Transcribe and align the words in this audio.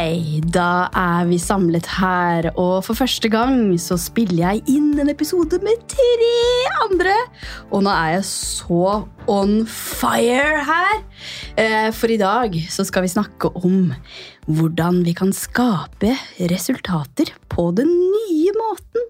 Da 0.00 0.88
er 0.96 1.26
vi 1.28 1.36
samlet 1.36 1.84
her, 1.98 2.46
og 2.56 2.84
for 2.86 2.96
første 2.96 3.28
gang 3.28 3.74
så 3.80 3.98
spiller 4.00 4.54
jeg 4.54 4.62
inn 4.72 4.94
en 5.02 5.10
episode 5.12 5.58
med 5.60 5.82
tre 5.92 6.30
andre. 6.86 7.12
Og 7.68 7.84
nå 7.84 7.92
er 7.92 8.14
jeg 8.16 8.24
så 8.30 8.94
on 9.28 9.66
fire 9.68 10.64
her. 10.64 11.04
Eh, 11.60 11.90
For 11.92 12.08
i 12.08 12.16
dag 12.16 12.56
så 12.72 12.86
skal 12.88 13.04
vi 13.04 13.12
snakke 13.12 13.52
om 13.60 13.92
hvordan 14.48 15.04
vi 15.04 15.12
kan 15.12 15.34
skape 15.36 16.16
resultater 16.48 17.34
på 17.52 17.68
den 17.76 17.92
nye 17.92 18.56
måten. 18.56 19.04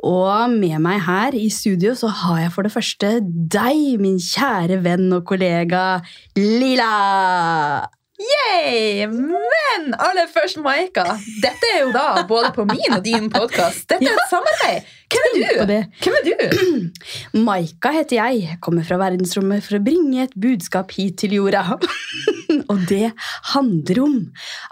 Og 0.00 0.48
med 0.56 0.80
meg 0.80 1.04
her 1.04 1.36
i 1.36 1.50
studio 1.52 1.92
så 1.92 2.08
har 2.24 2.46
jeg 2.46 2.56
for 2.56 2.64
det 2.64 2.72
første 2.72 3.18
deg, 3.20 4.00
min 4.00 4.16
kjære 4.16 4.80
venn 4.80 5.10
og 5.12 5.26
kollega 5.28 6.00
Lila. 6.40 7.90
Yay! 8.20 9.06
Men 9.06 9.94
aller 9.96 10.28
først, 10.28 10.58
Maika. 10.60 11.04
Dette 11.40 11.68
er 11.74 11.84
jo 11.86 11.92
da 11.94 12.24
både 12.28 12.50
på 12.52 12.66
min 12.68 12.96
og 12.96 13.04
din 13.04 13.30
podkast. 13.32 13.86
Dette 13.88 14.10
er 14.10 14.18
et 14.18 14.32
samarbeid. 14.32 14.90
Hvem 15.10 15.38
er 15.40 15.70
du? 15.70 15.76
Hvem 16.04 16.18
er 16.18 16.26
du? 16.26 16.90
Maika 17.48 17.92
heter 17.94 18.18
jeg, 18.18 18.42
Jeg 18.44 18.58
kommer 18.62 18.84
fra 18.86 18.98
verdensrommet 19.00 19.64
for 19.64 19.78
å 19.78 19.82
bringe 19.84 20.26
et 20.26 20.36
budskap 20.36 20.92
hit 20.96 21.16
til 21.22 21.38
jorda. 21.38 21.78
og 22.70 22.84
det 22.90 23.10
handler 23.54 24.02
om 24.04 24.18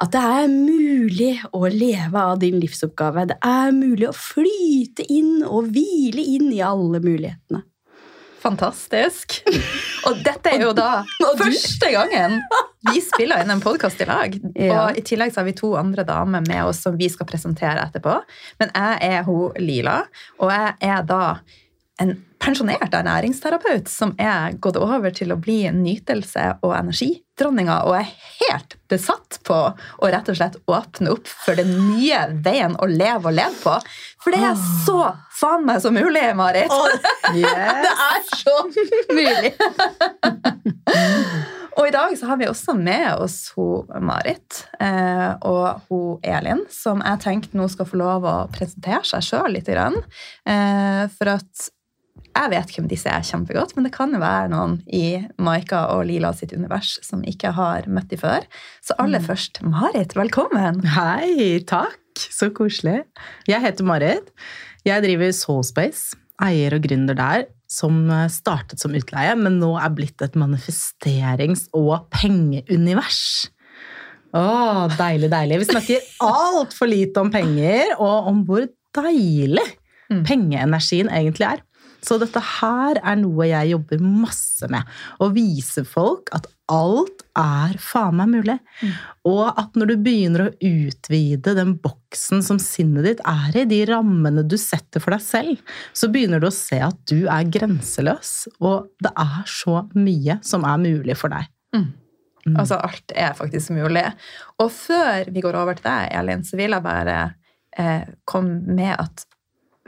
at 0.02 0.12
det 0.12 0.26
er 0.36 0.52
mulig 0.52 1.32
å 1.56 1.64
leve 1.72 2.26
av 2.34 2.38
din 2.44 2.60
livsoppgave. 2.60 3.30
Det 3.32 3.40
er 3.40 3.72
mulig 3.74 4.10
å 4.10 4.14
flyte 4.16 5.08
inn 5.08 5.40
og 5.46 5.72
hvile 5.72 6.26
inn 6.36 6.52
i 6.52 6.62
alle 6.64 7.00
mulighetene. 7.00 7.64
Fantastisk. 8.48 9.42
Og 10.08 10.22
dette 10.24 10.54
er 10.54 10.62
jo 10.64 10.72
da 10.76 11.02
første 11.36 11.90
gangen 11.92 12.38
vi 12.88 13.02
spiller 13.04 13.42
inn 13.42 13.52
en 13.52 13.60
podkast 13.60 14.00
i 14.00 14.06
lag. 14.08 14.36
Ja. 14.54 14.86
Og 14.86 14.98
i 14.98 15.04
tillegg 15.04 15.34
så 15.34 15.42
har 15.42 15.48
vi 15.50 15.56
to 15.58 15.74
andre 15.76 16.06
damer 16.08 16.44
med 16.46 16.70
oss 16.70 16.80
som 16.86 16.96
vi 16.96 17.10
skal 17.12 17.28
presentere 17.28 17.82
etterpå. 17.84 18.14
Men 18.62 18.72
jeg 18.72 19.12
er 19.18 19.26
hun 19.28 19.58
Lila, 19.60 20.00
og 20.40 20.52
jeg 20.54 20.74
er 20.88 21.04
da 21.08 21.22
en 22.00 22.14
pensjonert 22.38 22.94
ernæringsterapeut 22.94 23.90
som 23.90 24.14
er 24.22 24.54
gått 24.62 24.78
over 24.80 25.12
til 25.14 25.34
å 25.34 25.40
bli 25.42 25.64
nytelse- 25.74 26.54
og 26.62 26.72
energidronninga, 27.38 27.84
og 27.86 27.96
er 27.98 28.08
helt 28.48 28.76
besatt 28.88 29.38
på 29.44 29.54
å 29.98 30.10
rett 30.10 30.28
og 30.28 30.36
slett 30.36 30.56
åpne 30.66 31.12
opp 31.12 31.28
for 31.28 31.56
den 31.56 31.70
nye 31.94 32.28
veien 32.42 32.76
å 32.78 32.86
leve 32.86 33.28
og 33.28 33.36
leve 33.36 33.54
på. 33.62 33.76
For 34.22 34.32
det 34.34 34.42
er 34.42 34.56
så 34.84 35.14
faen 35.38 35.66
meg 35.66 35.82
så 35.82 35.90
mulig, 35.90 36.34
Marit! 36.36 36.70
Det 37.28 37.44
er 37.44 38.22
så 38.32 38.56
mulig! 39.12 39.52
Og 41.78 41.86
i 41.86 41.92
dag 41.94 42.14
så 42.18 42.26
har 42.26 42.38
vi 42.40 42.48
også 42.50 42.74
med 42.74 43.20
oss 43.22 43.52
hun 43.54 43.86
Marit 44.02 44.64
eh, 44.82 45.36
og 45.46 45.84
hun 45.86 46.24
Elin, 46.26 46.64
som 46.72 47.04
jeg 47.04 47.22
tenkte 47.22 47.58
nå 47.60 47.68
skal 47.70 47.86
få 47.86 48.00
lov 48.00 48.26
å 48.26 48.36
presentere 48.50 49.04
seg 49.06 49.22
sjøl 49.22 49.54
litt. 49.54 49.68
Grann. 49.68 50.00
Eh, 50.48 51.04
for 51.14 51.36
at 51.36 51.68
jeg 52.38 52.50
vet 52.52 52.72
hvem 52.74 52.86
disse 52.90 53.10
er 53.10 53.24
kjempegodt, 53.26 53.72
men 53.74 53.86
det 53.86 53.92
kan 53.94 54.12
jo 54.14 54.20
være 54.22 54.50
noen 54.52 54.76
i 54.94 55.18
Maika 55.42 55.86
og 55.94 56.04
Lila 56.06 56.30
sitt 56.36 56.52
univers 56.54 56.94
som 57.02 57.24
ikke 57.26 57.50
har 57.56 57.88
møtt 57.90 58.12
dem 58.12 58.20
før. 58.22 58.46
Så 58.84 58.94
aller 59.02 59.22
først, 59.24 59.58
Marit, 59.66 60.14
velkommen! 60.18 60.78
Hei, 60.94 61.58
takk. 61.66 61.98
Så 62.18 62.48
koselig. 62.54 63.00
Jeg 63.50 63.62
heter 63.62 63.86
Marit. 63.86 64.30
Jeg 64.86 65.02
driver 65.04 65.34
Soulspace, 65.34 66.16
eier 66.42 66.74
og 66.78 66.86
gründer 66.86 67.18
der, 67.18 67.44
som 67.70 68.06
startet 68.32 68.80
som 68.82 68.94
utleie, 68.96 69.34
men 69.38 69.58
nå 69.60 69.74
er 69.78 69.92
blitt 69.94 70.22
et 70.24 70.38
manifesterings- 70.38 71.66
og 71.76 72.06
pengeunivers. 72.14 73.50
Å, 74.36 74.46
deilig, 74.94 75.30
deilig. 75.32 75.60
Vi 75.64 75.70
snakker 75.72 76.08
altfor 76.22 76.90
lite 76.90 77.22
om 77.22 77.30
penger, 77.34 77.96
og 77.98 78.30
om 78.30 78.42
hvor 78.48 78.66
deilig 78.98 79.66
Mm. 80.08 80.22
pengeenergien 80.24 81.10
egentlig 81.12 81.44
er. 81.44 81.58
Så 82.08 82.16
dette 82.20 82.40
her 82.40 83.00
er 83.02 83.18
noe 83.20 83.48
jeg 83.50 83.74
jobber 83.74 84.00
masse 84.00 84.68
med. 84.72 84.86
Å 85.20 85.28
vise 85.34 85.84
folk 85.88 86.32
at 86.36 86.48
alt 86.72 87.22
er 87.38 87.76
faen 87.80 88.16
meg 88.18 88.32
mulig. 88.32 88.56
Mm. 88.80 88.94
Og 89.28 89.44
at 89.60 89.76
når 89.78 89.92
du 89.92 89.94
begynner 90.04 90.44
å 90.46 90.50
utvide 90.64 91.54
den 91.58 91.76
boksen 91.82 92.42
som 92.44 92.60
sinnet 92.62 93.06
ditt 93.06 93.22
er 93.28 93.60
i, 93.62 93.66
de 93.68 93.82
rammene 93.88 94.44
du 94.48 94.56
setter 94.60 95.04
for 95.04 95.16
deg 95.16 95.24
selv, 95.24 95.78
så 95.96 96.10
begynner 96.12 96.42
du 96.42 96.48
å 96.50 96.54
se 96.54 96.80
at 96.84 96.98
du 97.10 97.26
er 97.28 97.48
grenseløs. 97.48 98.34
Og 98.60 98.88
det 99.04 99.12
er 99.12 99.48
så 99.48 99.82
mye 99.96 100.40
som 100.46 100.66
er 100.68 100.84
mulig 100.84 101.16
for 101.18 101.34
deg. 101.34 101.48
Mm. 101.76 101.88
Mm. 102.48 102.56
Altså, 102.56 102.78
alt 102.80 103.12
er 103.16 103.36
faktisk 103.36 103.74
mulig. 103.76 104.06
Og 104.62 104.72
før 104.72 105.28
vi 105.32 105.44
går 105.44 105.58
over 105.60 105.76
til 105.76 105.88
deg, 105.90 106.12
Elin, 106.20 106.44
så 106.46 106.56
vil 106.60 106.76
jeg 106.76 106.84
bare 106.84 107.18
eh, 107.76 108.08
komme 108.28 108.62
med 108.78 108.94
at 108.96 109.26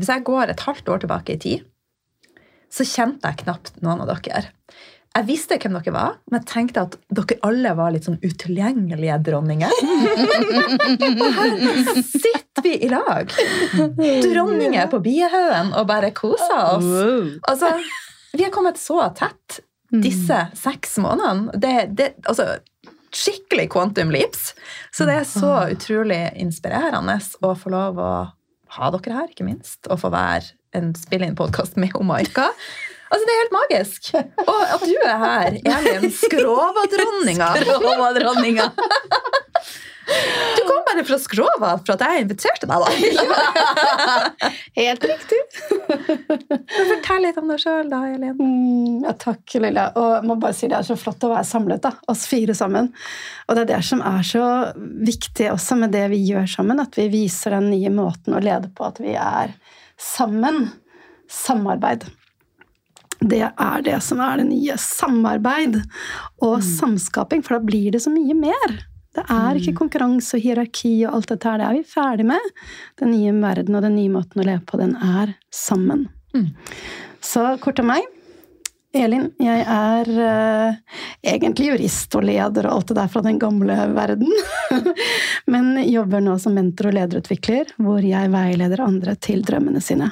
hvis 0.00 0.08
jeg 0.08 0.24
går 0.24 0.48
et 0.48 0.62
halvt 0.64 0.88
år 0.88 1.02
tilbake 1.02 1.34
i 1.36 1.40
tid, 1.40 1.64
så 2.70 2.86
kjente 2.86 3.30
jeg 3.30 3.44
knapt 3.44 3.80
noen 3.84 4.04
av 4.04 4.10
dere. 4.12 4.50
Jeg 5.10 5.26
visste 5.26 5.56
hvem 5.58 5.74
dere 5.74 5.92
var, 5.94 6.12
men 6.30 6.38
jeg 6.38 6.48
tenkte 6.52 6.84
at 6.86 6.92
dere 7.10 7.38
alle 7.46 7.72
var 7.74 7.90
litt 7.90 8.06
sånn 8.06 8.20
utilgjengelige 8.22 9.16
dronninger. 9.26 9.72
og 11.24 11.40
her 11.40 11.56
sitter 12.06 12.62
vi 12.62 12.76
i 12.86 12.90
lag, 12.92 13.34
dronninger 13.74 14.86
på 14.92 15.00
Biehaugen, 15.02 15.72
og 15.74 15.88
bare 15.90 16.12
koser 16.14 16.62
oss. 16.76 16.86
Altså, 17.50 17.72
vi 18.36 18.46
har 18.46 18.54
kommet 18.54 18.78
så 18.78 19.02
tett 19.18 19.58
disse 19.90 20.44
seks 20.54 20.94
månedene. 21.02 21.58
Det, 21.58 21.74
det, 21.98 22.12
altså, 22.30 22.60
skikkelig 23.10 23.66
quantum 23.74 24.14
leaps. 24.14 24.52
Så 24.94 25.10
det 25.10 25.18
er 25.20 25.26
så 25.26 25.54
utrolig 25.74 26.22
inspirerende 26.38 27.18
å 27.42 27.56
få 27.58 27.74
lov 27.74 27.98
å 27.98 28.12
ha 28.76 28.90
dere 28.94 29.16
her, 29.16 29.30
ikke 29.32 29.48
minst. 29.48 29.82
Og 29.90 29.98
få 30.04 30.12
være 30.14 30.54
en 30.76 30.94
spille 30.94 31.26
inn 31.26 31.36
podkast 31.36 31.76
med 31.80 31.94
Maika. 32.06 32.50
Altså, 33.10 33.26
det 33.26 33.32
er 33.32 33.40
helt 33.40 33.54
magisk. 33.56 34.10
Og 34.46 34.60
at 34.76 34.82
du 34.86 34.96
er 35.02 35.16
her, 35.24 35.56
Elin 35.66 36.12
Skrova-dronninga. 36.14 37.48
Dronninga. 38.20 38.70
Du 40.56 40.62
kom 40.66 40.78
bare 40.86 41.02
fra 41.06 41.18
Skrova 41.22 41.72
for 41.78 41.94
at 41.94 42.02
jeg 42.02 42.22
inviterte 42.24 42.66
deg, 42.70 42.82
da. 42.82 44.50
Helt 44.78 45.04
riktig. 45.10 45.40
Fortell 45.90 47.26
litt 47.26 47.38
om 47.38 47.50
deg 47.50 47.62
sjøl, 47.62 47.90
da, 47.90 48.00
Elin. 48.10 48.34
Mm, 48.38 49.04
ja, 49.06 49.14
takk, 49.18 49.42
Lilla. 49.62 49.88
Og 49.98 50.26
må 50.26 50.38
bare 50.42 50.54
si 50.56 50.70
Det 50.70 50.78
er 50.78 50.86
så 50.86 50.98
flott 50.98 51.26
å 51.26 51.32
være 51.34 51.46
samlet, 51.46 51.82
da, 51.86 51.94
oss 52.10 52.24
fire 52.30 52.54
sammen. 52.58 52.92
Og 53.46 53.58
det 53.58 53.66
er 53.66 53.72
det 53.74 53.82
som 53.90 54.02
er 54.06 54.22
så 54.26 54.46
viktig 54.78 55.50
også 55.50 55.78
med 55.82 55.94
det 55.94 56.06
vi 56.14 56.22
gjør 56.30 56.46
sammen, 56.58 56.82
at 56.82 56.98
vi 56.98 57.10
viser 57.10 57.58
den 57.58 57.70
nye 57.74 57.90
måten 57.94 58.38
å 58.38 58.42
lede 58.42 58.70
på, 58.70 58.86
at 58.86 59.02
vi 59.02 59.18
er 59.18 59.54
sammen. 60.00 60.68
Samarbeid. 61.30 62.08
Det 63.20 63.42
er 63.44 63.82
det 63.84 63.98
som 64.02 64.20
er 64.24 64.40
det 64.40 64.48
nye. 64.48 64.76
Samarbeid 64.80 65.82
og 66.42 66.62
samskaping, 66.64 67.44
for 67.44 67.58
da 67.58 67.64
blir 67.64 67.92
det 67.94 68.02
så 68.04 68.12
mye 68.12 68.36
mer. 68.36 68.78
Det 69.10 69.24
er 69.26 69.58
ikke 69.58 69.74
konkurranse 69.80 70.38
og 70.38 70.44
hierarki 70.44 70.92
og 71.02 71.18
alt 71.18 71.32
dette 71.32 71.50
her. 71.50 71.58
Det 71.58 71.66
er 71.66 71.76
vi 71.80 71.92
ferdig 71.92 72.26
med. 72.30 72.52
Den 73.02 73.12
nye 73.12 73.34
verden 73.42 73.76
og 73.76 73.84
den 73.84 73.98
nye 73.98 74.12
måten 74.12 74.42
å 74.42 74.46
leve 74.46 74.62
på, 74.66 74.78
den 74.80 74.94
er 74.96 75.34
sammen. 75.54 76.06
Mm. 76.36 76.52
Så 77.20 77.44
kort 77.62 77.82
om 77.82 77.90
meg. 77.90 78.06
Elin, 78.96 79.28
jeg 79.38 79.60
er 79.62 80.08
uh, 80.10 81.02
egentlig 81.22 81.68
jurist 81.68 82.14
og 82.18 82.24
leder 82.26 82.66
og 82.66 82.80
alt 82.80 82.88
det 82.90 82.96
der 82.98 83.10
fra 83.12 83.22
den 83.22 83.38
gamle 83.38 83.76
verden. 83.94 84.32
Men 85.52 85.76
jobber 85.86 86.24
nå 86.24 86.34
som 86.42 86.56
mentor 86.58 86.90
og 86.90 86.96
lederutvikler, 86.98 87.70
hvor 87.78 88.02
jeg 88.02 88.32
veileder 88.32 88.82
andre 88.82 89.14
til 89.22 89.44
drømmene 89.46 89.82
sine. 89.84 90.10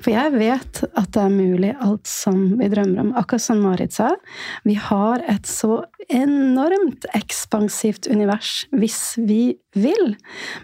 For 0.00 0.14
jeg 0.14 0.32
vet 0.38 0.80
at 0.88 1.10
det 1.12 1.22
er 1.22 1.34
mulig 1.34 1.74
alt 1.84 2.08
som 2.08 2.40
vi 2.56 2.70
drømmer 2.72 3.02
om. 3.02 3.12
Akkurat 3.20 3.44
som 3.44 3.60
Marit 3.60 3.92
sa, 3.92 4.14
vi 4.64 4.78
har 4.80 5.24
et 5.28 5.48
så 5.48 5.82
enormt 6.08 7.04
ekspansivt 7.16 8.08
univers 8.10 8.62
hvis 8.72 9.14
vi 9.20 9.56
vil. 9.76 10.14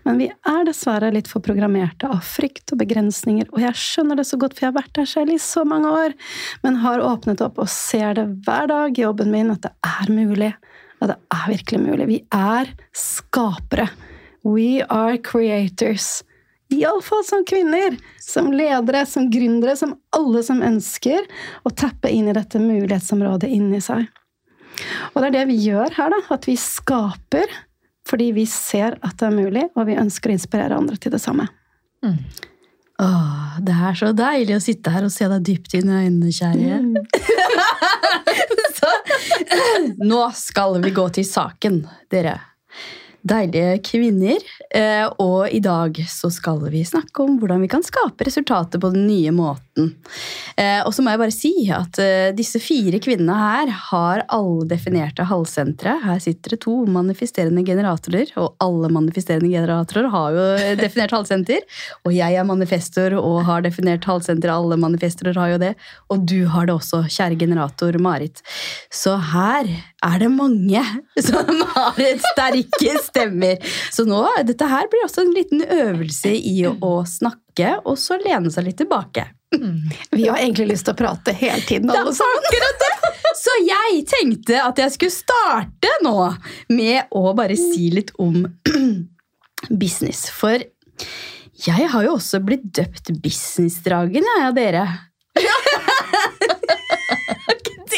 Men 0.07 0.21
vi 0.21 0.29
er 0.33 0.67
dessverre 0.67 1.13
litt 1.15 1.29
for 1.31 1.45
programmerte 1.45 2.09
av 2.11 2.25
frykt 2.27 2.73
og 2.73 2.81
begrensninger. 2.81 3.51
Og 3.53 3.61
jeg 3.63 3.81
skjønner 3.81 4.21
det 4.21 4.27
så 4.29 4.39
godt, 4.41 4.57
for 4.57 4.67
jeg 4.67 4.73
har 4.73 4.79
vært 4.79 4.95
der 4.99 5.11
selv 5.11 5.35
i 5.35 5.41
så 5.43 5.67
mange 5.69 5.93
år. 5.93 6.17
Men 6.65 6.81
har 6.85 7.05
åpnet 7.05 7.45
opp 7.45 7.61
og 7.63 7.71
ser 7.73 8.17
det 8.19 8.27
hver 8.47 8.71
dag 8.73 8.99
i 8.99 9.05
jobben 9.05 9.33
min 9.35 9.53
at 9.55 9.67
det 9.67 9.75
er 9.85 10.13
mulig. 10.13 10.53
Ja, 11.01 11.11
det 11.13 11.19
er 11.37 11.47
virkelig 11.53 11.83
mulig. 11.85 12.11
Vi 12.11 12.21
er 12.33 12.73
skapere. 12.97 13.91
We 14.45 14.85
are 14.89 15.19
creators. 15.19 16.23
Iallfall 16.73 17.25
som 17.25 17.45
kvinner, 17.47 17.97
som 18.21 18.51
ledere, 18.53 19.05
som 19.07 19.29
gründere, 19.31 19.77
som 19.77 19.95
alle 20.17 20.43
som 20.43 20.63
ønsker 20.65 21.27
å 21.63 21.73
tappe 21.77 22.11
inn 22.11 22.29
i 22.29 22.37
dette 22.37 22.61
mulighetsområdet 22.61 23.53
inni 23.53 23.81
seg. 23.85 24.09
Og 25.13 25.21
det 25.23 25.29
er 25.29 25.37
det 25.39 25.45
vi 25.53 25.61
gjør 25.69 25.95
her, 25.97 26.15
da. 26.15 26.21
At 26.35 26.49
vi 26.51 26.57
skaper 26.61 27.53
fordi 28.05 28.33
vi 28.37 28.45
ser 28.49 28.99
at 29.01 29.17
det 29.17 29.29
er 29.31 29.33
mulig, 29.33 29.63
og 29.79 29.87
vi 29.89 29.97
ønsker 29.97 30.29
å 30.29 30.35
inspirere 30.37 30.77
andre 30.77 30.99
til 31.01 31.15
det 31.15 31.23
samme. 31.23 31.47
Åh, 33.01 33.55
det 33.65 33.75
er 33.89 33.97
så 33.99 34.11
deilig 34.15 34.59
å 34.59 34.63
sitte 34.63 34.93
her 34.93 35.07
og 35.07 35.13
se 35.15 35.27
deg 35.31 35.47
dypt 35.49 35.75
inn 35.79 35.89
i 35.89 36.03
øynene, 36.05 36.35
kjære. 36.37 36.83
Så, 38.77 38.91
nå 40.05 40.21
skal 40.37 40.77
vi 40.85 40.93
gå 40.95 41.07
til 41.17 41.27
saken, 41.27 41.81
dere. 42.13 42.37
Deilige 43.25 43.79
kvinner. 43.85 44.43
Eh, 44.75 45.05
og 45.23 45.49
i 45.49 45.61
dag 45.65 45.97
så 46.11 46.29
skal 46.33 46.61
vi 46.73 46.85
snakke 46.87 47.25
om 47.25 47.39
hvordan 47.41 47.63
vi 47.65 47.71
kan 47.73 47.85
skape 47.85 48.27
resultater 48.27 48.81
på 48.81 48.91
den 48.95 49.07
nye 49.09 49.33
måten. 49.35 49.95
Eh, 50.61 50.81
og 50.85 50.93
så 50.95 51.03
må 51.03 51.15
jeg 51.15 51.23
bare 51.23 51.35
si 51.35 51.53
at 51.73 51.99
eh, 52.03 52.35
disse 52.37 52.61
fire 52.63 53.01
kvinnene 53.03 53.37
her 53.39 53.73
har 53.89 54.25
alle 54.35 54.69
definerte 54.71 55.27
halvsentre. 55.31 55.97
Her 56.05 56.21
sitter 56.23 56.55
det 56.55 56.61
to 56.67 56.77
manifesterende 56.85 57.65
generatorer, 57.67 58.31
og 58.41 58.59
alle 58.65 58.93
manifesterende 58.93 59.51
generatorer 59.53 60.11
har 60.13 60.37
jo 60.37 60.77
definert 60.83 61.17
halvsenter. 61.17 61.65
Og 62.05 62.15
jeg 62.17 62.37
er 62.37 62.49
manifestor 62.49 63.17
og 63.21 63.41
har 63.49 63.65
definert 63.65 64.05
halvsenter, 64.09 64.53
alle 64.53 64.79
manifestorer 64.81 65.41
har 65.41 65.55
jo 65.55 65.63
det. 65.65 65.75
Og 66.13 66.29
du 66.29 66.45
har 66.53 66.69
det 66.69 66.77
også, 66.77 67.07
kjære 67.09 67.41
generator 67.41 67.97
Marit. 68.03 68.45
Så 68.93 69.17
her 69.33 69.69
er 70.05 70.19
det 70.23 70.31
mange 70.33 70.83
som 71.23 71.63
har 71.75 72.01
sterke 72.31 72.97
stemmer. 73.05 73.63
Så 73.95 74.07
nå, 74.09 74.21
dette 74.47 74.69
her 74.71 74.91
blir 74.93 75.07
også 75.07 75.25
en 75.25 75.33
liten 75.37 75.65
øvelse 75.65 76.35
i 76.35 76.59
å, 76.69 76.95
snakke, 77.09 77.79
og 77.85 77.99
så 78.01 78.19
lene 78.23 78.53
seg 78.53 78.69
litt 78.69 78.81
tilbake. 78.83 79.29
Vi 80.11 80.27
har 80.27 80.41
egentlig 80.41 80.73
lyst 80.73 80.89
til 80.89 80.97
å 80.97 80.99
prate 80.99 81.35
hele 81.39 81.63
tiden, 81.63 81.93
alle 81.95 82.15
sammen. 82.17 82.49
Så 83.39 83.55
jeg 83.67 84.03
tenkte 84.09 84.61
at 84.63 84.79
jeg 84.81 84.95
skulle 84.95 85.15
starte 85.15 85.91
nå 86.05 86.17
med 86.75 87.13
å 87.15 87.35
bare 87.37 87.57
si 87.59 87.91
litt 87.95 88.13
om 88.23 88.45
business. 89.83 90.27
For 90.35 90.63
jeg 91.65 91.91
har 91.91 92.07
jo 92.07 92.17
også 92.17 92.41
blitt 92.45 92.67
døpt 92.75 93.13
Businessdragen, 93.23 94.27
jeg 94.27 94.49
av 94.49 94.57
dere. 94.57 94.87
Er 95.35 95.47
ikke 95.47 95.94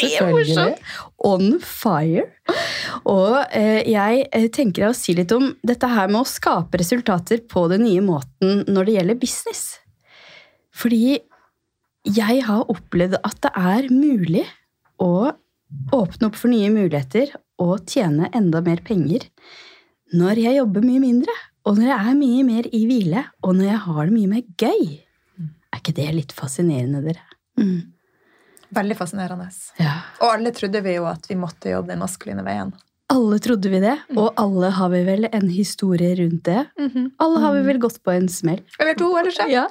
det 0.01 0.27
morsomt? 0.33 0.83
On 1.27 1.57
fire. 1.63 2.27
Og 3.07 3.37
eh, 3.55 3.81
jeg 3.89 4.27
eh, 4.31 4.47
tenker 4.53 4.87
å 4.89 4.95
si 4.97 5.15
litt 5.17 5.33
om 5.35 5.49
dette 5.65 5.89
her 5.91 6.11
med 6.11 6.21
å 6.21 6.29
skape 6.29 6.79
resultater 6.81 7.43
på 7.49 7.65
den 7.71 7.85
nye 7.87 8.03
måten 8.05 8.63
når 8.69 8.89
det 8.89 8.95
gjelder 8.97 9.19
business. 9.21 9.63
Fordi 10.77 11.17
jeg 12.07 12.43
har 12.47 12.69
opplevd 12.71 13.19
at 13.19 13.41
det 13.43 13.53
er 13.57 13.89
mulig 13.91 14.45
å 15.03 15.33
åpne 15.93 16.29
opp 16.29 16.37
for 16.39 16.51
nye 16.51 16.69
muligheter 16.71 17.33
og 17.61 17.89
tjene 17.89 18.29
enda 18.35 18.61
mer 18.63 18.79
penger 18.85 19.27
når 20.15 20.39
jeg 20.39 20.55
jobber 20.61 20.85
mye 20.87 21.01
mindre, 21.03 21.33
og 21.67 21.75
når 21.75 21.89
jeg 21.89 21.97
er 21.99 22.15
mye 22.15 22.43
mer 22.47 22.67
i 22.71 22.79
hvile, 22.87 23.23
og 23.43 23.57
når 23.57 23.65
jeg 23.67 23.79
har 23.83 24.05
det 24.07 24.13
mye 24.15 24.31
mer 24.31 24.43
gøy. 24.55 24.85
Er 25.67 25.81
ikke 25.81 25.95
det 25.97 26.07
litt 26.15 26.35
fascinerende, 26.35 27.01
dere? 27.03 27.25
Mm. 27.59 27.96
Veldig 28.75 28.97
fascinerende. 28.99 29.47
Ja. 29.79 29.93
Og 30.19 30.33
alle 30.33 30.51
trodde 30.55 30.81
vi 30.83 30.97
jo 30.97 31.07
at 31.07 31.29
vi 31.29 31.37
måtte 31.39 31.71
jobbe 31.71 31.93
den 31.93 32.03
maskuline 32.03 32.43
veien. 32.45 32.73
Alle 33.07 33.37
trodde 33.39 33.69
vi 33.71 33.79
det, 33.79 33.93
og 34.19 34.33
alle 34.35 34.67
har 34.75 34.89
vi 34.91 34.99
vel 35.07 35.29
en 35.29 35.45
historie 35.47 36.11
rundt 36.19 36.43
det. 36.43 36.65
Alle 37.23 37.39
har 37.39 37.53
vi 37.55 37.61
vel 37.63 37.77
gått 37.79 38.01
på 38.03 38.11
en 38.11 38.27
smell. 38.27 38.59
Eller 38.83 38.97
to, 38.99 39.07
eller 39.15 39.31
tre. 39.31 39.45
Ja. 39.47 39.63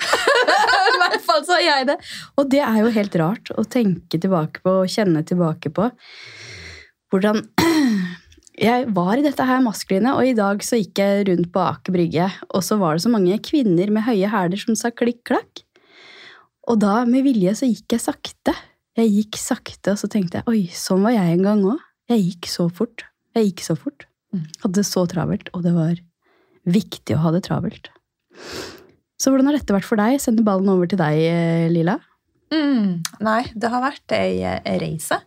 I 0.95 1.01
hvert 1.03 1.25
fall 1.27 1.43
så 1.45 1.59
har 1.59 1.65
jeg 1.67 1.89
det. 1.91 1.97
Og 2.41 2.49
det 2.55 2.63
er 2.65 2.79
jo 2.81 2.95
helt 2.95 3.19
rart 3.21 3.53
å 3.53 3.65
tenke 3.69 4.17
tilbake 4.23 4.63
på 4.65 4.79
og 4.81 4.89
kjenne 4.89 5.21
tilbake 5.29 5.69
på. 5.77 5.91
Hvordan 7.13 7.43
jeg 8.69 8.87
var 8.97 9.13
i 9.21 9.27
dette 9.27 9.49
her 9.51 9.61
maskuline, 9.67 10.15
og 10.17 10.25
i 10.25 10.33
dag 10.39 10.65
så 10.65 10.81
gikk 10.81 11.03
jeg 11.05 11.27
rundt 11.29 11.51
på 11.53 11.61
Aker 11.61 11.93
Brygge, 11.93 12.31
og 12.49 12.65
så 12.65 12.81
var 12.81 12.97
det 12.97 13.05
så 13.05 13.13
mange 13.13 13.37
kvinner 13.45 13.93
med 13.93 14.07
høye 14.09 14.33
hæler 14.33 14.65
som 14.65 14.81
sa 14.81 14.89
klikk-klakk. 14.97 15.61
Og 16.73 16.81
da, 16.81 17.03
med 17.05 17.29
vilje, 17.29 17.53
så 17.61 17.69
gikk 17.69 17.99
jeg 17.99 18.07
sakte. 18.09 18.57
Jeg 18.97 19.13
gikk 19.13 19.37
sakte, 19.41 19.93
og 19.93 20.01
så 20.01 20.09
tenkte 20.09 20.41
jeg 20.41 20.49
oi, 20.49 20.61
sånn 20.73 21.05
var 21.05 21.13
jeg 21.17 21.37
en 21.37 21.45
gang 21.45 21.65
òg. 21.69 21.83
Jeg 22.09 22.23
gikk 22.23 22.49
så 22.49 22.69
fort. 22.73 23.05
Jeg 23.37 23.51
gikk 23.51 23.65
så 23.67 23.77
fort. 23.77 24.07
Hadde 24.63 24.81
det 24.81 24.87
så 24.89 25.05
travelt, 25.11 25.51
og 25.57 25.65
det 25.67 25.73
var 25.77 26.01
viktig 26.67 27.17
å 27.17 27.23
ha 27.25 27.33
det 27.35 27.45
travelt. 27.47 27.91
Så 29.21 29.33
hvordan 29.33 29.49
har 29.49 29.57
dette 29.57 29.75
vært 29.75 29.89
for 29.89 30.01
deg? 30.01 30.19
Sender 30.21 30.47
ballen 30.47 30.71
over 30.73 30.89
til 30.89 31.01
deg, 31.01 31.21
eh, 31.29 31.69
Lila. 31.73 31.99
Mm, 32.53 33.03
nei, 33.27 33.43
det 33.59 33.71
har 33.73 33.83
vært 33.83 34.13
ei, 34.15 34.45
ei 34.45 34.77
reise. 34.81 35.19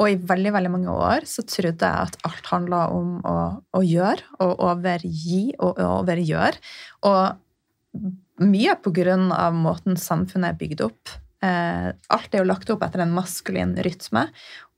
Og 0.00 0.10
i 0.10 0.18
veldig 0.18 0.52
veldig 0.54 0.70
mange 0.74 0.90
år 0.90 1.26
så 1.28 1.44
trodde 1.46 1.86
jeg 1.86 2.08
at 2.08 2.16
alt 2.26 2.48
handla 2.50 2.86
om 2.94 3.18
å, 3.22 3.36
å 3.78 3.82
gjøre 3.84 4.40
og 4.42 4.62
overgi 4.70 5.42
og 5.62 5.78
overgjøre. 5.78 6.58
Og 7.06 8.00
mye 8.42 8.74
på 8.82 8.94
grunn 8.96 9.28
av 9.34 9.54
måten 9.54 9.98
samfunnet 10.00 10.54
er 10.54 10.58
bygd 10.58 10.82
opp. 10.88 11.12
Eh, 11.44 11.88
alt 12.16 12.34
er 12.34 12.40
jo 12.40 12.48
lagt 12.48 12.70
opp 12.72 12.84
etter 12.86 13.04
en 13.04 13.12
maskulin 13.14 13.74
rytme, 13.84 14.28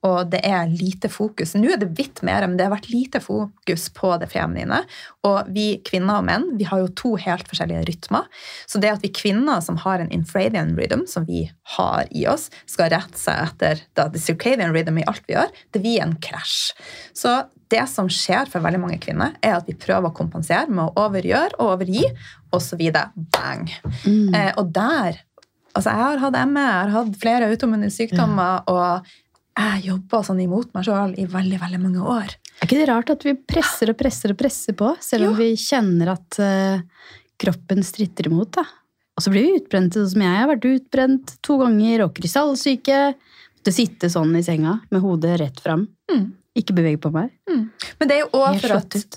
og 0.07 0.31
det 0.31 0.43
er 0.47 0.69
lite 0.71 1.09
fokus. 1.11 1.55
Nå 1.57 1.71
er 1.73 1.81
det 1.81 1.89
vidt 1.99 2.21
mer, 2.27 2.45
men 2.47 2.57
det 2.59 2.67
har 2.67 2.75
vært 2.75 2.91
lite 2.93 3.21
fokus 3.23 3.89
på 3.97 4.13
det 4.21 4.29
feminine. 4.31 4.83
Og 5.27 5.49
vi 5.55 5.81
kvinner 5.87 6.21
og 6.21 6.29
menn 6.29 6.47
vi 6.61 6.69
har 6.69 6.83
jo 6.83 6.93
to 7.01 7.15
helt 7.21 7.49
forskjellige 7.51 7.87
rytmer. 7.89 8.29
Så 8.71 8.81
det 8.83 8.93
at 8.93 9.03
vi 9.03 9.11
kvinner 9.15 9.63
som 9.65 9.81
har 9.83 10.03
en 10.03 10.13
infradian 10.15 10.77
rhythm, 10.79 11.07
som 11.11 11.27
vi 11.27 11.47
har 11.77 12.07
i 12.15 12.27
oss, 12.31 12.49
skal 12.71 12.93
rette 12.95 13.19
seg 13.19 13.49
etter 13.49 13.83
da, 13.99 14.07
the 14.13 14.23
circadian 14.23 14.75
rhythm 14.77 15.01
i 15.03 15.07
alt 15.11 15.25
vi 15.27 15.35
gjør, 15.35 15.53
det 15.75 15.83
blir 15.83 16.05
en 16.05 16.17
krasj. 16.23 16.77
Så 17.17 17.41
det 17.73 17.83
som 17.91 18.07
skjer 18.13 18.47
for 18.51 18.63
veldig 18.63 18.79
mange 18.79 19.01
kvinner, 19.03 19.35
er 19.43 19.57
at 19.57 19.67
vi 19.67 19.75
prøver 19.75 20.13
å 20.13 20.15
kompensere 20.15 20.71
med 20.71 20.87
å 20.87 21.07
overgjøre 21.09 21.59
og 21.59 21.73
overgi, 21.73 22.05
osv. 22.55 22.85
Bang. 23.35 23.67
Eh, 24.07 24.53
og 24.55 24.71
der 24.77 25.19
Altså, 25.77 25.93
jeg 25.93 26.03
har 26.09 26.23
hatt 26.25 26.39
ME, 26.49 26.65
jeg 26.65 26.83
har 26.83 26.95
hatt 26.97 27.21
flere 27.21 27.51
autoimmune 27.53 27.91
sykdommer, 27.93 28.63
og 28.73 29.07
jeg 29.57 29.85
jobba 29.91 30.23
sånn 30.25 30.41
imot 30.45 30.73
meg 30.77 30.85
sjøl 30.89 31.15
i 31.21 31.27
veldig, 31.33 31.61
veldig 31.63 31.81
mange 31.83 32.03
år. 32.17 32.35
Er 32.57 32.65
ikke 32.69 32.81
det 32.81 32.89
rart 32.89 33.13
at 33.13 33.25
vi 33.25 33.35
presser 33.37 33.93
og 33.93 33.99
presser 34.01 34.33
og 34.33 34.41
presser 34.41 34.77
på, 34.77 34.91
selv 35.05 35.29
om 35.29 35.37
Jo. 35.37 35.39
vi 35.43 35.51
kjenner 35.61 36.15
at 36.15 36.41
uh, 36.41 36.81
kroppen 37.41 37.85
stritter 37.85 38.31
imot? 38.31 38.57
da? 38.57 38.65
Og 39.17 39.25
så 39.25 39.33
blir 39.33 39.47
vi 39.47 39.61
utbrente, 39.61 40.01
sånn 40.01 40.13
som 40.13 40.25
jeg 40.27 40.41
har 40.41 40.51
vært 40.51 40.67
utbrent 40.69 41.37
to 41.45 41.57
ganger, 41.63 42.05
og 42.05 42.17
krystallsyke. 42.17 42.99
Måtte 43.57 43.73
sitte 43.73 44.11
sånn 44.13 44.35
i 44.37 44.45
senga 44.45 44.77
med 44.93 45.01
hodet 45.05 45.39
rett 45.41 45.63
fram. 45.65 45.87
Mm. 46.13 46.27
Ikke 46.57 46.77
bevege 46.77 47.01
på 47.01 47.13
meg. 47.15 47.33
Men 47.49 48.09
det 48.09 48.19
er 48.19 48.23
jo 48.27 48.29
òg 48.41 48.61
for 48.61 48.77
at 48.77 48.97
ut. 48.97 49.17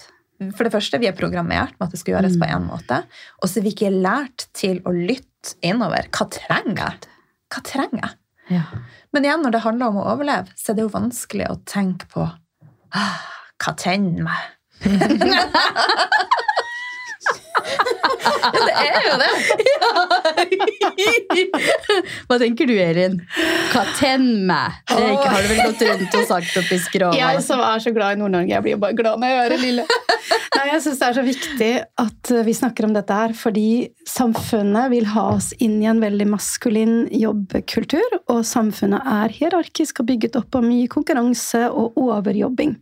For 0.56 0.64
det 0.64 0.72
første, 0.72 0.96
vi 1.04 1.08
er 1.10 1.16
programmert 1.18 1.74
med 1.76 1.90
at 1.90 1.92
det 1.92 2.00
skal 2.00 2.14
gjøres 2.16 2.38
på 2.40 2.48
én 2.48 2.64
måte. 2.64 3.02
Og 3.44 3.50
så 3.52 3.60
er 3.60 3.66
vi 3.66 3.74
ikke 3.76 3.92
lært 3.92 4.46
til 4.56 4.80
å 4.88 4.94
lytte 4.96 5.28
innover. 5.66 6.10
Hva 6.14 6.28
trenger 6.34 6.82
jeg? 6.84 7.10
Hva 7.50 7.64
trenger 7.66 8.02
jeg? 8.04 8.16
Ja. 8.50 8.66
Men 9.14 9.26
igjen, 9.26 9.44
når 9.46 9.56
det 9.56 9.66
handler 9.66 9.92
om 9.92 10.00
å 10.02 10.08
overleve, 10.14 10.54
så 10.58 10.72
er 10.72 10.80
det 10.80 10.86
jo 10.88 10.94
vanskelig 10.94 11.50
å 11.50 11.60
tenke 11.70 12.10
på 12.10 12.26
ah, 12.26 13.28
hva 13.62 13.76
tenner 13.78 14.26
meg? 14.26 14.42
ja, 18.24 18.50
det 18.54 18.76
er 18.84 19.02
jo 19.08 19.16
det! 19.22 19.32
Hva 22.30 22.38
tenker 22.42 22.70
du, 22.70 22.76
Erin? 22.80 23.20
Hva 23.72 23.84
tenner 23.98 24.44
meg? 24.50 24.80
Det 24.90 25.08
ikke, 25.14 25.30
har 25.34 25.42
du 25.46 25.52
vel 25.52 25.62
gått 25.64 25.84
rundt 25.88 26.18
og 26.20 26.28
sagt 26.34 26.60
opp 26.62 26.74
i 26.76 26.80
skrå? 26.82 27.12
Jeg 27.18 27.44
som 27.46 27.64
er 27.64 27.84
så 27.84 27.94
glad 27.96 28.18
i 28.18 28.22
Nord-Norge, 28.22 28.54
jeg 28.56 28.66
blir 28.66 28.76
jo 28.76 28.82
bare 28.84 28.98
glad 28.98 29.22
når 29.22 29.34
jeg 29.34 29.40
hører 29.44 29.64
Lille. 29.64 29.88
Nei, 30.56 30.66
jeg 30.74 30.84
syns 30.84 31.00
det 31.00 31.08
er 31.08 31.16
så 31.16 31.24
viktig 31.26 31.72
at 32.04 32.32
vi 32.46 32.54
snakker 32.58 32.88
om 32.88 32.94
dette 32.96 33.16
her, 33.16 33.36
fordi 33.38 33.70
samfunnet 34.10 34.92
vil 34.94 35.08
ha 35.14 35.26
oss 35.36 35.52
inn 35.64 35.78
i 35.84 35.88
en 35.90 36.02
veldig 36.04 36.28
maskulin 36.34 36.98
jobbkultur, 37.16 38.20
og 38.32 38.42
samfunnet 38.48 39.06
er 39.08 39.36
hierarkisk 39.36 40.04
og 40.04 40.10
bygget 40.12 40.40
opp 40.40 40.60
av 40.60 40.66
mye 40.66 40.90
konkurranse 40.92 41.68
og 41.70 41.98
overjobbing. 42.00 42.76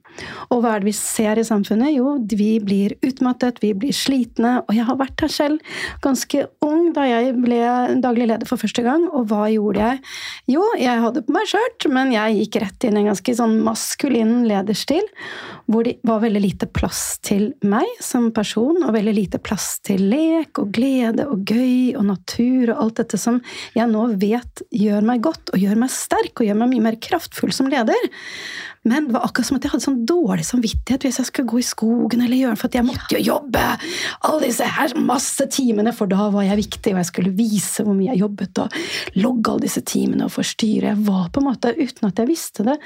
Og 0.53 0.61
hva 0.63 0.75
er 0.75 0.83
det 0.83 0.89
vi 0.89 0.95
ser 0.97 1.39
i 1.39 1.45
samfunnet? 1.47 1.93
Jo, 1.95 2.15
vi 2.27 2.57
blir 2.63 2.95
utmattet, 3.05 3.61
vi 3.63 3.73
blir 3.77 3.95
slitne, 3.95 4.61
og 4.65 4.75
jeg 4.75 4.87
har 4.87 4.99
vært 4.99 5.23
her 5.25 5.31
selv 5.31 5.75
ganske 6.03 6.45
ung 6.65 6.91
da 6.95 7.05
jeg 7.07 7.35
ble 7.41 7.59
daglig 8.03 8.29
leder 8.31 8.49
for 8.49 8.61
første 8.61 8.83
gang, 8.85 9.07
og 9.11 9.27
hva 9.31 9.47
gjorde 9.51 9.83
jeg? 9.83 10.01
Jo, 10.55 10.63
jeg 10.79 11.03
hadde 11.03 11.23
på 11.25 11.35
meg 11.35 11.49
skjørt, 11.49 11.87
men 11.93 12.13
jeg 12.15 12.39
gikk 12.41 12.59
rett 12.63 12.87
inn 12.87 12.97
i 12.97 13.03
en 13.03 13.11
ganske 13.11 13.37
sånn 13.39 13.57
maskulin 13.65 14.35
lederstil, 14.47 15.05
hvor 15.67 15.87
det 15.87 15.97
var 16.07 16.23
veldig 16.23 16.43
lite 16.43 16.69
plass 16.71 17.17
til 17.25 17.49
meg 17.67 17.87
som 18.03 18.29
person, 18.35 18.79
og 18.83 18.95
veldig 18.95 19.15
lite 19.15 19.41
plass 19.43 19.77
til 19.85 20.07
lek 20.11 20.61
og 20.61 20.71
glede 20.75 21.27
og 21.27 21.43
gøy 21.47 21.97
og 21.97 22.07
natur 22.07 22.73
og 22.73 22.85
alt 22.85 23.01
dette 23.01 23.19
som 23.21 23.41
jeg 23.75 23.89
nå 23.91 24.07
vet 24.21 24.63
gjør 24.73 25.05
meg 25.07 25.23
godt 25.25 25.53
og 25.53 25.61
gjør 25.61 25.79
meg 25.83 25.93
sterk 25.93 26.41
og 26.41 26.47
gjør 26.47 26.61
meg 26.61 26.73
mye 26.73 26.87
mer 26.89 26.99
kraftfull 27.03 27.53
som 27.55 27.69
leder. 27.71 28.09
Men 28.87 29.09
det 29.09 29.15
var 29.17 29.27
akkurat 29.27 29.49
som 29.49 29.57
at 29.57 29.65
jeg 29.65 29.73
hadde 29.73 29.85
sånn 29.85 30.05
dårlig 30.07 30.45
samvittighet 30.47 31.07
hvis 31.07 31.19
jeg 31.21 31.29
skulle 31.29 31.51
gå 31.51 31.59
i 31.61 31.67
skogen 31.67 32.23
eller 32.23 32.39
gjøre 32.39 32.59
for 32.59 32.69
at 32.69 32.77
jeg 32.79 32.87
måtte 32.87 33.17
jo 33.17 33.23
jobbe 33.25 33.65
alle 34.29 34.41
disse 34.45 34.69
her 34.77 34.95
masse 35.01 35.47
timene, 35.53 35.93
for 35.95 36.09
da 36.11 36.29
var 36.33 36.47
jeg 36.47 36.61
viktig, 36.61 36.93
og 36.93 37.01
jeg 37.01 37.11
skulle 37.11 37.35
vise 37.37 37.85
hvor 37.85 37.97
mye 37.97 38.13
jeg 38.13 38.23
jobbet, 38.23 38.63
og 38.63 39.19
logge 39.19 39.51
alle 39.51 39.67
disse 39.67 39.83
timene 39.87 40.27
og 40.27 40.33
forstyrre. 40.33 40.93
Jeg 40.93 41.05
var 41.07 41.29
på 41.33 41.43
en 41.43 41.49
måte, 41.49 41.75
uten 41.77 42.09
at 42.09 42.23
jeg 42.23 42.31
visste 42.31 42.65
det, 42.67 42.77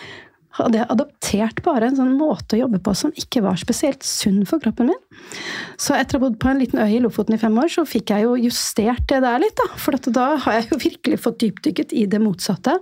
hadde 0.58 0.78
jeg 0.82 0.90
adoptert 0.92 1.58
bare 1.66 1.86
en 1.88 1.98
sånn 2.00 2.14
måte 2.20 2.56
å 2.58 2.62
jobbe 2.66 2.80
på 2.84 2.92
som 2.98 3.12
ikke 3.18 3.42
var 3.46 3.56
spesielt 3.60 4.04
sunn 4.08 4.42
for 4.50 4.58
kroppen 4.64 4.86
min. 4.92 5.02
Så 5.82 5.92
etter 5.98 6.14
å 6.18 6.20
ha 6.20 6.24
bodd 6.28 6.40
på 6.42 6.48
en 6.52 6.60
liten 6.62 6.80
øy 6.82 6.92
i 6.98 7.02
Lofoten 7.04 7.36
i 7.36 7.42
fem 7.42 7.56
år, 7.58 7.70
så 7.72 7.82
fikk 7.88 8.06
jeg 8.14 8.22
jo 8.26 8.32
justert 8.40 9.04
det 9.10 9.20
der 9.24 9.40
litt. 9.42 9.58
Da 9.58 9.66
For 9.80 9.92
da 10.12 10.28
har 10.44 10.54
jeg 10.60 10.66
jo 10.70 10.76
virkelig 10.88 11.18
fått 11.24 11.42
dypdykket 11.44 11.90
i 11.98 12.04
det 12.12 12.20
motsatte. 12.24 12.74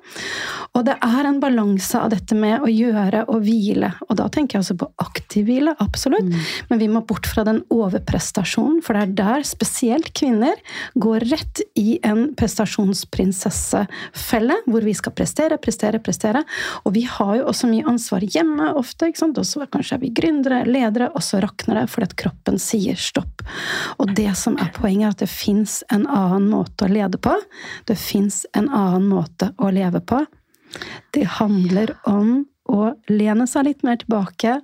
Og 0.78 0.82
det 0.88 0.96
er 1.06 1.24
en 1.30 1.42
balanse 1.42 1.98
av 2.00 2.10
dette 2.14 2.34
med 2.38 2.56
å 2.66 2.68
gjøre 2.72 3.20
og 3.30 3.38
hvile. 3.46 3.90
Og 4.10 4.14
da 4.20 4.26
tenker 4.34 4.52
jeg 4.58 4.64
også 4.66 4.82
på 4.82 4.92
aktiv 5.06 5.44
hvile, 5.50 5.72
absolutt. 5.84 6.30
Men 6.72 6.78
vi 6.82 6.88
må 6.92 7.00
bort 7.08 7.26
fra 7.30 7.42
den 7.48 7.60
overprestasjonen, 7.74 8.80
for 8.86 8.92
det 8.96 9.02
er 9.04 9.18
der 9.22 9.42
spesielt 9.48 10.10
kvinner 10.18 10.56
går 11.00 11.20
rett 11.32 11.58
i 11.80 11.90
en 12.06 12.22
prestasjonsprinsessefelle, 12.40 14.56
hvor 14.70 14.82
vi 14.86 14.94
skal 14.98 15.14
prestere, 15.16 15.58
prestere, 15.62 16.00
prestere. 16.04 16.42
Og 16.86 16.92
vi 16.98 17.04
har 17.08 17.34
jo 17.40 17.44
også 17.52 17.59
mye 17.68 17.84
ansvar 17.90 18.24
hjemme 18.24 18.70
ofte. 18.80 19.10
ikke 19.10 19.20
sant? 19.20 19.38
Og 19.42 19.48
så 19.48 19.66
kanskje 19.68 19.98
er 19.98 20.04
vi 20.04 20.14
gründere, 20.16 20.62
ledere, 20.66 21.10
og 21.12 21.24
så 21.26 21.42
rakner 21.44 21.82
det 21.82 21.90
fordi 21.92 22.10
at 22.10 22.16
kroppen 22.24 22.60
sier 22.62 22.96
stopp. 23.00 23.44
Og 24.00 24.14
det 24.16 24.32
som 24.40 24.56
er 24.62 24.72
poenget, 24.76 25.10
er 25.10 25.16
at 25.18 25.24
det 25.26 25.32
fins 25.32 25.82
en 25.92 26.08
annen 26.08 26.50
måte 26.52 26.88
å 26.88 26.94
lede 26.94 27.20
på. 27.22 27.36
Det 27.90 27.98
fins 28.00 28.46
en 28.54 28.70
annen 28.70 29.10
måte 29.12 29.52
å 29.58 29.72
leve 29.74 30.00
på. 30.00 30.24
Det 31.12 31.26
handler 31.40 31.96
om 32.08 32.46
å 32.70 32.94
lene 33.10 33.48
seg 33.50 33.66
litt 33.66 33.84
mer 33.84 33.98
tilbake, 34.02 34.60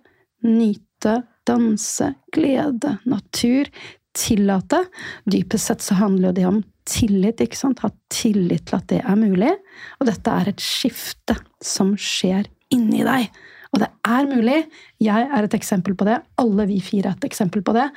nyte, 0.46 1.24
danse, 1.48 2.14
glede, 2.34 3.00
natur. 3.10 3.70
Tillate. 4.16 4.86
Dypest 5.28 5.68
sett 5.68 5.84
så 5.84 5.98
handler 6.00 6.30
jo 6.30 6.36
det 6.38 6.46
om 6.48 6.62
tillit. 6.88 7.42
ikke 7.42 7.58
sant? 7.58 7.82
Ha 7.84 7.90
tillit 8.14 8.68
til 8.70 8.78
at 8.78 8.88
det 8.92 9.02
er 9.04 9.18
mulig. 9.20 9.52
Og 10.00 10.08
dette 10.08 10.32
er 10.32 10.52
et 10.52 10.64
skifte 10.64 11.36
som 11.64 11.96
skjer 12.00 12.48
inni 12.74 13.04
deg. 13.06 13.30
Og 13.76 13.82
det 13.82 13.90
er 14.08 14.28
mulig. 14.30 14.60
Jeg 15.04 15.28
er 15.28 15.44
et 15.44 15.56
eksempel 15.58 15.98
på 16.00 16.08
det. 16.08 16.22
Alle 16.40 16.66
vi 16.70 16.80
fire 16.84 17.12
er 17.12 17.18
et 17.18 17.28
eksempel 17.28 17.62
på 17.66 17.74
det. 17.76 17.90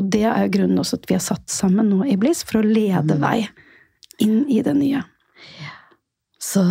Og 0.00 0.06
det 0.12 0.24
er 0.24 0.46
jo 0.46 0.52
grunnen 0.54 0.80
også 0.80 0.96
at 1.00 1.08
vi 1.10 1.16
har 1.18 1.24
satt 1.24 1.44
sammen 1.52 1.90
nå 1.92 2.06
i 2.08 2.16
Bliss, 2.20 2.40
for 2.48 2.62
å 2.62 2.64
lede 2.64 3.18
vei 3.20 3.48
inn 4.24 4.46
i 4.48 4.62
det 4.64 4.72
nye. 4.78 5.02
Så 6.40 6.62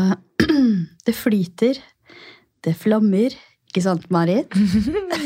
det 1.06 1.14
flyter, 1.16 1.78
det 2.66 2.74
flammer. 2.82 3.38
Ikke 3.70 3.84
sant, 3.86 4.10
Marit? 4.14 4.50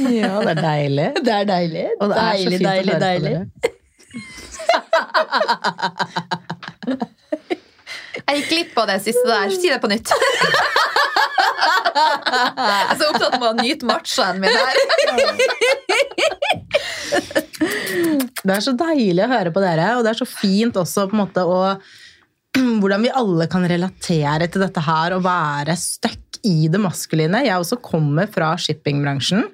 Ja, 0.10 0.40
det 0.42 0.52
er 0.58 0.62
deilig. 0.64 1.10
Det 1.26 1.34
er 1.36 1.46
deilig. 1.48 1.88
Og 2.00 2.10
det 2.10 2.18
er 2.18 2.38
så 2.40 2.50
deilig, 2.50 2.60
deilig, 2.66 2.96
deilig. 3.04 3.34
dere. 3.36 3.76
Jeg 8.30 8.38
gikk 8.40 8.50
glipp 8.52 8.78
av 8.78 8.86
det 8.92 9.00
siste 9.04 9.26
der. 9.26 9.50
Si 9.54 9.68
det 9.72 9.80
på 9.82 9.90
nytt. 9.90 10.12
Jeg 12.00 12.86
er 12.86 13.00
så 13.00 13.10
opptatt 13.12 13.38
med 13.40 13.48
å 13.50 13.56
nyte 13.60 13.90
matchaen 13.90 14.40
min 14.42 14.54
her. 14.54 14.76
Det 18.40 18.56
er 18.56 18.64
så 18.64 18.74
deilig 18.78 19.26
å 19.26 19.32
høre 19.34 19.52
på 19.54 19.64
dere, 19.64 19.92
og 19.98 20.06
det 20.06 20.14
er 20.14 20.22
så 20.22 20.30
fint 20.30 20.78
også 20.80 21.10
på 21.10 21.18
en 21.18 21.24
måte 21.26 21.46
å 21.46 21.60
Hvordan 22.82 23.04
vi 23.06 23.12
alle 23.14 23.46
kan 23.52 23.62
relatere 23.70 24.48
til 24.50 24.64
dette 24.64 24.82
her 24.82 25.14
og 25.14 25.22
være 25.22 25.76
stuck 25.78 26.40
i 26.48 26.70
det 26.72 26.80
maskuline. 26.82 27.44
Jeg 27.46 27.62
også 27.62 27.78
kommer 27.84 28.30
fra 28.32 28.56
shippingbransjen. 28.60 29.46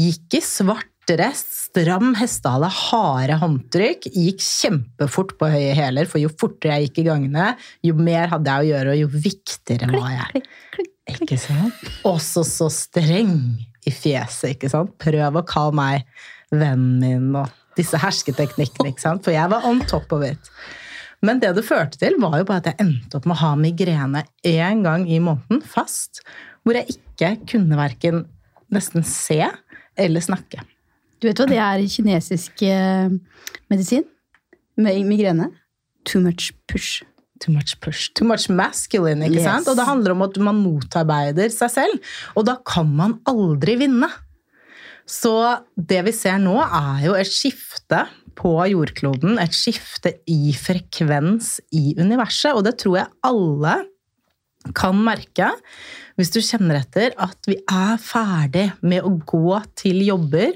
Gikk 0.00 0.38
i 0.38 0.42
svart 0.42 0.90
dress, 1.08 1.44
stram 1.68 2.14
hestehale, 2.18 2.70
harde 2.72 3.36
håndtrykk. 3.42 4.08
Gikk 4.14 4.42
kjempefort 4.42 5.36
på 5.40 5.50
høye 5.52 5.76
hæler, 5.76 6.08
for 6.10 6.22
jo 6.22 6.32
fortere 6.32 6.78
jeg 6.78 6.88
gikk 6.88 7.02
i 7.04 7.06
gangene, 7.10 7.52
jo 7.84 7.96
mer 7.98 8.32
hadde 8.32 8.50
jeg 8.50 8.64
å 8.64 8.70
gjøre, 8.72 8.94
og 8.94 9.02
jo 9.02 9.24
viktigere 9.28 9.90
var 9.92 10.14
jeg. 10.16 10.44
Ikke 11.10 11.36
sant? 11.40 11.82
Også 12.08 12.44
så 12.48 12.70
streng 12.72 13.34
i 13.84 13.92
fjeset, 13.92 14.54
ikke 14.54 14.70
sant? 14.72 14.94
Prøv 15.02 15.36
å 15.40 15.44
kalle 15.46 15.76
meg 15.76 16.06
vennen 16.54 16.96
min 17.02 17.36
og 17.42 17.52
disse 17.78 17.98
hersketeknikkene, 18.00 18.92
ikke 18.92 19.04
sant? 19.04 19.24
For 19.26 19.34
jeg 19.34 19.50
var 19.52 19.66
on 19.68 19.82
top 19.90 20.12
of 20.16 20.24
it. 20.26 20.50
Men 21.24 21.40
det 21.40 21.54
det 21.56 21.64
førte 21.66 21.98
til, 22.00 22.16
var 22.22 22.38
jo 22.40 22.48
bare 22.48 22.62
at 22.62 22.70
jeg 22.72 22.80
endte 22.84 23.18
opp 23.18 23.28
med 23.28 23.36
å 23.36 23.42
ha 23.42 23.52
migrene 23.58 24.24
én 24.46 24.84
gang 24.84 25.06
i 25.08 25.20
måneden 25.22 25.62
fast, 25.64 26.22
hvor 26.64 26.76
jeg 26.78 26.96
ikke 26.96 27.34
kunne 27.54 27.78
verken 27.78 28.24
nesten 28.72 29.04
se 29.06 29.40
eller 30.00 30.24
snakke. 30.24 30.64
Du 31.20 31.28
vet 31.28 31.40
hva 31.40 31.48
det 31.48 31.60
er 31.62 31.80
i 31.80 31.88
kinesisk 31.88 32.64
eh, 32.66 33.12
medisin? 33.72 34.04
Med 34.76 35.04
migrene? 35.08 35.50
Too 36.04 36.20
much 36.20 36.52
push. 36.68 37.04
Too 37.42 37.52
much 37.52 37.80
push. 37.82 38.10
Too 38.14 38.24
much 38.28 38.48
masculine, 38.48 39.24
ikke 39.26 39.40
Yes. 39.40 39.44
sant? 39.48 39.68
Og 39.68 39.76
det 39.76 39.86
handler 39.88 40.12
om 40.14 40.22
at 40.22 40.36
man 40.38 40.60
motarbeider 40.62 41.50
seg 41.50 41.70
selv. 41.70 41.98
Og 42.36 42.46
da 42.46 42.56
kan 42.64 42.86
man 42.94 43.18
aldri 43.26 43.76
vinne. 43.80 44.08
Så 45.06 45.34
det 45.76 46.04
vi 46.06 46.12
ser 46.16 46.38
nå, 46.40 46.54
er 46.62 47.04
jo 47.04 47.14
et 47.18 47.26
skifte 47.28 48.06
på 48.38 48.54
jordkloden. 48.70 49.38
Et 49.42 49.52
skifte 49.52 50.14
i 50.30 50.54
frekvens 50.56 51.58
i 51.72 51.94
universet. 51.98 52.54
Og 52.54 52.64
det 52.64 52.78
tror 52.78 52.96
jeg 53.02 53.12
alle 53.22 53.74
kan 54.74 54.96
merke, 54.96 55.50
hvis 56.16 56.30
du 56.32 56.40
kjenner 56.40 56.78
etter, 56.80 57.12
at 57.20 57.36
vi 57.46 57.58
er 57.68 57.98
ferdig 58.00 58.72
med 58.80 59.04
å 59.04 59.12
gå 59.28 59.58
til 59.76 60.00
jobber 60.06 60.54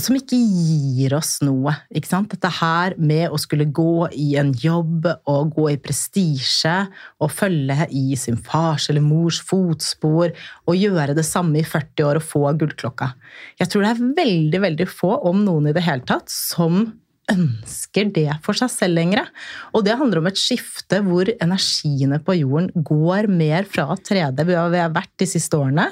som 0.00 0.16
ikke 0.16 0.38
gir 0.38 1.14
oss 1.16 1.36
noe. 1.44 1.74
Ikke 1.94 2.08
sant? 2.08 2.32
Dette 2.32 2.50
her 2.60 2.94
med 2.96 3.32
å 3.32 3.40
skulle 3.40 3.66
gå 3.68 4.08
i 4.16 4.34
en 4.40 4.52
jobb 4.56 5.08
og 5.30 5.52
gå 5.56 5.68
i 5.74 5.78
prestisje 5.82 6.74
og 7.20 7.32
følge 7.34 7.88
i 7.92 8.16
sin 8.20 8.38
fars 8.40 8.88
eller 8.90 9.04
mors 9.04 9.42
fotspor 9.44 10.32
og 10.32 10.80
gjøre 10.80 11.16
det 11.16 11.26
samme 11.28 11.60
i 11.60 11.66
40 11.68 12.08
år 12.08 12.20
og 12.20 12.28
få 12.32 12.44
gullklokka. 12.62 13.12
Jeg 13.60 13.72
tror 13.72 13.84
det 13.84 13.94
er 13.94 14.12
veldig, 14.22 14.62
veldig 14.68 14.90
få, 14.90 15.14
om 15.28 15.44
noen 15.44 15.70
i 15.70 15.76
det 15.76 15.84
hele 15.84 16.06
tatt, 16.08 16.32
som 16.32 16.86
ønsker 17.30 18.10
det 18.12 18.28
for 18.44 18.56
seg 18.56 18.72
selv 18.72 18.98
lenger. 18.98 19.28
Og 19.72 19.84
det 19.86 19.96
handler 20.00 20.20
om 20.20 20.28
et 20.28 20.40
skifte 20.40 21.00
hvor 21.04 21.28
energiene 21.34 22.20
på 22.24 22.36
jorden 22.40 22.70
går 22.74 23.30
mer 23.32 23.68
fra 23.68 23.88
3D, 23.96 24.44
vi 24.48 24.58
har 24.58 24.92
vært 24.92 25.14
de 25.20 25.28
siste 25.28 25.56
årene, 25.56 25.88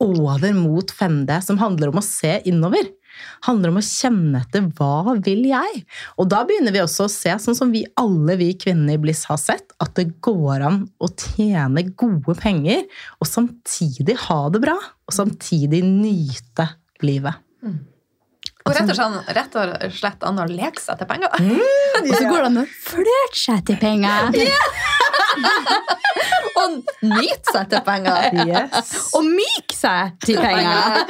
over 0.00 0.54
mot 0.56 0.92
5D, 0.96 1.34
som 1.44 1.60
handler 1.60 1.92
om 1.92 2.00
å 2.00 2.04
se 2.04 2.38
innover. 2.48 2.88
Handler 3.46 3.72
om 3.72 3.80
å 3.80 3.84
kjenne 3.84 4.42
etter 4.44 4.66
hva 4.78 5.16
vil 5.24 5.44
jeg? 5.50 5.82
Og 6.20 6.30
da 6.32 6.42
begynner 6.48 6.74
vi 6.74 6.82
også 6.82 7.06
å 7.06 7.12
se, 7.12 7.34
sånn 7.42 7.58
som 7.58 7.74
vi 7.74 7.84
alle 8.00 8.38
vi 8.40 8.52
kvinner 8.60 8.96
i 8.96 9.02
Bliss 9.02 9.26
har 9.30 9.40
sett, 9.40 9.74
at 9.82 9.94
det 9.98 10.10
går 10.24 10.66
an 10.66 10.82
å 11.00 11.10
tjene 11.12 11.86
gode 11.90 12.36
penger 12.40 12.84
og 13.20 13.28
samtidig 13.28 14.18
ha 14.28 14.42
det 14.52 14.62
bra. 14.64 14.76
Og 15.10 15.16
samtidig 15.16 15.82
nyte 15.86 16.68
livet. 17.04 17.40
Og 18.60 18.76
rett 18.76 18.90
og 18.92 18.96
slett, 18.96 19.30
rett 19.36 19.56
og 19.58 19.94
slett 19.96 20.26
an 20.28 20.40
å 20.42 20.46
leke 20.48 20.82
seg 20.82 21.00
til 21.00 21.08
penger. 21.08 21.32
Og 22.00 22.10
så 22.12 22.24
går 22.28 22.36
det 22.36 22.48
an 22.50 22.60
å 22.60 22.66
flørte 22.68 23.40
seg 23.40 23.64
til 23.68 23.80
penger. 23.80 24.28
Og 26.60 26.80
nyte 27.06 27.52
seg 27.52 27.68
til 27.70 27.82
penger. 27.86 28.38
Yes. 28.46 28.92
Og 29.16 29.26
myke 29.26 29.76
seg 29.76 30.16
til 30.24 30.40
penger. 30.40 31.04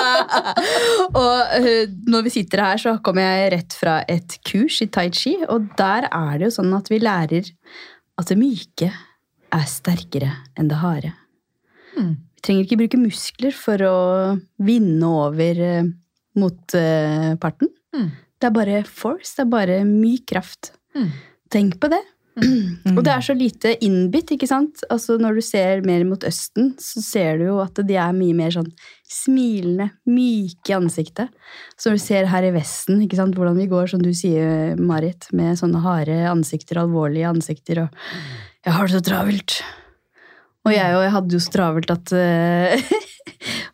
og 1.20 1.54
eh, 1.60 1.86
når 2.10 2.26
vi 2.26 2.34
sitter 2.34 2.64
her, 2.64 2.80
så 2.82 2.96
kommer 3.04 3.26
jeg 3.26 3.52
rett 3.56 3.76
fra 3.78 4.00
et 4.10 4.36
kurs 4.46 4.80
i 4.84 4.90
tai 4.92 5.08
chi. 5.14 5.36
Og 5.48 5.70
der 5.78 6.08
er 6.10 6.40
det 6.40 6.50
jo 6.50 6.56
sånn 6.60 6.74
at 6.76 6.90
vi 6.92 7.00
lærer 7.02 7.52
at 8.20 8.30
det 8.30 8.38
myke 8.40 8.90
er 8.90 9.66
sterkere 9.70 10.32
enn 10.58 10.70
det 10.70 10.80
harde. 10.82 11.14
Mm. 11.96 12.14
Vi 12.36 12.44
trenger 12.46 12.66
ikke 12.66 12.80
bruke 12.82 13.00
muskler 13.00 13.56
for 13.56 13.86
å 13.86 13.96
vinne 14.62 15.14
over 15.26 15.64
eh, 15.66 15.90
motparten. 16.38 17.72
Mm. 17.96 18.10
Det 18.40 18.48
er 18.48 18.54
bare 18.56 18.84
force, 18.88 19.34
det 19.36 19.44
er 19.44 19.52
bare 19.52 19.82
myk 19.84 20.30
kraft. 20.30 20.72
Mm. 20.96 21.10
Tenk 21.52 21.76
på 21.82 21.90
det. 21.92 22.00
Og 22.38 23.00
det 23.04 23.12
er 23.12 23.24
så 23.24 23.34
lite 23.36 23.72
innbitt, 23.84 24.30
ikke 24.34 24.48
sant? 24.48 24.84
Altså 24.92 25.16
Når 25.20 25.38
du 25.38 25.42
ser 25.44 25.82
mer 25.86 26.04
mot 26.08 26.22
Østen, 26.24 26.72
så 26.80 27.02
ser 27.04 27.40
du 27.40 27.48
jo 27.48 27.58
at 27.62 27.80
de 27.86 27.96
er 27.98 28.14
mye 28.16 28.36
mer 28.36 28.54
sånn 28.54 28.70
smilende, 29.10 29.90
myke 30.06 30.70
i 30.70 30.76
ansiktet. 30.76 31.32
Så 31.76 31.90
når 31.90 31.98
du 31.98 32.04
ser 32.04 32.30
her 32.30 32.46
i 32.46 32.54
Vesten, 32.54 33.02
ikke 33.04 33.18
sant, 33.18 33.34
hvordan 33.36 33.58
vi 33.58 33.66
går, 33.70 33.90
som 33.90 34.02
du 34.04 34.12
sier, 34.16 34.78
Marit, 34.78 35.26
med 35.36 35.58
sånne 35.58 35.82
harde 35.82 36.22
ansikter, 36.30 36.78
alvorlige 36.80 37.28
ansikter, 37.28 37.84
og 37.84 37.88
'jeg 38.64 38.74
har 38.76 38.86
det 38.86 38.94
så 38.94 39.04
travelt'. 39.10 39.62
Og 40.68 40.72
jeg, 40.74 40.94
og 40.94 41.02
jeg 41.02 41.12
hadde 41.14 41.32
jo 41.32 41.40
så 41.40 41.52
travelt 41.54 41.90
at 41.90 42.12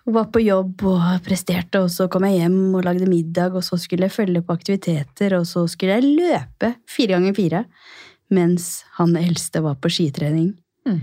og 0.07 0.13
var 0.17 0.29
på 0.31 0.43
jobb 0.45 0.85
og 0.87 1.23
presterte, 1.27 1.83
og 1.83 1.91
så 1.91 2.07
kom 2.09 2.23
jeg 2.29 2.39
hjem 2.45 2.77
og 2.79 2.85
lagde 2.87 3.09
middag, 3.11 3.57
og 3.59 3.65
så 3.67 3.77
skulle 3.77 4.07
jeg 4.07 4.15
følge 4.15 4.43
på 4.47 4.55
aktiviteter, 4.55 5.35
og 5.35 5.47
så 5.51 5.67
skulle 5.67 5.99
jeg 5.99 6.15
løpe 6.21 6.77
fire 6.87 7.17
ganger 7.17 7.35
fire, 7.35 7.65
mens 8.33 8.85
han 8.99 9.16
eldste 9.18 9.62
var 9.64 9.76
på 9.80 9.90
skitrening. 9.92 10.54
Mm. 10.88 11.00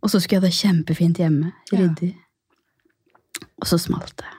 Og 0.00 0.12
så 0.12 0.20
skulle 0.20 0.38
jeg 0.38 0.42
ha 0.42 0.48
det 0.48 0.58
kjempefint 0.60 1.20
hjemme, 1.20 1.52
Ja. 1.72 1.86
Og 3.60 3.66
så 3.68 3.76
smalt 3.80 4.14
det. 4.16 4.30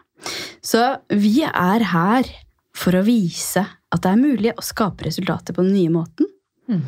Så 0.65 0.81
vi 1.09 1.43
er 1.45 1.83
her 1.91 2.29
for 2.77 2.97
å 2.97 3.03
vise 3.05 3.63
at 3.91 4.01
det 4.01 4.09
er 4.11 4.19
mulig 4.19 4.53
å 4.55 4.63
skape 4.65 5.05
resultater 5.05 5.53
på 5.53 5.65
den 5.65 5.75
nye 5.75 5.91
måten. 5.93 6.29
Mm. 6.69 6.81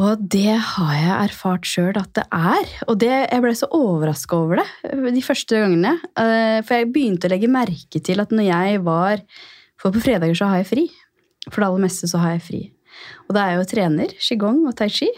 Og 0.00 0.22
det 0.32 0.54
har 0.56 0.92
jeg 0.96 1.16
erfart 1.28 1.68
sjøl 1.68 1.98
at 2.00 2.12
det 2.16 2.24
er. 2.32 2.68
Og 2.88 2.96
det, 3.02 3.10
jeg 3.28 3.44
ble 3.44 3.52
så 3.58 3.68
overraska 3.76 4.38
over 4.38 4.62
det 4.62 5.12
de 5.12 5.24
første 5.24 5.58
gangene. 5.60 5.98
Eh, 6.16 6.60
For 6.64 6.78
jeg 6.78 6.92
begynte 6.94 7.28
å 7.28 7.32
legge 7.34 7.50
merke 7.52 8.00
til 8.00 8.22
at 8.24 8.32
når 8.32 8.48
jeg 8.48 8.80
var 8.86 9.20
For 9.76 9.92
på 9.92 10.00
fredager 10.00 10.38
så 10.38 10.48
har 10.48 10.62
jeg 10.62 10.70
fri. 10.70 10.86
For 11.50 11.58
det 11.60 11.68
aller 11.68 11.84
meste 11.84 12.08
så 12.08 12.22
har 12.22 12.36
jeg 12.36 12.44
fri. 12.46 12.62
Og 13.28 13.34
da 13.36 13.46
er 13.48 13.58
jo 13.60 13.66
trener, 13.68 14.12
qigong 14.22 14.64
og 14.68 14.76
tai 14.78 14.88
chi. 14.92 15.08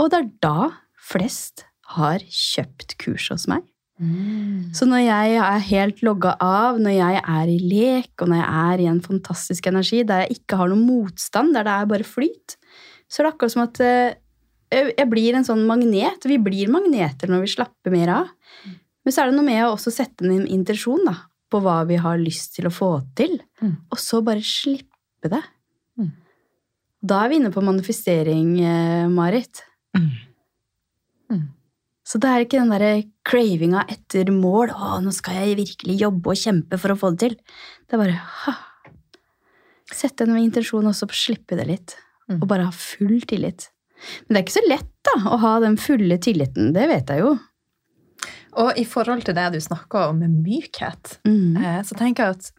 Og 0.00 0.10
det 0.12 0.18
er 0.22 0.30
da 0.44 0.70
flest 1.02 1.64
har 1.96 2.22
kjøpt 2.28 2.96
kurs 3.02 3.28
hos 3.32 3.48
meg. 3.50 3.62
Så 4.74 4.86
når 4.88 5.02
jeg 5.04 5.34
er 5.38 5.58
helt 5.68 6.00
logga 6.02 6.32
av, 6.42 6.78
når 6.82 6.94
jeg 6.96 7.20
er 7.22 7.50
i 7.52 7.58
lek, 7.60 8.10
og 8.24 8.28
når 8.32 8.40
jeg 8.40 8.48
er 8.72 8.80
i 8.82 8.88
en 8.90 9.02
fantastisk 9.04 9.68
energi 9.70 10.00
der 10.08 10.24
jeg 10.24 10.38
ikke 10.40 10.58
har 10.58 10.72
noen 10.72 10.82
motstand, 10.88 11.52
der 11.54 11.62
det 11.68 11.74
er 11.76 11.86
bare 11.92 12.06
flyt, 12.08 12.56
så 13.06 13.20
er 13.20 13.28
det 13.28 13.32
akkurat 13.34 13.52
som 13.54 13.62
at 13.62 13.80
eh, 13.84 14.90
jeg 14.96 15.06
blir 15.12 15.36
en 15.38 15.46
sånn 15.46 15.62
magnet. 15.68 16.24
Vi 16.26 16.38
blir 16.42 16.72
magneter 16.72 17.30
når 17.30 17.44
vi 17.44 17.52
slapper 17.54 17.94
mer 17.94 18.10
av. 18.16 18.32
Men 19.04 19.14
så 19.14 19.22
er 19.22 19.30
det 19.30 19.36
noe 19.38 19.46
med 19.46 19.60
å 19.66 19.74
også 19.76 19.92
sette 19.94 20.26
en 20.26 20.46
intensjon 20.50 21.04
da, 21.06 21.14
på 21.52 21.60
hva 21.62 21.82
vi 21.86 22.00
har 22.00 22.18
lyst 22.18 22.56
til 22.56 22.66
å 22.66 22.74
få 22.74 22.94
til, 23.18 23.38
Mm. 23.62 23.76
og 23.92 23.98
så 24.02 24.18
bare 24.24 24.42
slippe 24.42 25.28
det. 25.30 25.42
Da 27.02 27.24
er 27.24 27.32
vi 27.32 27.40
inne 27.40 27.50
på 27.50 27.62
manifestering, 27.64 28.52
eh, 28.62 29.08
Marit. 29.10 29.62
Mm. 29.96 30.10
Mm. 31.32 31.48
Så 32.06 32.18
det 32.22 32.28
er 32.30 32.44
ikke 32.44 32.60
den 32.60 32.70
derre 32.70 32.92
cravinga 33.26 33.84
etter 33.90 34.30
mål. 34.34 34.70
Å, 34.74 35.00
nå 35.02 35.12
skal 35.14 35.34
jeg 35.40 35.58
virkelig 35.62 35.96
jobbe 36.00 36.30
og 36.34 36.38
kjempe 36.38 36.78
for 36.78 36.94
å 36.94 36.98
få 37.00 37.10
det 37.14 37.18
til. 37.24 37.36
Det 37.88 37.96
er 37.98 38.02
bare 38.04 38.20
ha. 38.44 38.54
Sette 39.92 40.24
en 40.24 40.38
intensjon 40.40 40.86
også 40.88 41.08
på 41.10 41.16
å 41.16 41.20
slippe 41.24 41.58
det 41.58 41.66
litt. 41.68 41.96
Mm. 42.30 42.38
Og 42.40 42.46
bare 42.50 42.68
ha 42.68 42.74
full 42.74 43.18
tillit. 43.28 43.68
Men 44.26 44.34
det 44.34 44.40
er 44.40 44.44
ikke 44.46 44.58
så 44.60 44.66
lett 44.68 44.90
da, 45.06 45.16
å 45.30 45.38
ha 45.42 45.52
den 45.62 45.76
fulle 45.78 46.18
tilliten. 46.22 46.72
Det 46.74 46.86
vet 46.90 47.10
jeg 47.12 47.22
jo. 47.22 47.34
Og 48.62 48.76
i 48.78 48.84
forhold 48.86 49.24
til 49.26 49.34
det 49.36 49.48
du 49.54 49.60
snakker 49.64 50.10
om 50.12 50.18
med 50.22 50.34
mykhet, 50.44 51.18
Mm. 51.26 51.56
eh, 51.56 51.80
så 51.82 51.96
tenker 51.98 52.24
jeg 52.24 52.36
at 52.36 52.50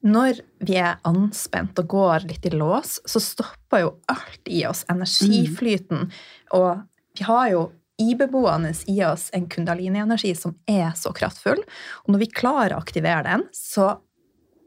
når 0.00 0.40
vi 0.64 0.76
er 0.80 1.00
anspent 1.08 1.78
og 1.82 1.90
går 1.92 2.24
litt 2.30 2.46
i 2.48 2.54
lås, 2.54 2.98
så 3.04 3.20
stopper 3.20 3.84
jo 3.84 3.90
alt 4.08 4.48
i 4.48 4.62
oss. 4.68 4.84
Energiflyten. 4.88 6.08
Og 6.56 6.80
vi 7.18 7.26
har 7.28 7.50
jo 7.52 7.66
ibeboende 8.00 8.72
i 8.88 8.96
oss 9.04 9.28
en 9.36 9.48
kundalini-energi 9.50 10.32
som 10.34 10.56
er 10.70 10.94
så 10.96 11.12
kraftfull. 11.16 11.60
Og 12.06 12.14
når 12.14 12.24
vi 12.24 12.30
klarer 12.32 12.74
å 12.76 12.80
aktivere 12.80 13.26
den, 13.28 13.44
så 13.52 13.92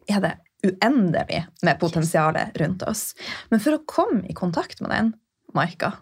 er 0.10 0.22
det 0.22 0.34
uendelig 0.64 1.44
med 1.66 1.80
potensialet 1.82 2.58
rundt 2.62 2.86
oss. 2.88 3.12
Men 3.50 3.62
for 3.64 3.76
å 3.78 3.84
komme 3.90 4.24
i 4.30 4.38
kontakt 4.38 4.84
med 4.84 4.94
den, 4.94 5.14
Maika, 5.54 5.96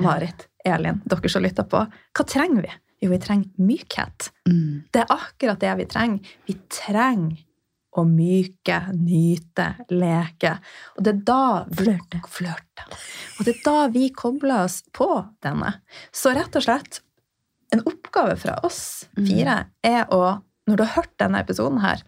Marit, 0.00 0.48
Elin, 0.64 1.00
dere 1.08 1.30
som 1.30 1.44
lytter 1.44 1.66
på, 1.70 1.82
hva 1.88 2.26
trenger 2.28 2.66
vi? 2.66 2.76
Jo, 3.04 3.10
vi 3.12 3.18
trenger 3.20 3.64
mykhet. 3.68 4.30
Mm. 4.48 4.84
Det 4.92 5.02
er 5.02 5.12
akkurat 5.12 5.60
det 5.60 5.72
vi 5.80 5.88
trenger. 5.90 6.36
Vi 6.46 6.56
trenger 6.72 7.42
å 7.94 8.04
myke, 8.08 8.80
nyte, 8.98 9.68
leke. 9.92 10.56
Og 10.96 11.06
det 11.06 11.12
er 11.14 11.20
da 11.28 11.46
Flørte. 11.78 12.20
flørte. 12.30 12.86
Og 13.38 13.46
det 13.46 13.54
er 13.54 13.62
da 13.66 13.76
vi 13.94 14.08
kobler 14.14 14.64
oss 14.66 14.80
på 14.94 15.08
denne. 15.44 15.76
Så 16.10 16.34
rett 16.34 16.56
og 16.58 16.66
slett, 16.66 17.00
en 17.74 17.84
oppgave 17.86 18.36
fra 18.38 18.58
oss 18.66 19.06
fire 19.16 19.64
er 19.82 20.04
å, 20.14 20.38
når 20.68 20.76
du 20.76 20.84
har 20.84 20.94
hørt 20.98 21.14
denne 21.22 21.40
episoden 21.42 21.80
her, 21.82 22.04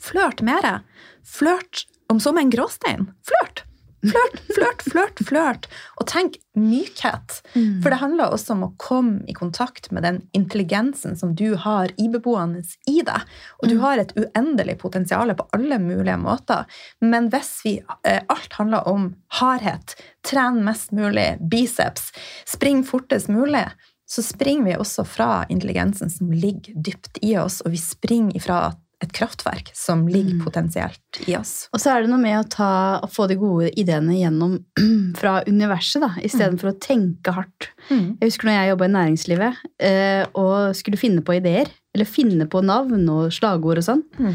flørt 0.00 0.40
mer. 0.44 0.82
Flørt 1.24 1.86
om 2.12 2.20
med 2.20 2.44
en 2.46 2.52
gråstein. 2.52 3.08
Flørt! 3.24 3.64
Flørt, 4.04 4.40
flørt, 4.54 4.82
flørt, 4.92 5.22
flørt. 5.28 5.66
Og 6.00 6.06
tenk 6.10 6.36
mykhet. 6.58 7.38
Mm. 7.54 7.80
For 7.82 7.90
det 7.90 7.98
handler 8.02 8.34
også 8.34 8.52
om 8.54 8.66
å 8.66 8.72
komme 8.78 9.24
i 9.30 9.34
kontakt 9.36 9.90
med 9.92 10.04
den 10.06 10.20
intelligensen 10.36 11.16
som 11.16 11.34
du 11.34 11.56
har 11.56 11.88
ibeboende 12.00 12.62
i 12.90 13.00
deg. 13.06 13.24
Og 13.62 13.68
du 13.68 13.74
Mm. 13.74 13.80
har 13.80 13.98
et 13.98 14.12
uendelig 14.16 14.78
potensial 14.78 15.34
på 15.34 15.48
alle 15.52 15.78
mulige 15.78 16.18
måter. 16.20 16.64
Men 17.00 17.30
hvis 17.30 17.60
vi 17.64 17.74
eh, 18.04 18.20
alt 18.28 18.52
handler 18.52 18.86
om 18.88 19.14
hardhet, 19.40 19.96
tren 20.22 20.62
mest 20.64 20.92
mulig, 20.92 21.38
biceps, 21.50 22.12
spring 22.46 22.84
fortest 22.84 23.28
mulig, 23.28 23.66
så 24.06 24.22
springer 24.22 24.64
vi 24.64 24.76
også 24.76 25.06
fra 25.08 25.46
intelligensen 25.48 26.10
som 26.10 26.30
ligger 26.30 26.74
dypt 26.76 27.18
i 27.22 27.36
oss, 27.40 27.62
og 27.64 27.72
vi 27.72 27.78
springer 27.80 28.36
ifra 28.36 28.74
et 29.04 29.12
kraftverk 29.14 29.70
som 29.76 30.06
ligger 30.08 30.34
Mm. 30.38 30.42
potensielt 30.44 31.20
i 31.28 31.36
oss. 31.38 31.68
Og 31.72 31.80
så 31.80 31.92
er 31.94 32.02
det 32.02 32.10
noe 32.10 32.20
med 32.22 32.38
å, 32.40 32.48
ta, 32.50 32.70
å 33.04 33.08
få 33.10 33.28
de 33.30 33.36
gode 33.40 33.70
ideene 33.80 34.16
gjennom 34.18 34.58
fra 35.20 35.36
universet, 35.46 36.02
da, 36.02 36.10
istedenfor 36.24 36.72
å 36.72 36.78
tenke 36.82 37.32
hardt. 37.36 37.68
Mm. 37.90 38.16
Jeg 38.20 38.30
husker 38.32 38.48
når 38.50 38.56
jeg 38.58 38.72
jobba 38.74 38.88
i 38.88 38.94
næringslivet 38.98 39.64
eh, 39.78 40.22
og 40.34 40.74
skulle 40.78 41.00
finne 41.00 41.22
på 41.26 41.36
ideer, 41.38 41.70
eller 41.94 42.08
finne 42.10 42.48
på 42.50 42.64
navn 42.64 43.04
og 43.12 43.28
slagord 43.36 43.78
og 43.84 43.86
sånn, 43.86 44.04
Mm. 44.18 44.34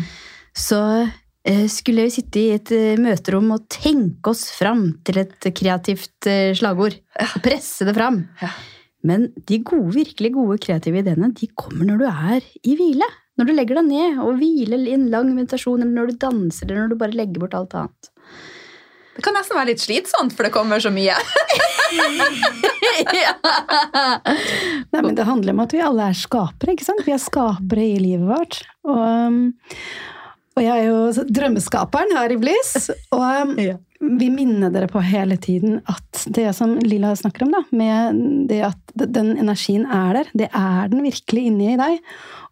så 0.56 0.82
eh, 1.46 1.66
skulle 1.72 2.04
vi 2.08 2.14
sitte 2.14 2.40
i 2.42 2.50
et 2.56 2.72
eh, 2.76 2.98
møterom 3.02 3.52
og 3.56 3.68
tenke 3.72 4.32
oss 4.34 4.46
fram 4.56 5.00
til 5.08 5.22
et 5.24 5.50
kreativt 5.56 6.28
eh, 6.30 6.52
slagord. 6.58 6.96
Og 7.36 7.40
presse 7.46 7.88
det 7.88 7.96
fram. 7.98 8.28
Ja. 8.42 8.50
Men 9.08 9.30
de 9.48 9.62
gode, 9.64 9.94
virkelig 9.96 10.34
gode 10.36 10.58
kreative 10.60 11.00
ideene 11.00 11.30
de 11.34 11.48
kommer 11.56 11.88
når 11.88 12.02
du 12.02 12.08
er 12.10 12.48
i 12.68 12.74
hvile. 12.76 13.08
Når 13.40 13.48
du 13.48 13.54
legger 13.56 13.80
deg 13.80 13.88
ned 13.88 14.20
og 14.20 14.36
hviler 14.42 14.82
i 14.84 14.96
en 14.98 15.06
lang 15.14 15.30
meditasjon, 15.32 15.80
eller 15.80 15.96
når 15.96 16.10
du 16.12 16.18
danser, 16.26 16.68
eller 16.68 16.84
når 16.84 16.92
du 16.92 16.98
bare 17.00 17.16
legger 17.16 17.40
bort 17.40 17.56
alt 17.56 17.76
annet. 17.80 18.10
Det 19.16 19.24
kan 19.26 19.36
nesten 19.36 19.56
være 19.58 19.72
litt 19.74 19.84
slitsomt, 19.84 20.36
for 20.36 20.48
det 20.48 20.52
kommer 20.56 20.80
så 20.84 20.92
mye. 20.96 21.16
Nei, 24.92 25.02
men 25.02 25.16
Det 25.16 25.26
handler 25.28 25.56
om 25.56 25.64
at 25.64 25.74
vi 25.76 25.82
alle 25.84 26.10
er 26.12 26.16
skapere. 26.20 26.76
ikke 26.76 26.88
sant? 26.88 27.04
Vi 27.08 27.16
er 27.16 27.22
skapere 27.24 27.84
i 27.84 28.00
livet 28.00 28.28
vårt. 28.30 28.62
Og, 28.88 29.00
um, 29.00 29.42
og 30.56 30.64
jeg 30.64 30.86
er 30.86 30.88
jo 30.88 31.26
drømmeskaperen 31.36 32.16
her 32.16 32.36
i 32.36 32.40
Bliss. 32.40 32.90
Og 33.16 33.24
um, 33.24 33.56
Ja. 33.60 33.76
Vi 34.00 34.30
minner 34.32 34.72
dere 34.72 34.88
på 34.88 35.02
hele 35.04 35.36
tiden 35.38 35.82
at 35.92 36.24
det 36.32 36.48
som 36.56 36.78
Lilla 36.80 37.12
snakker 37.20 37.44
om, 37.46 37.52
da, 37.52 37.64
med 37.76 38.20
det 38.48 38.62
at 38.70 38.94
den 38.96 39.34
energien 39.38 39.84
er 39.86 40.22
der, 40.22 40.30
det 40.44 40.48
er 40.56 40.92
den 40.92 41.04
virkelig 41.04 41.44
inni 41.50 41.76
deg. 41.80 42.00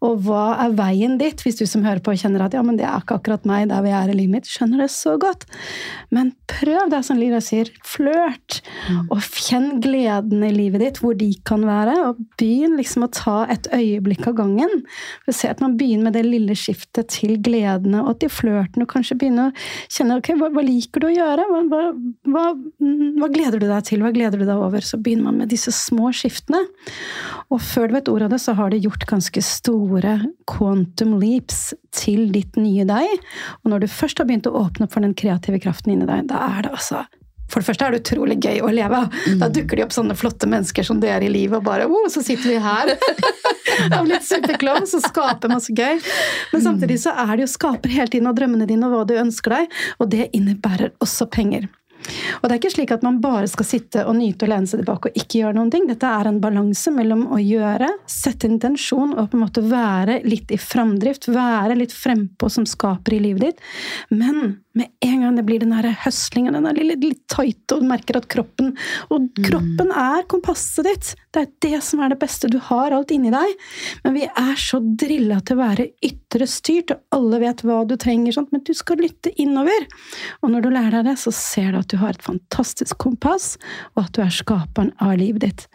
Og 0.04 0.20
hva 0.28 0.58
er 0.66 0.76
veien 0.78 1.16
dit, 1.22 1.40
hvis 1.42 1.58
du 1.62 1.64
som 1.70 1.86
hører 1.88 2.04
på 2.04 2.18
kjenner 2.20 2.44
at 2.46 2.58
ja, 2.58 2.64
men 2.66 2.78
det 2.80 2.86
er 2.86 3.00
ikke 3.00 3.22
akkurat 3.22 3.48
meg 3.48 3.70
der 3.72 3.86
vi 3.86 3.96
er 3.96 4.12
i 4.12 4.18
livet 4.18 4.36
mitt, 4.36 4.52
skjønner 4.52 4.84
det 4.84 4.92
så 4.94 5.16
godt. 5.22 5.48
Men 6.14 6.36
prøv 6.48 6.90
det 6.92 7.02
som 7.06 7.20
Lira 7.20 7.40
sier, 7.44 7.70
flørt. 7.86 8.62
Og 9.12 9.22
kjenn 9.48 9.82
gleden 9.84 10.44
i 10.48 10.52
livet 10.54 10.84
ditt, 10.84 11.00
hvor 11.04 11.18
de 11.18 11.30
kan 11.48 11.64
være. 11.68 11.96
Og 12.10 12.22
begynn 12.40 12.78
liksom 12.80 13.06
å 13.06 13.12
ta 13.14 13.38
et 13.52 13.68
øyeblikk 13.76 14.28
av 14.30 14.38
gangen. 14.40 14.84
For 15.26 15.38
Se 15.38 15.52
at 15.52 15.62
man 15.64 15.78
begynner 15.80 16.10
med 16.10 16.18
det 16.18 16.26
lille 16.26 16.56
skiftet 16.58 17.12
til 17.14 17.38
gledene 17.44 18.04
og 18.08 18.20
til 18.22 18.32
flørten, 18.34 18.86
og 18.86 18.92
kanskje 18.92 19.20
begynne 19.20 19.50
å 19.50 19.56
kjenne 19.94 20.20
ok, 20.20 20.34
hva, 20.40 20.52
hva 20.56 20.66
liker 20.66 21.04
du 21.04 21.10
å 21.10 21.14
gjøre? 21.14 21.48
Hva, 21.52 21.64
hva, 21.72 21.84
hva, 22.34 22.46
mm, 22.56 23.18
hva 23.22 23.32
gleder 23.34 23.62
du 23.62 23.68
deg 23.68 23.90
til? 23.90 24.04
Hva 24.06 24.14
gleder 24.16 24.42
du 24.42 24.48
deg 24.48 24.56
over? 24.56 24.86
Så 24.86 25.00
begynner 25.02 25.30
man 25.30 25.44
med 25.44 25.52
disse 25.54 25.74
små 25.76 26.14
skiftene. 26.16 26.64
Og 27.54 27.62
før 27.64 27.90
du 27.90 27.98
vet 27.98 28.12
ordet 28.12 28.30
av 28.30 28.36
det, 28.36 28.42
så 28.44 28.56
har 28.58 28.72
det 28.72 28.84
gjort 28.86 29.08
ganske 29.10 29.44
store 29.46 30.18
quantum 30.50 31.18
leaps 31.22 31.72
til 31.98 32.28
ditt 32.34 32.58
nye 32.60 32.86
deg. 32.88 33.28
Og 33.64 33.72
når 33.72 33.84
du 33.84 33.92
først 33.92 34.20
har 34.22 34.28
begynt 34.30 34.50
å 34.50 34.56
åpne 34.60 34.88
opp 34.88 34.96
for 34.96 35.06
den 35.06 35.16
kreative 35.18 35.60
kraften 35.64 35.94
inni 35.94 36.08
deg, 36.10 36.28
da 36.38 36.52
er 36.54 36.68
det 36.68 36.76
altså 36.78 37.08
for 37.48 37.64
det 37.64 37.70
første 37.70 37.86
er 37.86 37.96
det 37.96 38.02
utrolig 38.02 38.36
gøy 38.44 38.60
å 38.60 38.72
leve. 38.76 38.98
Da 39.40 39.48
dukker 39.48 39.80
de 39.80 39.86
opp 39.86 39.94
sånne 39.96 40.18
flotte 40.20 40.50
mennesker 40.52 40.84
som 40.84 41.00
dere 41.00 41.24
i 41.24 41.32
livet, 41.32 41.62
og 41.62 41.64
bare 41.68 41.88
oh, 41.88 42.10
så 42.12 42.20
sitter 42.26 42.52
vi 42.52 42.58
her. 42.60 42.92
Av 43.98 44.08
litt 44.08 44.28
superklovn, 44.28 44.88
så 44.90 45.00
skaper 45.04 45.54
masse 45.54 45.72
gøy. 45.72 46.02
Men 46.52 46.66
samtidig 46.66 47.00
så 47.06 47.16
er 47.16 47.38
det 47.38 47.46
jo 47.46 47.54
skaper 47.54 47.94
hele 47.94 48.12
tiden 48.12 48.28
av 48.28 48.36
drømmene 48.36 48.68
dine 48.68 48.90
og 48.90 48.96
hva 48.98 49.04
du 49.08 49.16
ønsker 49.22 49.56
deg, 49.56 49.76
og 50.02 50.12
det 50.12 50.28
innebærer 50.36 50.92
også 51.04 51.30
penger. 51.32 51.70
Og 52.40 52.46
det 52.48 52.54
er 52.54 52.60
ikke 52.60 52.74
slik 52.74 52.94
at 52.96 53.06
man 53.06 53.20
bare 53.24 53.48
skal 53.52 53.68
sitte 53.68 54.06
og 54.08 54.18
nyte 54.18 54.46
og 54.48 54.54
lene 54.54 54.70
seg 54.70 54.82
tilbake 54.82 55.10
og 55.10 55.20
ikke 55.20 55.42
gjøre 55.42 55.58
noen 55.58 55.72
ting. 55.74 55.88
Dette 55.90 56.12
er 56.20 56.30
en 56.30 56.42
balanse 56.44 56.94
mellom 56.94 57.26
å 57.34 57.42
gjøre, 57.42 57.90
sette 58.10 58.50
intensjon 58.50 59.16
og 59.16 59.32
på 59.32 59.40
en 59.40 59.46
måte 59.46 59.66
være 59.66 60.22
litt 60.28 60.54
i 60.54 60.62
framdrift, 60.62 61.30
være 61.34 61.78
litt 61.80 61.96
frempå 61.96 62.52
som 62.54 62.68
skaper 62.70 63.18
i 63.18 63.24
livet 63.28 63.48
ditt. 63.48 63.68
Men 64.14 64.58
med 64.78 64.92
en 65.02 65.22
gang 65.24 65.38
det 65.38 65.46
blir 65.48 65.62
den 65.64 65.74
der 65.74 65.90
høslingen, 66.04 66.54
den 66.54 66.68
er 66.70 66.78
litt, 66.78 67.02
litt 67.02 67.24
tight, 67.32 67.64
og 67.74 67.82
du 67.82 67.88
merker 67.90 68.20
at 68.20 68.28
kroppen 68.30 68.76
Og 69.14 69.26
kroppen 69.48 69.90
er 69.90 70.26
kompasset 70.30 70.86
ditt. 70.86 71.12
Det 71.34 71.44
er 71.44 71.50
det 71.66 71.80
som 71.86 72.02
er 72.04 72.14
det 72.14 72.20
beste. 72.22 72.50
Du 72.52 72.60
har 72.62 72.94
alt 72.94 73.12
inni 73.14 73.32
deg. 73.34 73.56
Men 74.04 74.18
vi 74.18 74.28
er 74.28 74.62
så 74.62 74.80
drilla 74.82 75.40
til 75.42 75.58
å 75.58 75.64
være 75.64 75.88
ytre 76.06 76.48
styrt, 76.50 76.94
og 76.94 77.18
alle 77.18 77.42
vet 77.42 77.64
hva 77.66 77.80
du 77.88 77.96
trenger, 78.00 78.36
sånt, 78.36 78.54
men 78.54 78.64
du 78.68 78.74
skal 78.78 79.02
lytte 79.02 79.34
innover. 79.42 79.88
Og 80.44 80.54
når 80.54 80.66
du 80.66 80.70
lærer 80.74 81.00
deg 81.00 81.12
det, 81.12 81.18
så 81.22 81.34
ser 81.36 81.74
du 81.74 81.82
at 81.82 81.87
du 81.92 81.98
har 82.02 82.16
et 82.16 82.24
fantastisk 82.24 82.98
kompass, 83.02 83.56
og 83.96 84.06
at 84.06 84.14
du 84.16 84.22
er 84.24 84.34
skaperen 84.34 84.92
av 85.04 85.16
livet 85.20 85.44
ditt. 85.46 85.66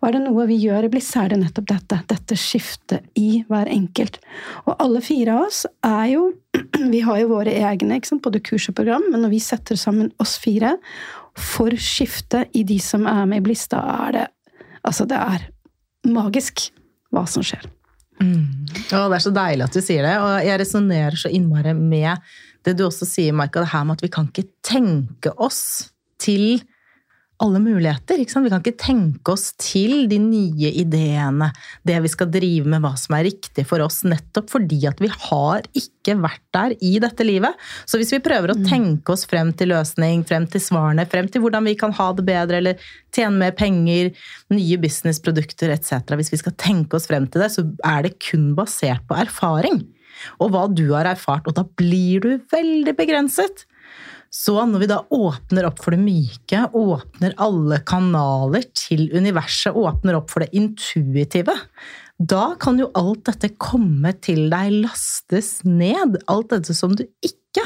Og 0.00 0.08
er 0.08 0.16
det 0.16 0.22
noe 0.26 0.46
vi 0.50 0.58
gjør 0.62 0.88
i 0.88 0.92
Bliss, 0.92 1.10
er 1.16 1.32
det 1.32 1.40
nettopp 1.42 1.70
dette. 1.72 2.00
Dette 2.10 2.38
skiftet 2.38 3.08
i 3.18 3.42
hver 3.48 3.70
enkelt. 3.72 4.20
Og 4.66 4.76
alle 4.76 5.02
fire 5.04 5.36
av 5.36 5.48
oss 5.48 5.64
er 5.86 6.06
jo 6.14 6.30
Vi 6.92 7.00
har 7.00 7.16
jo 7.16 7.30
våre 7.30 7.52
egne, 7.64 7.96
både 8.22 8.40
kurs 8.44 8.68
og 8.68 8.76
program, 8.76 9.06
men 9.08 9.22
når 9.24 9.30
vi 9.32 9.38
setter 9.40 9.78
sammen 9.80 10.10
oss 10.20 10.34
fire 10.40 10.74
for 11.38 11.72
skifte 11.80 12.44
i 12.52 12.64
de 12.68 12.76
som 12.82 13.06
er 13.08 13.24
med 13.28 13.40
i 13.40 13.46
Bliss, 13.48 13.68
da 13.72 13.82
er 14.08 14.16
det 14.18 14.28
Altså, 14.82 15.04
det 15.06 15.14
er 15.14 15.44
magisk 16.10 16.64
hva 17.14 17.22
som 17.30 17.44
skjer. 17.46 17.68
Mm. 18.22 18.66
Og 18.98 19.12
det 19.12 19.18
er 19.18 19.22
så 19.24 19.32
deilig 19.34 19.66
at 19.66 19.76
du 19.76 19.82
sier 19.84 20.06
det, 20.06 20.14
og 20.18 20.46
jeg 20.46 20.60
resonnerer 20.62 21.18
så 21.18 21.30
innmari 21.30 21.74
med 21.76 22.34
det 22.64 22.76
du 22.78 22.84
også 22.86 23.08
sier, 23.08 23.34
Marka, 23.36 23.62
det 23.64 23.72
her 23.72 23.84
med 23.88 23.98
at 23.98 24.06
vi 24.06 24.12
kan 24.12 24.28
ikke 24.30 24.48
tenke 24.66 25.32
oss 25.42 25.90
til 26.22 26.62
alle 27.42 27.58
muligheter. 27.58 28.20
Ikke 28.22 28.30
sant? 28.30 28.46
Vi 28.46 28.52
kan 28.52 28.62
ikke 28.62 28.78
tenke 28.78 29.32
oss 29.32 29.48
til 29.58 30.04
de 30.06 30.18
nye 30.22 30.68
ideene, 30.78 31.48
det 31.82 31.96
vi 32.04 32.10
skal 32.12 32.28
drive 32.30 32.70
med, 32.70 32.84
hva 32.84 32.92
som 33.00 33.16
er 33.16 33.24
riktig 33.26 33.64
for 33.66 33.82
oss, 33.82 34.04
nettopp 34.06 34.52
fordi 34.52 34.78
at 34.86 35.02
vi 35.02 35.10
har 35.10 35.66
ikke 35.74 36.14
vært 36.22 36.44
der 36.54 36.76
i 36.78 36.92
dette 37.02 37.26
livet. 37.26 37.58
Så 37.82 37.98
hvis 37.98 38.12
vi 38.14 38.22
prøver 38.22 38.52
å 38.54 38.58
Mm. 38.60 38.68
tenke 38.68 39.10
oss 39.10 39.26
frem 39.26 39.50
til 39.58 39.72
løsning, 39.74 40.22
frem 40.24 40.46
til 40.46 40.60
svarene, 40.60 41.08
frem 41.10 41.26
til 41.26 41.42
hvordan 41.42 41.64
vi 41.64 41.74
kan 41.74 41.90
ha 41.98 42.12
det 42.12 42.24
bedre 42.24 42.60
eller 42.62 42.78
tjene 43.10 43.38
mer 43.38 43.50
penger, 43.50 44.12
nye 44.50 44.76
businessprodukter 44.78 45.74
etc., 45.74 46.14
hvis 46.14 46.30
vi 46.30 46.38
skal 46.38 46.52
tenke 46.52 46.94
oss 46.94 47.08
frem 47.10 47.26
til 47.26 47.42
det, 47.42 47.50
så 47.50 47.66
er 47.84 48.02
det 48.02 48.20
kun 48.20 48.54
basert 48.54 49.02
på 49.08 49.18
erfaring. 49.18 49.82
Og 50.40 50.52
hva 50.52 50.66
du 50.70 50.88
har 50.92 51.08
erfart, 51.10 51.48
og 51.48 51.56
da 51.58 51.66
blir 51.78 52.24
du 52.24 52.32
veldig 52.52 52.96
begrenset. 52.98 53.66
Så 54.32 54.54
når 54.64 54.80
vi 54.80 54.88
da 54.88 55.02
åpner 55.12 55.66
opp 55.68 55.82
for 55.84 55.92
det 55.92 56.00
myke, 56.00 56.62
åpner 56.72 57.34
alle 57.42 57.82
kanaler 57.84 58.64
til 58.72 59.10
universet, 59.12 59.76
åpner 59.76 60.16
opp 60.16 60.32
for 60.32 60.44
det 60.44 60.54
intuitive, 60.56 61.56
da 62.22 62.52
kan 62.60 62.78
jo 62.80 62.90
alt 62.98 63.26
dette 63.26 63.50
komme 63.60 64.12
til 64.22 64.46
deg, 64.52 64.70
lastes 64.84 65.60
ned. 65.66 66.20
Alt 66.30 66.52
dette 66.52 66.76
som 66.76 66.94
du 66.96 67.04
ikke 67.24 67.64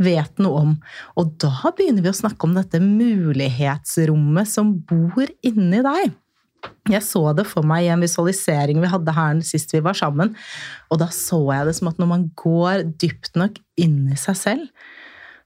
vet 0.00 0.40
noe 0.40 0.64
om. 0.64 0.72
Og 1.20 1.34
da 1.42 1.72
begynner 1.76 2.04
vi 2.04 2.12
å 2.12 2.16
snakke 2.16 2.48
om 2.48 2.56
dette 2.56 2.80
mulighetsrommet 2.82 4.48
som 4.48 4.72
bor 4.88 5.28
inni 5.46 5.82
deg. 5.84 6.16
Jeg 6.90 7.04
så 7.06 7.22
det 7.36 7.46
for 7.48 7.66
meg 7.66 7.86
i 7.86 7.92
en 7.92 8.02
visualisering 8.02 8.80
vi 8.82 8.90
hadde 8.90 9.14
her 9.16 9.42
sist 9.46 9.74
vi 9.74 9.82
var 9.84 9.96
sammen. 9.96 10.34
Og 10.90 11.00
da 11.02 11.10
så 11.14 11.42
jeg 11.52 11.68
det 11.68 11.76
som 11.78 11.92
at 11.92 12.00
når 12.00 12.10
man 12.10 12.26
går 12.40 12.88
dypt 13.00 13.38
nok 13.38 13.60
inn 13.80 14.02
i 14.10 14.18
seg 14.18 14.38
selv, 14.38 14.66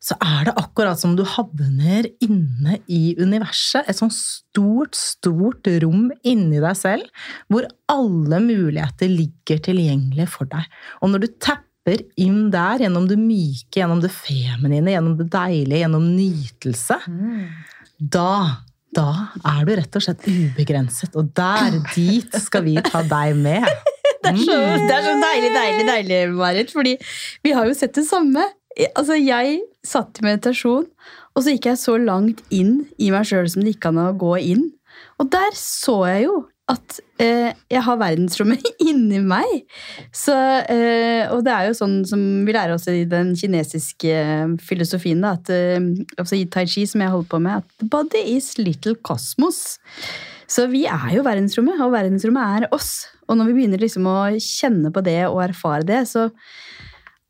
så 0.04 0.16
er 0.20 0.48
det 0.48 0.56
akkurat 0.60 1.00
som 1.00 1.14
du 1.16 1.22
havner 1.24 2.06
inne 2.24 2.78
i 2.92 3.14
universet. 3.16 3.86
Et 3.88 3.96
sånt 3.96 4.12
stort, 4.12 4.96
stort 4.98 5.68
rom 5.84 6.10
inni 6.26 6.60
deg 6.60 6.76
selv, 6.76 7.24
hvor 7.48 7.64
alle 7.92 8.40
muligheter 8.44 9.08
ligger 9.08 9.62
tilgjengelig 9.64 10.28
for 10.34 10.50
deg. 10.50 10.68
Og 11.00 11.14
når 11.14 11.24
du 11.24 11.30
tapper 11.40 12.04
inn 12.20 12.50
der, 12.52 12.84
gjennom 12.84 13.08
det 13.08 13.16
myke, 13.20 13.78
gjennom 13.80 14.02
det 14.04 14.12
feminine, 14.12 14.92
gjennom 14.92 15.16
det 15.20 15.30
deilige, 15.32 15.80
gjennom 15.86 16.06
nytelse, 16.18 17.00
da 17.96 18.30
da 18.96 19.08
er 19.54 19.66
du 19.66 19.74
rett 19.78 19.98
og 19.98 20.04
slett 20.04 20.26
ubegrenset, 20.28 21.14
og 21.18 21.32
der, 21.36 21.80
dit 21.94 22.38
skal 22.42 22.64
vi 22.66 22.76
ta 22.84 23.04
deg 23.08 23.36
med. 23.40 23.68
Det 24.24 24.30
er, 24.30 24.38
så, 24.40 24.54
det 24.80 24.94
er 24.94 25.02
så 25.04 25.10
deilig, 25.20 25.48
deilig, 25.52 25.82
deilig, 25.84 26.18
Marit. 26.32 26.70
Fordi 26.72 26.94
vi 27.44 27.50
har 27.52 27.66
jo 27.68 27.74
sett 27.76 27.92
det 27.92 28.06
samme. 28.08 28.46
Altså, 28.96 29.18
jeg 29.20 29.58
satt 29.84 30.16
i 30.16 30.24
meditasjon, 30.24 30.86
og 31.36 31.44
så 31.44 31.52
gikk 31.52 31.68
jeg 31.68 31.80
så 31.82 31.98
langt 32.00 32.40
inn 32.48 32.86
i 32.96 33.10
meg 33.12 33.28
sjøl 33.28 33.50
som 33.52 33.60
det 33.60 33.74
gikk 33.74 33.90
an 33.90 34.00
å 34.00 34.06
gå 34.16 34.38
inn. 34.40 34.64
Og 35.20 35.28
der 35.28 35.52
så 35.58 35.98
jeg 36.08 36.24
jo 36.24 36.38
at 36.72 36.98
eh, 37.20 37.50
jeg 37.68 37.82
har 37.84 37.98
verdensrommet 38.00 38.64
inni 38.88 39.20
meg. 39.24 39.66
Så, 40.16 40.34
eh, 40.72 41.28
og 41.28 41.44
det 41.44 41.52
er 41.52 41.68
jo 41.68 41.76
sånn 41.76 41.98
som 42.08 42.20
vi 42.46 42.54
lærer 42.56 42.76
oss 42.76 42.88
i 42.88 43.04
den 43.08 43.34
kinesiske 43.38 44.12
eh, 44.14 44.54
filosofien, 44.64 45.20
da, 45.24 45.34
at, 45.36 45.52
eh, 45.52 45.80
altså 46.16 46.38
i 46.38 46.46
tai 46.48 46.64
chi, 46.70 46.86
som 46.88 47.04
jeg 47.04 47.12
holder 47.12 47.30
på 47.32 47.42
med, 47.44 47.60
at 47.60 47.82
the 47.82 47.88
body 47.92 48.24
is 48.36 48.54
little 48.60 48.96
cosmos. 49.04 49.78
Så 50.50 50.68
vi 50.72 50.84
er 50.88 51.10
jo 51.16 51.24
verdensrommet, 51.26 51.80
og 51.84 51.94
verdensrommet 51.94 52.60
er 52.62 52.70
oss. 52.76 53.10
Og 53.28 53.38
når 53.38 53.50
vi 53.50 53.58
begynner 53.58 53.80
liksom 53.80 54.08
å 54.08 54.18
kjenne 54.40 54.92
på 54.92 55.04
det 55.04 55.22
og 55.28 55.42
erfare 55.44 55.84
det, 55.88 56.04
så 56.08 56.28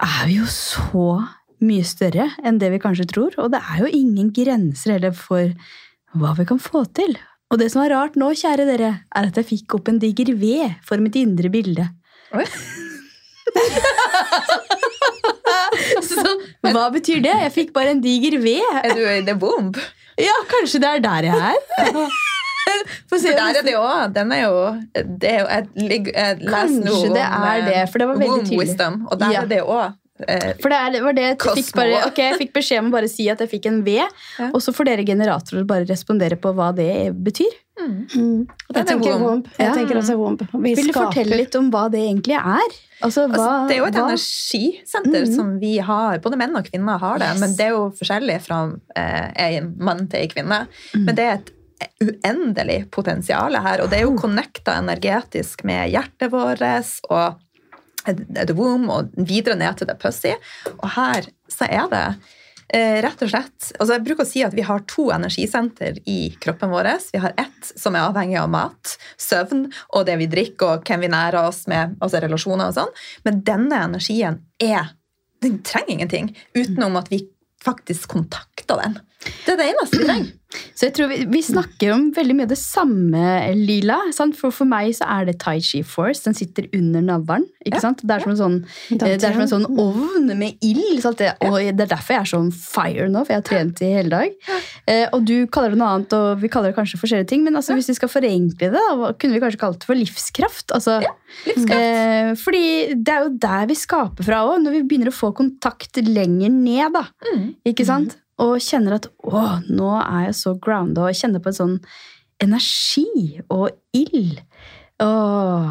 er 0.03 0.27
vi 0.29 0.39
jo 0.41 0.49
så 0.51 1.09
mye 1.65 1.85
større 1.87 2.29
enn 2.45 2.59
det 2.61 2.71
vi 2.75 2.83
kanskje 2.83 3.09
tror. 3.11 3.35
Og 3.43 3.53
det 3.55 3.63
er 3.63 3.85
jo 3.85 3.91
ingen 3.91 4.31
grenser 4.35 4.97
heller 4.97 5.15
for 5.17 5.55
hva 6.19 6.35
vi 6.39 6.47
kan 6.47 6.61
få 6.63 6.85
til. 6.95 7.17
Og 7.53 7.59
det 7.61 7.69
som 7.73 7.83
er 7.85 7.93
rart 7.95 8.15
nå, 8.19 8.31
kjære 8.41 8.65
dere, 8.67 8.91
er 9.15 9.29
at 9.29 9.37
jeg 9.39 9.47
fikk 9.51 9.75
opp 9.79 9.89
en 9.93 9.99
diger 10.03 10.33
ved 10.41 10.73
for 10.87 10.97
mitt 11.03 11.17
indre 11.21 11.51
bilde. 11.53 11.85
Oi. 12.35 12.45
Så 16.05 16.23
hva 16.73 16.87
betyr 16.95 17.21
det? 17.25 17.35
Jeg 17.45 17.53
fikk 17.55 17.73
bare 17.77 17.93
en 17.95 18.01
diger 18.05 18.39
ved. 18.43 18.65
Er 18.83 18.95
du 18.97 19.03
i 19.07 19.21
the 19.27 19.35
bomb? 19.39 19.77
Ja, 20.21 20.35
kanskje 20.51 20.81
det 20.83 20.91
er 20.97 21.03
der 21.05 21.29
jeg 21.29 21.37
er. 21.53 21.61
For, 23.11 23.19
se 23.21 23.29
For 23.29 23.37
der 23.37 23.59
er 23.61 23.65
det 23.67 23.75
òg. 23.77 24.13
Den 24.15 24.33
er 24.33 24.41
jo, 24.47 24.61
det 25.21 25.29
er 25.31 25.41
jo 25.43 25.49
Jeg, 25.53 26.07
jeg 26.15 26.39
nå 26.41 26.51
Kanskje 26.55 27.11
det 27.13 27.25
er 27.27 27.45
eh, 27.51 27.67
det, 27.69 27.83
for 27.93 28.01
det 28.01 28.07
var 28.09 28.17
veldig 28.17 28.31
womb 28.33 28.47
tydelig. 28.49 28.61
wisdom, 28.63 28.95
og 29.11 29.21
der 29.21 29.35
Ja. 29.35 29.43
er 29.43 29.51
det 29.53 29.61
òg 29.63 29.83
eh, 29.85 29.93
For 30.15 30.71
det 30.71 31.01
var 31.03 31.13
det 31.17 31.23
jeg 31.25 31.39
fikk, 31.43 31.73
bare, 31.75 31.97
okay, 32.07 32.29
jeg 32.31 32.39
fikk 32.45 32.53
beskjed 32.55 32.79
om 32.85 32.91
å 32.93 32.95
bare 32.95 33.09
si 33.11 33.25
at 33.33 33.41
jeg 33.43 33.51
fikk 33.51 33.65
en 33.67 33.81
V, 33.83 33.97
Ja. 33.99 34.07
og 34.55 34.61
så 34.63 34.71
får 34.73 34.87
dere 34.87 35.05
generatorer 35.05 35.65
bare 35.67 35.85
respondere 35.89 36.37
på 36.39 36.53
hva 36.55 36.69
det 36.75 37.11
betyr. 37.25 37.51
mm. 37.75 38.07
Mm. 38.15 38.47
er 38.71 38.79
Jeg 38.79 38.87
tenker 38.87 39.11
womb. 39.19 39.25
womb. 39.27 39.47
Jeg 39.59 39.67
Ja. 39.67 39.75
tenker 39.75 39.97
også 39.99 40.17
womb. 40.17 40.39
Vi 40.63 40.75
Vil 40.77 40.87
du 40.87 40.93
skaper- 40.93 41.11
fortelle 41.11 41.37
litt 41.37 41.57
om 41.57 41.71
hva 41.73 41.91
det 41.91 41.99
egentlig 42.01 42.37
er? 42.39 42.71
Altså, 43.03 43.27
hva, 43.29 43.35
Altså, 43.35 43.69
det 43.69 43.75
er 43.75 43.79
jo 43.81 43.85
et 43.87 43.95
hva? 43.95 44.05
energisenter 44.07 45.27
Mhm. 45.27 45.35
som 45.35 45.59
vi 45.59 45.79
har. 45.79 46.19
Både 46.21 46.37
menn 46.39 46.55
og 46.57 46.65
kvinner 46.71 46.99
har 47.01 47.19
det, 47.19 47.29
Yes. 47.33 47.41
men 47.41 47.57
det 47.57 47.67
er 47.67 47.71
jo 47.71 47.91
forskjellig 47.91 48.41
fra 48.43 48.73
eh, 48.95 49.33
en 49.59 49.75
mann 49.79 50.07
til 50.07 50.21
en 50.21 50.29
kvinne. 50.29 50.69
Men 50.95 51.15
det 51.17 51.19
er 51.19 51.33
et 51.35 51.51
uendelig 52.01 52.89
potensial 52.93 53.53
her, 53.61 53.81
og 53.83 53.91
det 53.91 53.99
er 53.99 54.03
jo 54.05 54.17
connecta 54.17 54.79
energetisk 54.79 55.65
med 55.65 55.91
hjertet 55.93 56.31
vårt 56.31 56.63
og 57.11 57.35
the 58.07 58.57
womb 58.57 58.91
og 58.93 59.13
videre 59.17 59.57
ned 59.59 59.79
til 59.79 59.91
the 59.91 59.97
pussy. 59.99 60.35
Og 60.79 60.89
her 60.97 61.29
så 61.51 61.69
er 61.69 61.91
det 61.93 62.05
eh, 62.75 62.99
rett 63.05 63.23
og 63.25 63.31
slett 63.31 63.71
altså 63.79 63.97
Jeg 63.97 64.05
bruker 64.07 64.25
å 64.25 64.29
si 64.29 64.43
at 64.47 64.57
vi 64.57 64.65
har 64.67 64.85
to 64.91 65.09
energisenter 65.15 66.01
i 66.11 66.19
kroppen 66.43 66.73
vår. 66.73 66.91
Vi 67.13 67.23
har 67.23 67.37
ett 67.41 67.71
som 67.77 67.97
er 67.97 68.09
avhengig 68.09 68.39
av 68.41 68.51
mat, 68.53 68.97
søvn 69.21 69.67
og 69.95 70.07
det 70.09 70.19
vi 70.21 70.31
drikker 70.31 70.77
og 70.77 70.89
hvem 70.89 71.07
vi 71.07 71.13
nærer 71.15 71.41
oss 71.45 71.65
med, 71.71 71.97
altså 72.01 72.23
relasjoner 72.25 72.71
og 72.71 72.79
sånn. 72.79 72.93
Men 73.27 73.43
denne 73.47 73.87
energien 73.91 74.43
er 74.63 74.95
Den 75.45 75.59
trenger 75.61 75.93
ingenting 75.93 76.29
utenom 76.57 76.95
at 76.97 77.11
vi 77.13 77.19
faktisk 77.61 78.15
kontakter 78.15 78.79
den. 78.81 78.95
Det 79.45 79.55
er 79.55 79.61
det 79.61 79.69
eneste 79.73 80.01
vi 80.01 80.09
trenger. 80.09 80.33
Så 80.79 80.87
jeg 80.87 80.93
tror 80.95 81.09
vi, 81.11 81.17
vi 81.27 81.41
snakker 81.43 81.91
om 81.91 82.03
veldig 82.15 82.35
mye 82.39 82.47
det 82.47 82.57
samme, 82.61 83.23
Lila. 83.59 83.97
Sant? 84.15 84.37
For, 84.39 84.53
for 84.55 84.69
meg 84.71 84.93
så 84.95 85.07
er 85.11 85.27
det 85.27 85.35
Tai 85.43 85.57
Chi 85.65 85.81
Force. 85.83 86.23
Den 86.29 86.37
sitter 86.39 86.69
under 86.79 87.03
navlen. 87.03 87.47
Ja. 87.67 87.81
Det 87.81 88.13
er 88.15 88.23
som 88.23 88.31
en 88.35 88.39
sånn, 88.39 88.57
eh, 88.95 89.17
det 89.19 89.27
er 89.27 89.35
som 89.35 89.43
en 89.43 89.51
sånn 89.51 89.67
ovn 89.81 90.31
med 90.39 90.63
ild. 90.63 91.03
Det, 91.19 91.33
og 91.43 91.57
det 91.59 91.73
er 91.87 91.91
derfor 91.97 92.15
jeg 92.15 92.21
er 92.23 92.31
sånn 92.31 92.53
fire 92.55 93.09
nå, 93.11 93.25
for 93.27 93.35
jeg 93.35 93.43
har 93.43 93.49
trent 93.51 93.83
i 93.83 93.91
hele 93.97 94.13
dag. 94.15 94.39
Eh, 94.87 95.05
og 95.17 95.27
du 95.27 95.35
kaller 95.51 95.75
det 95.75 95.81
noe 95.81 95.91
annet, 95.97 96.15
og 96.15 96.39
vi 96.45 96.51
kaller 96.55 96.71
det 96.71 96.79
kanskje 96.79 97.01
forskjellige 97.03 97.33
ting. 97.35 97.43
Men 97.49 97.59
altså, 97.59 97.75
hvis 97.79 97.91
vi 97.91 97.99
skal 97.99 98.13
forenkle 98.15 98.71
det, 98.77 98.79
da, 98.79 99.13
kunne 99.19 99.35
vi 99.35 99.43
kanskje 99.43 99.63
kalt 99.65 99.81
det 99.83 99.91
for 99.91 99.99
livskraft. 99.99 100.71
Altså, 100.77 101.01
Livskraft. 101.49 101.81
Eh, 101.83 102.35
fordi 102.39 102.67
det 102.95 103.11
er 103.17 103.25
jo 103.27 103.33
der 103.43 103.67
vi 103.73 103.75
skaper 103.79 104.23
fra 104.29 104.45
òg, 104.47 104.61
når 104.63 104.77
vi 104.79 104.85
begynner 104.87 105.11
å 105.11 105.17
få 105.19 105.33
kontakt 105.35 105.99
lenger 106.07 106.53
ned. 106.55 106.93
da, 106.95 107.09
Mm. 107.35 107.55
ikke 107.67 107.87
sant? 107.89 108.15
Og 108.43 108.57
kjenner 108.63 108.97
at 108.99 109.07
å, 109.23 109.43
nå 109.71 109.91
er 110.01 110.29
jeg 110.29 110.39
så 110.41 110.55
grounda, 110.59 111.05
og 111.05 111.13
jeg 111.13 111.21
kjenner 111.23 111.43
på 111.43 111.53
en 111.53 111.59
sånn 111.59 111.77
energi 112.43 113.41
og 113.53 113.69
ild. 113.95 114.41
Åh. 115.03 115.69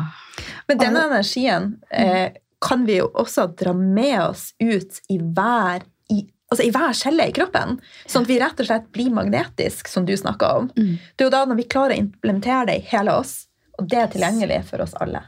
Men 0.68 0.80
denne 0.80 1.04
energien 1.10 1.74
eh, 1.92 2.32
kan 2.64 2.86
vi 2.88 3.02
jo 3.02 3.10
også 3.20 3.50
dra 3.60 3.74
med 3.76 4.16
oss 4.22 4.52
ut 4.64 5.02
i 5.12 5.20
hver, 5.20 5.84
i, 6.14 6.24
altså 6.52 6.66
i 6.66 6.72
hver 6.74 6.96
celle 6.98 7.28
i 7.28 7.36
kroppen. 7.36 7.78
Sånn 8.08 8.24
at 8.24 8.32
vi 8.32 8.40
rett 8.42 8.64
og 8.64 8.70
slett 8.70 8.88
blir 8.96 9.12
magnetisk, 9.14 9.92
som 9.92 10.08
du 10.08 10.16
snakka 10.18 10.54
om. 10.62 10.72
Mm. 10.78 10.96
Det 10.96 11.26
er 11.26 11.30
jo 11.30 11.36
da 11.36 11.44
når 11.50 11.60
vi 11.60 11.70
klarer 11.76 11.98
å 11.98 12.06
implementere 12.06 12.70
det 12.72 12.80
i 12.80 12.88
hele 12.94 13.20
oss, 13.20 13.36
og 13.78 13.92
det 13.92 14.00
er 14.00 14.12
tilgjengelig 14.14 14.64
for 14.72 14.86
oss 14.86 14.96
alle. 15.04 15.26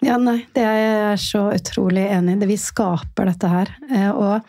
Ja, 0.00 0.16
nei, 0.16 0.46
det 0.56 0.62
er 0.64 0.78
jeg 0.80 1.20
så 1.26 1.42
utrolig 1.52 2.06
enig 2.08 2.38
i. 2.38 2.48
Vi 2.54 2.56
skaper 2.56 3.28
dette 3.28 3.50
her. 3.52 3.72
Eh, 3.90 4.08
Og 4.08 4.40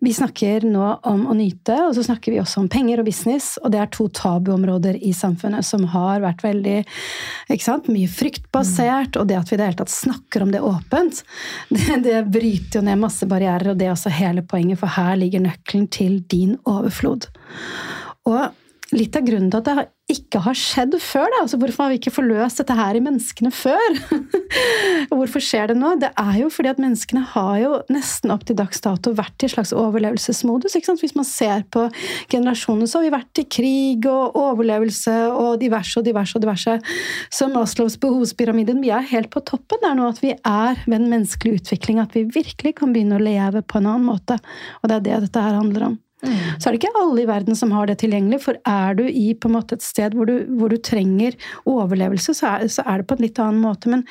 vi 0.00 0.12
snakker 0.14 0.64
nå 0.68 0.86
om 1.08 1.22
å 1.30 1.34
nyte, 1.36 1.74
og 1.86 1.94
så 1.96 2.04
snakker 2.06 2.34
vi 2.34 2.40
også 2.42 2.60
om 2.62 2.68
penger 2.72 3.00
og 3.00 3.08
business. 3.08 3.54
Og 3.62 3.72
det 3.72 3.80
er 3.80 3.90
to 3.94 4.08
tabuområder 4.12 4.98
i 5.00 5.12
samfunnet 5.16 5.66
som 5.66 5.86
har 5.92 6.20
vært 6.24 6.44
veldig 6.44 6.76
ikke 7.52 7.64
sant? 7.64 7.88
Mye 7.92 8.10
fryktbasert. 8.10 9.16
Og 9.20 9.30
det 9.30 9.38
at 9.40 9.50
vi 9.50 9.56
i 9.56 9.60
det 9.60 9.70
hele 9.70 9.80
tatt 9.80 9.94
snakker 9.94 10.44
om 10.44 10.52
det 10.52 10.62
åpent, 10.64 11.22
det, 11.74 12.02
det 12.04 12.20
bryter 12.32 12.80
jo 12.80 12.84
ned 12.86 13.02
masse 13.02 13.28
barrierer. 13.30 13.72
Og 13.72 13.80
det 13.80 13.88
er 13.88 13.96
også 13.96 14.12
hele 14.14 14.44
poenget, 14.46 14.80
for 14.82 14.96
her 14.98 15.16
ligger 15.20 15.44
nøkkelen 15.46 15.88
til 15.92 16.20
din 16.30 16.56
overflod. 16.68 17.30
Og 18.28 18.40
litt 18.94 19.16
av 19.18 19.24
grunnen 19.26 19.50
til 19.50 19.62
at 19.62 19.66
det 19.66 19.84
ikke 20.14 20.38
har 20.44 20.54
skjedd 20.54 20.92
før. 21.02 21.26
Da. 21.32 21.40
Altså, 21.42 21.58
hvorfor 21.58 21.82
har 21.82 21.90
vi 21.90 21.98
ikke 21.98 22.12
forløst 22.14 22.60
dette 22.60 22.76
her 22.78 22.94
i 22.94 23.02
menneskene 23.02 23.50
før? 23.50 23.96
og 25.10 25.14
hvorfor 25.18 25.42
skjer 25.42 25.72
det 25.72 25.76
nå? 25.80 25.96
Det 25.98 26.12
er 26.22 26.36
jo 26.38 26.50
fordi 26.54 26.70
at 26.70 26.82
menneskene 26.82 27.24
har 27.32 27.56
jo 27.64 27.72
nesten 27.90 28.30
opp 28.34 28.44
til 28.46 28.58
dags 28.58 28.84
dato 28.84 29.10
vært 29.18 29.42
i 29.42 29.48
en 29.48 29.54
slags 29.56 29.74
overlevelsesmodus. 29.74 30.78
Hvis 31.02 31.16
man 31.18 31.26
ser 31.26 31.66
på 31.74 31.88
generasjoner, 32.30 32.86
så 32.86 33.00
har 33.00 33.08
vi 33.08 33.14
vært 33.16 33.42
i 33.42 33.46
krig 33.58 34.06
og 34.10 34.38
overlevelse 34.38 35.16
og 35.34 35.58
diverse 35.64 35.98
og 35.98 36.06
diverse 36.06 36.38
og 36.38 36.46
diverse. 36.46 36.78
Så 37.34 37.50
Maslows 37.50 37.98
behovspyramiden, 38.02 38.84
vi 38.86 38.94
er 38.94 39.10
helt 39.10 39.32
på 39.34 39.42
toppen 39.50 39.82
der 39.82 39.98
nå. 39.98 40.12
At 40.14 40.22
vi 40.22 40.36
er 40.36 40.78
ved 40.86 41.00
en 41.00 41.10
menneskelig 41.10 41.58
utvikling. 41.64 41.98
At 41.98 42.14
vi 42.14 42.28
virkelig 42.30 42.76
kan 42.78 42.94
begynne 42.94 43.18
å 43.18 43.26
leve 43.26 43.66
på 43.66 43.82
en 43.82 43.90
annen 43.96 44.06
måte. 44.06 44.38
Og 44.82 44.90
det 44.90 45.00
er 45.00 45.08
det 45.10 45.22
dette 45.26 45.48
her 45.48 45.58
handler 45.58 45.90
om. 45.90 46.02
Mm. 46.26 46.36
Så 46.58 46.68
er 46.68 46.74
det 46.74 46.80
ikke 46.80 47.02
alle 47.02 47.22
i 47.22 47.28
verden 47.28 47.58
som 47.58 47.72
har 47.74 47.88
det 47.88 47.98
tilgjengelig, 48.02 48.40
for 48.44 48.58
er 48.68 48.98
du 48.98 49.04
i 49.06 49.28
på 49.38 49.50
en 49.50 49.56
måte 49.56 49.78
et 49.78 49.86
sted 49.86 50.16
hvor 50.16 50.28
du, 50.28 50.36
hvor 50.58 50.72
du 50.72 50.78
trenger 50.82 51.36
overlevelse, 51.68 52.34
så 52.36 52.56
er, 52.56 52.68
så 52.72 52.84
er, 52.86 53.00
det 53.00 53.08
på 53.08 53.16
en 53.16 53.24
litt 53.24 53.40
annen 53.42 53.62
måte. 53.62 53.90
Men, 53.92 54.04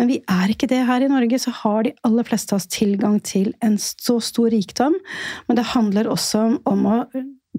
men, 0.00 0.10
vi 0.10 0.20
er 0.30 0.52
ikke 0.52 0.70
det 0.70 0.82
her 0.88 1.04
i 1.04 1.10
Norge. 1.10 1.40
Så 1.40 1.54
har 1.62 1.84
de 1.86 1.94
aller 2.06 2.26
fleste 2.26 2.54
av 2.54 2.60
oss 2.60 2.70
tilgang 2.70 3.20
til 3.24 3.52
en 3.64 3.78
så 3.80 4.18
stor 4.24 4.50
rikdom. 4.52 4.96
Men 5.48 5.60
det 5.60 5.70
handler 5.74 6.10
også 6.10 6.46
om 6.68 6.88
å 6.88 6.96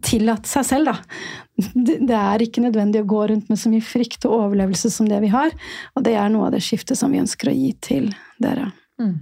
tillate 0.02 0.50
seg 0.50 0.66
selv, 0.66 0.92
da. 0.92 1.74
Det 1.76 2.16
er 2.18 2.42
ikke 2.42 2.64
nødvendig 2.64 3.04
å 3.04 3.10
gå 3.10 3.26
rundt 3.32 3.50
med 3.52 3.60
så 3.60 3.70
mye 3.72 3.84
frykt 3.86 4.26
og 4.28 4.38
overlevelse 4.48 4.90
som 4.94 5.10
det 5.10 5.20
vi 5.24 5.32
har. 5.34 5.52
Og 5.96 6.06
det 6.08 6.16
er 6.18 6.32
noe 6.34 6.48
av 6.48 6.56
det 6.56 6.64
skiftet 6.66 7.00
som 7.00 7.12
vi 7.14 7.22
ønsker 7.22 7.52
å 7.52 7.58
gi 7.58 7.74
til 7.84 8.10
dere. 8.42 8.72
Mm. 9.02 9.20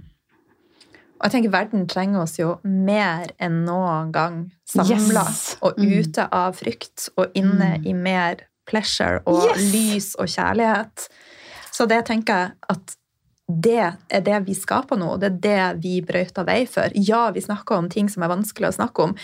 Og 1.20 1.26
jeg 1.28 1.34
tenker 1.34 1.52
Verden 1.52 1.88
trenger 1.90 2.22
oss 2.22 2.38
jo 2.40 2.54
mer 2.64 3.28
enn 3.42 3.60
noen 3.66 4.08
gang 4.14 4.38
samla 4.70 5.26
yes. 5.28 5.42
og 5.60 5.76
mm. 5.76 5.90
ute 6.00 6.24
av 6.32 6.56
frykt 6.56 7.10
og 7.20 7.36
inne 7.36 7.74
mm. 7.76 7.90
i 7.90 7.92
mer 7.96 8.46
pleasure 8.70 9.20
og 9.28 9.50
yes. 9.50 9.66
lys 9.74 10.08
og 10.16 10.30
kjærlighet. 10.32 11.10
Så 11.74 11.84
det 11.90 12.00
tenker 12.08 12.46
jeg 12.46 12.72
at 12.72 12.96
det 13.50 13.80
er 13.82 14.22
det 14.24 14.38
vi 14.46 14.54
skaper 14.54 14.98
nå, 15.00 15.16
det 15.18 15.28
er 15.28 15.38
det 15.42 15.82
vi 15.82 15.94
brøyter 16.06 16.46
vei 16.46 16.60
for. 16.70 16.92
Ja, 16.94 17.24
vi 17.34 17.42
snakker 17.42 17.80
om 17.80 17.88
ting 17.90 18.08
som 18.12 18.22
er 18.22 18.30
vanskelig 18.30 18.68
å 18.70 18.76
snakke 18.76 19.08
om. 19.08 19.14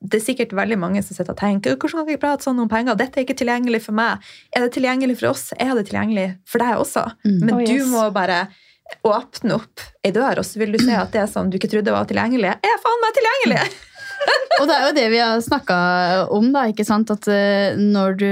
Det 0.00 0.20
er 0.20 0.24
sikkert 0.26 0.52
veldig 0.56 0.78
mange 0.82 1.02
som 1.02 1.16
sitter 1.16 1.32
og 1.34 1.40
tenker 1.40 1.78
hvordan 1.78 2.02
kan 2.02 2.10
vi 2.10 2.18
prate 2.20 2.46
sånn 2.46 2.60
om 2.62 2.70
penger? 2.70 2.98
Dette 3.00 3.18
er 3.20 3.26
ikke 3.26 3.38
tilgjengelig 3.40 3.84
for 3.86 3.96
meg. 3.96 4.22
Er 4.52 4.66
det 4.66 4.74
tilgjengelig 4.76 5.18
for 5.22 5.32
oss? 5.32 5.46
Er 5.56 5.72
det 5.78 5.86
tilgjengelig 5.88 6.28
for 6.48 6.64
deg 6.64 6.82
også? 6.84 7.06
Mm. 7.24 7.38
Men 7.38 7.54
oh, 7.56 7.64
yes. 7.64 7.72
du 7.72 7.94
må 7.94 8.04
bare 8.14 8.44
åpne 9.06 9.56
opp 9.58 9.82
ei 10.04 10.12
dør, 10.14 10.42
og 10.42 10.46
så 10.46 10.60
vil 10.62 10.74
du 10.74 10.80
se 10.82 10.94
at 10.96 11.14
det 11.14 11.24
som 11.30 11.50
du 11.50 11.58
ikke 11.58 11.70
trodde 11.72 11.94
var 11.94 12.08
tilgjengelig, 12.10 12.54
er 12.58 12.84
faen 12.84 13.02
meg 13.04 13.16
tilgjengelig! 13.18 13.64
og 14.60 14.68
det 14.68 14.76
er 14.76 14.84
jo 14.86 14.94
det 14.96 15.06
vi 15.10 15.20
har 15.22 15.42
snakka 15.42 15.76
om, 16.34 16.52
da, 16.54 16.66
ikke 16.70 16.86
sant? 16.86 17.10
At 17.10 17.26
uh, 17.30 17.78
når 17.78 18.18
du 18.20 18.30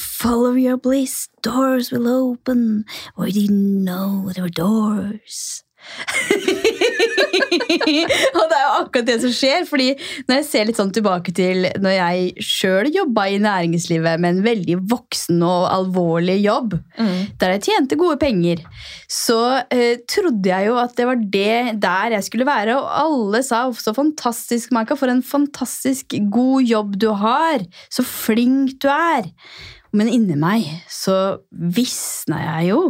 Follow 0.00 0.56
your 0.58 0.76
bliss, 0.76 1.28
doors 1.44 1.92
will 1.92 2.08
open. 2.08 2.84
Or 3.16 3.26
you 3.26 3.46
didn't 3.46 3.84
know 3.84 4.32
there 4.32 4.42
were 4.42 4.50
doors. 4.50 5.62
og 8.38 8.44
det 8.50 8.56
er 8.56 8.64
jo 8.64 8.72
akkurat 8.80 9.08
det 9.08 9.16
som 9.24 9.32
skjer. 9.34 9.66
fordi 9.68 9.88
når 10.28 10.40
jeg 10.40 10.48
ser 10.48 10.68
litt 10.68 10.80
sånn 10.80 10.92
tilbake 10.94 11.34
til 11.36 11.68
når 11.82 11.96
jeg 11.96 12.46
sjøl 12.46 12.90
jobba 12.94 13.26
i 13.32 13.40
næringslivet 13.42 14.22
med 14.22 14.36
en 14.36 14.42
veldig 14.46 14.78
voksen 14.90 15.42
og 15.46 15.68
alvorlig 15.72 16.38
jobb, 16.44 16.76
mm. 16.98 17.38
der 17.40 17.56
jeg 17.56 17.64
tjente 17.68 18.00
gode 18.00 18.18
penger, 18.22 18.62
så 19.10 19.40
eh, 19.72 20.02
trodde 20.08 20.50
jeg 20.50 20.70
jo 20.70 20.76
at 20.80 20.96
det 20.98 21.08
var 21.08 21.22
det 21.36 21.78
der 21.82 22.16
jeg 22.16 22.28
skulle 22.28 22.48
være. 22.48 22.76
Og 22.78 22.90
alle 23.04 23.42
sa 23.46 23.64
så 23.72 23.94
fantastisk, 23.96 24.74
Maika, 24.74 24.98
for 24.98 25.12
en 25.12 25.24
fantastisk 25.24 26.18
god 26.32 26.66
jobb 26.66 27.00
du 27.02 27.10
har. 27.16 27.64
Så 27.92 28.04
flink 28.06 28.76
du 28.82 28.90
er. 28.92 29.30
Men 29.96 30.10
inni 30.12 30.36
meg 30.38 30.66
så 30.92 31.38
visna 31.50 32.42
jeg 32.42 32.72
jo. 32.72 32.80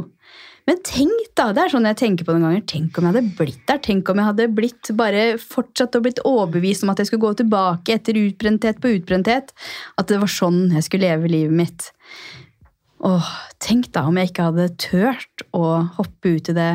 Men 0.66 0.81
tenk, 0.83 1.29
da! 1.38 1.52
Det 1.55 1.62
er 1.62 1.70
sånn 1.70 1.87
jeg 1.87 1.98
tenker 2.00 2.26
på 2.26 2.35
noen 2.35 2.48
ganger. 2.48 2.64
Tenk 2.66 2.96
om 2.98 3.07
jeg 3.07 3.14
hadde 3.14 3.37
blitt 3.38 3.61
der. 3.68 3.79
Tenk 3.85 4.09
om 4.11 4.18
jeg 4.18 4.31
hadde 4.33 4.46
blitt 4.57 4.90
bare 4.98 5.26
fortsatt 5.38 5.94
og 5.94 6.07
blitt 6.09 6.22
overbevist 6.26 6.83
om 6.83 6.90
at 6.90 7.02
jeg 7.02 7.11
skulle 7.11 7.22
gå 7.22 7.37
tilbake 7.38 7.94
etter 7.94 8.18
utbrenthet 8.18 8.81
på 8.83 8.96
utbrenthet. 8.96 9.55
At 10.00 10.11
det 10.11 10.18
var 10.22 10.33
sånn 10.33 10.74
jeg 10.74 10.88
skulle 10.88 11.07
leve 11.07 11.31
livet 11.31 11.55
mitt. 11.55 11.87
Åh, 13.07 13.31
tenk 13.62 13.90
da 13.94 14.07
om 14.09 14.16
jeg 14.18 14.31
ikke 14.33 14.48
hadde 14.48 14.66
tørt 14.81 15.42
å 15.55 15.64
hoppe 15.98 16.33
ut 16.38 16.48
i 16.50 16.57
det 16.57 16.72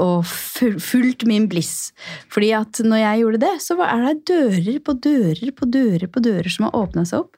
og 0.00 0.24
fulgt 0.26 1.26
min 1.28 1.46
bliss. 1.52 1.92
Fordi 2.32 2.50
at 2.56 2.80
når 2.82 3.02
jeg 3.04 3.22
gjorde 3.22 3.42
det, 3.44 3.54
så 3.62 3.76
er 3.86 4.06
det 4.08 4.32
dører 4.32 4.78
på 4.82 4.98
dører 5.06 5.54
på 5.54 5.68
dører 5.78 6.08
på 6.10 6.24
dører 6.24 6.50
som 6.50 6.66
har 6.66 6.78
åpna 6.80 7.04
seg 7.06 7.26
opp. 7.26 7.36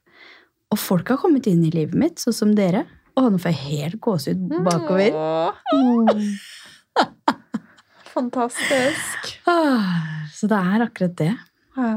Og 0.72 0.80
folk 0.80 1.10
har 1.12 1.20
kommet 1.20 1.48
inn 1.50 1.66
i 1.66 1.74
livet 1.74 1.98
mitt, 1.98 2.22
sånn 2.22 2.36
som 2.36 2.54
dere. 2.56 2.86
Å, 3.14 3.28
nå 3.30 3.38
får 3.38 3.52
jeg 3.52 3.62
helt 3.62 4.00
gåsehud 4.02 4.54
bakover. 4.66 5.14
Mm. 5.70 6.38
Fantastisk. 8.14 9.34
Ah, 9.50 10.24
så 10.34 10.50
det 10.50 10.58
er 10.58 10.86
akkurat 10.86 11.14
det. 11.18 11.32
Ja. 11.74 11.92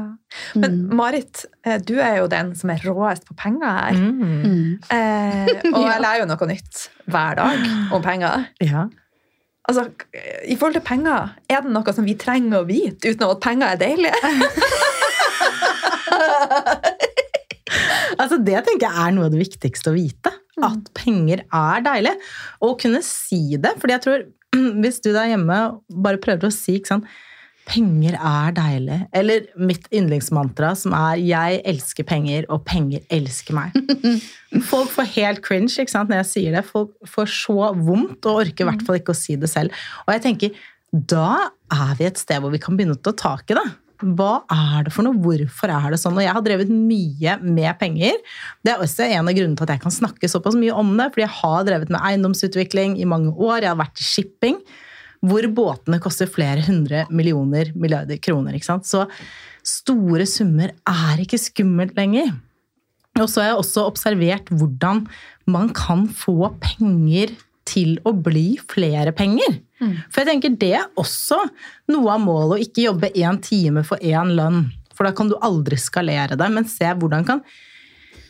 Men 0.58 0.72
mm. 0.74 0.96
Marit, 0.98 1.44
eh, 1.66 1.78
du 1.82 1.98
er 2.02 2.16
jo 2.20 2.30
den 2.30 2.54
som 2.58 2.70
er 2.74 2.82
råest 2.86 3.26
på 3.28 3.34
penger 3.38 3.66
her. 3.66 3.98
Mm. 3.98 4.78
Eh, 4.90 5.50
og 5.72 5.84
jeg 5.90 6.02
lærer 6.02 6.22
jo 6.22 6.30
noe 6.30 6.48
nytt 6.50 6.88
hver 7.06 7.38
dag 7.38 7.68
om 7.94 8.02
penger. 8.02 8.48
Ja. 8.62 8.86
Altså, 9.68 9.84
I 10.48 10.56
forhold 10.56 10.78
til 10.78 10.86
penger, 10.86 11.34
er 11.50 11.62
det 11.62 11.70
noe 11.74 11.92
som 11.94 12.06
vi 12.08 12.16
trenger 12.18 12.62
å 12.62 12.66
vite 12.68 13.10
uten 13.12 13.26
at 13.26 13.42
penger 13.44 13.74
er 13.74 13.78
deilige? 13.82 14.18
altså, 18.22 18.38
det 18.40 18.64
tenker 18.64 18.86
jeg 18.88 18.96
er 19.04 19.12
noe 19.14 19.28
av 19.28 19.34
det 19.34 19.42
viktigste 19.44 19.92
å 19.92 19.98
vite. 19.98 20.32
Mm. 20.58 20.68
at 20.68 20.92
penger 20.98 21.44
er 21.46 21.86
deilig. 21.86 22.14
Og 22.60 22.74
å 22.74 22.78
kunne 22.82 23.02
si 23.06 23.56
det. 23.56 23.76
fordi 23.78 23.96
jeg 23.96 24.04
tror 24.06 24.26
hvis 24.82 25.02
du 25.04 25.12
der 25.12 25.32
hjemme 25.32 25.58
bare 25.88 26.22
prøver 26.22 26.48
å 26.48 26.54
si 26.54 26.78
ikke 26.78 26.96
sant, 26.96 27.10
penger 27.68 28.14
er 28.16 28.54
deilig, 28.56 28.98
eller 29.12 29.48
mitt 29.60 29.88
yndlingsmantra 29.92 30.70
som 30.78 30.94
er 30.96 31.20
'jeg 31.20 31.60
elsker 31.68 32.04
penger, 32.08 32.46
og 32.48 32.64
penger 32.64 33.00
elsker 33.10 33.54
meg'. 33.54 33.76
Folk 34.70 34.88
får 34.88 35.12
helt 35.16 35.42
cringe 35.44 35.68
ikke 35.68 35.92
sant, 35.92 36.08
når 36.08 36.22
jeg 36.22 36.30
sier 36.32 36.56
det. 36.56 36.64
Folk 36.64 36.96
får 37.04 37.28
så 37.28 37.74
vondt 37.76 38.24
og 38.24 38.46
orker 38.46 38.64
i 38.64 38.70
hvert 38.70 38.86
fall 38.86 39.00
ikke 39.00 39.12
å 39.12 39.20
si 39.20 39.36
det 39.36 39.50
selv. 39.50 39.70
Og 40.06 40.14
jeg 40.14 40.24
tenker, 40.24 40.50
da 40.92 41.52
er 41.70 41.92
vi 41.98 42.08
et 42.08 42.18
sted 42.18 42.40
hvor 42.40 42.50
vi 42.50 42.62
kan 42.62 42.76
begynne 42.76 42.96
å 42.96 43.02
ta 43.04 43.12
tak 43.12 43.52
i 43.52 43.58
det. 43.58 43.68
Hva 43.98 44.44
er 44.54 44.86
det 44.86 44.92
for 44.94 45.06
noe? 45.06 45.18
Hvorfor 45.18 45.72
er 45.74 45.92
det 45.92 45.98
sånn? 45.98 46.16
Og 46.18 46.22
jeg 46.22 46.34
har 46.36 46.44
drevet 46.44 46.70
mye 46.70 47.34
med 47.42 47.78
penger. 47.80 48.18
Det 48.62 48.74
er 48.74 48.82
også 48.84 49.08
en 49.08 49.26
av 49.26 49.34
grunnene 49.34 49.58
til 49.58 49.66
at 49.66 49.72
jeg 49.74 49.82
kan 49.82 49.94
snakke 49.94 50.30
såpass 50.30 50.58
mye 50.58 50.76
om 50.78 50.92
det. 51.00 51.08
Fordi 51.14 51.24
jeg 51.24 51.36
har 51.40 51.64
drevet 51.66 51.90
med 51.94 52.04
eiendomsutvikling 52.10 52.98
i 53.02 53.08
mange 53.10 53.34
år. 53.34 53.64
Jeg 53.64 53.72
har 53.72 53.80
vært 53.80 54.02
i 54.02 54.06
shipping. 54.06 54.60
Hvor 55.26 55.48
båtene 55.50 55.98
koster 56.02 56.30
flere 56.30 56.62
hundre 56.62 57.04
millioner 57.10 57.72
milliarder 57.74 58.20
kroner. 58.22 58.54
ikke 58.54 58.70
sant? 58.70 58.86
Så 58.86 59.08
store 59.66 60.28
summer 60.30 60.76
er 60.86 61.24
ikke 61.24 61.40
skummelt 61.42 61.98
lenger. 61.98 62.30
Og 63.18 63.26
så 63.26 63.42
har 63.42 63.50
jeg 63.50 63.62
også 63.64 63.88
observert 63.90 64.50
hvordan 64.54 65.06
man 65.50 65.72
kan 65.74 66.06
få 66.06 66.52
penger 66.62 67.34
til 67.68 67.98
å 68.06 68.14
bli 68.14 68.52
flere 68.70 69.12
penger. 69.16 69.58
Mm. 69.78 69.94
For 70.10 70.22
jeg 70.22 70.30
tenker 70.32 70.58
det 70.60 70.74
er 70.80 70.90
også 70.98 71.38
noe 71.92 72.12
av 72.14 72.22
målet 72.24 72.56
å 72.56 72.66
ikke 72.66 72.86
jobbe 72.88 73.12
én 73.14 73.40
time 73.44 73.84
for 73.86 74.02
én 74.02 74.34
lønn. 74.38 74.66
For 74.98 75.06
da 75.06 75.14
kan 75.14 75.30
du 75.30 75.38
aldri 75.44 75.78
skalere 75.78 76.38
det. 76.38 76.50
Men 76.50 76.66
se 76.66 76.90
hvordan 76.90 77.26
kan, 77.26 77.42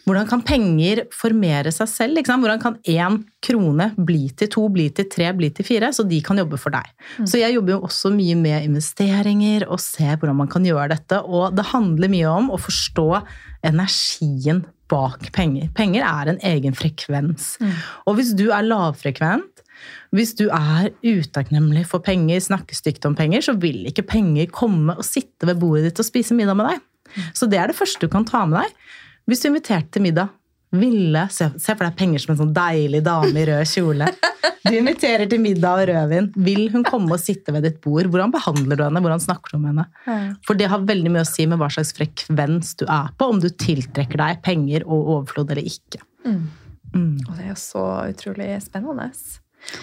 hvordan 0.04 0.28
kan 0.28 0.44
penger 0.44 1.06
formere 1.16 1.72
seg 1.72 1.88
selv? 1.88 2.20
Hvordan 2.28 2.60
kan 2.60 2.76
én 2.84 3.22
krone 3.44 3.90
bli 3.96 4.28
til 4.36 4.50
to, 4.52 4.66
bli 4.72 4.90
til 4.92 5.08
tre, 5.08 5.30
bli 5.36 5.48
til 5.56 5.64
fire? 5.64 5.92
Så 5.96 6.04
de 6.08 6.20
kan 6.24 6.40
jobbe 6.40 6.60
for 6.60 6.74
deg. 6.76 6.90
Mm. 7.16 7.28
Så 7.30 7.40
jeg 7.40 7.56
jobber 7.56 7.78
jo 7.78 7.84
også 7.88 8.12
mye 8.12 8.36
med 8.36 8.68
investeringer 8.68 9.64
og 9.68 9.80
ser 9.80 10.18
hvordan 10.18 10.42
man 10.42 10.52
kan 10.52 10.66
gjøre 10.68 10.92
dette. 10.92 11.22
Og 11.24 11.56
det 11.56 11.70
handler 11.72 12.12
mye 12.12 12.34
om 12.34 12.52
å 12.52 12.60
forstå 12.60 13.08
energien 13.68 14.66
bak 14.88 15.30
penger. 15.36 15.68
Penger 15.76 16.04
er 16.04 16.32
en 16.32 16.42
egen 16.50 16.76
frekvens. 16.76 17.56
Mm. 17.60 17.72
Og 18.08 18.20
hvis 18.20 18.34
du 18.36 18.48
er 18.48 18.64
lavfrekvent, 18.68 19.64
hvis 20.16 20.34
du 20.38 20.46
er 20.48 20.90
utakknemlig 21.04 21.84
for 21.90 22.04
penger, 22.04 22.40
snakker 22.44 22.78
stygt 22.78 23.04
om 23.08 23.16
penger, 23.18 23.44
så 23.44 23.56
vil 23.60 23.84
ikke 23.90 24.06
penger 24.08 24.48
komme 24.54 24.96
og 24.96 25.06
sitte 25.06 25.48
ved 25.48 25.60
bordet 25.60 25.90
ditt 25.90 26.02
og 26.02 26.08
spise 26.08 26.36
middag 26.36 26.58
med 26.58 26.70
deg. 26.70 26.84
Så 27.36 27.48
det 27.48 27.60
er 27.60 27.70
det 27.70 27.78
første 27.78 28.04
du 28.04 28.12
kan 28.12 28.26
ta 28.28 28.44
med 28.48 28.60
deg. 28.62 28.90
Hvis 29.28 29.44
du 29.44 29.50
inviterte 29.50 29.96
til 29.96 30.04
middag, 30.08 30.32
ville 30.70 31.22
Se, 31.32 31.48
se 31.56 31.72
for 31.72 31.86
deg 31.86 31.96
penger 31.96 32.20
som 32.20 32.34
en 32.34 32.40
sånn 32.42 32.54
deilig 32.56 33.00
dame 33.06 33.32
i 33.40 33.46
rød 33.48 33.70
kjole. 33.70 34.10
Du 34.68 34.74
inviterer 34.76 35.28
til 35.30 35.40
middag 35.40 35.80
og 35.80 35.88
rødvin. 35.88 36.26
Vil 36.44 36.66
hun 36.74 36.84
komme 36.84 37.14
og 37.14 37.22
sitte 37.22 37.54
ved 37.54 37.64
ditt 37.64 37.78
bord? 37.84 38.10
Hvordan 38.12 38.34
behandler 38.34 38.76
du 38.76 38.84
henne? 38.84 39.00
Hvordan 39.00 39.22
snakker 39.22 39.54
du 39.54 39.58
om 39.60 39.68
henne? 39.70 39.86
For 40.44 40.58
det 40.58 40.68
har 40.68 40.84
veldig 40.84 41.14
mye 41.14 41.24
å 41.24 41.28
si 41.28 41.46
med 41.48 41.60
hva 41.60 41.70
slags 41.72 41.94
frekvens 41.96 42.74
du 42.82 42.84
er 42.84 43.08
på, 43.16 43.30
om 43.32 43.40
du 43.40 43.48
tiltrekker 43.48 44.20
deg 44.20 44.42
penger 44.44 44.84
og 44.84 45.12
overflod 45.14 45.54
eller 45.54 45.64
ikke. 45.70 46.02
Mm. 46.26 46.42
Mm. 46.92 47.16
Og 47.24 47.32
det 47.32 47.46
er 47.46 47.52
jo 47.54 47.60
så 47.62 47.86
utrolig 48.10 48.50
spennende. 48.64 49.08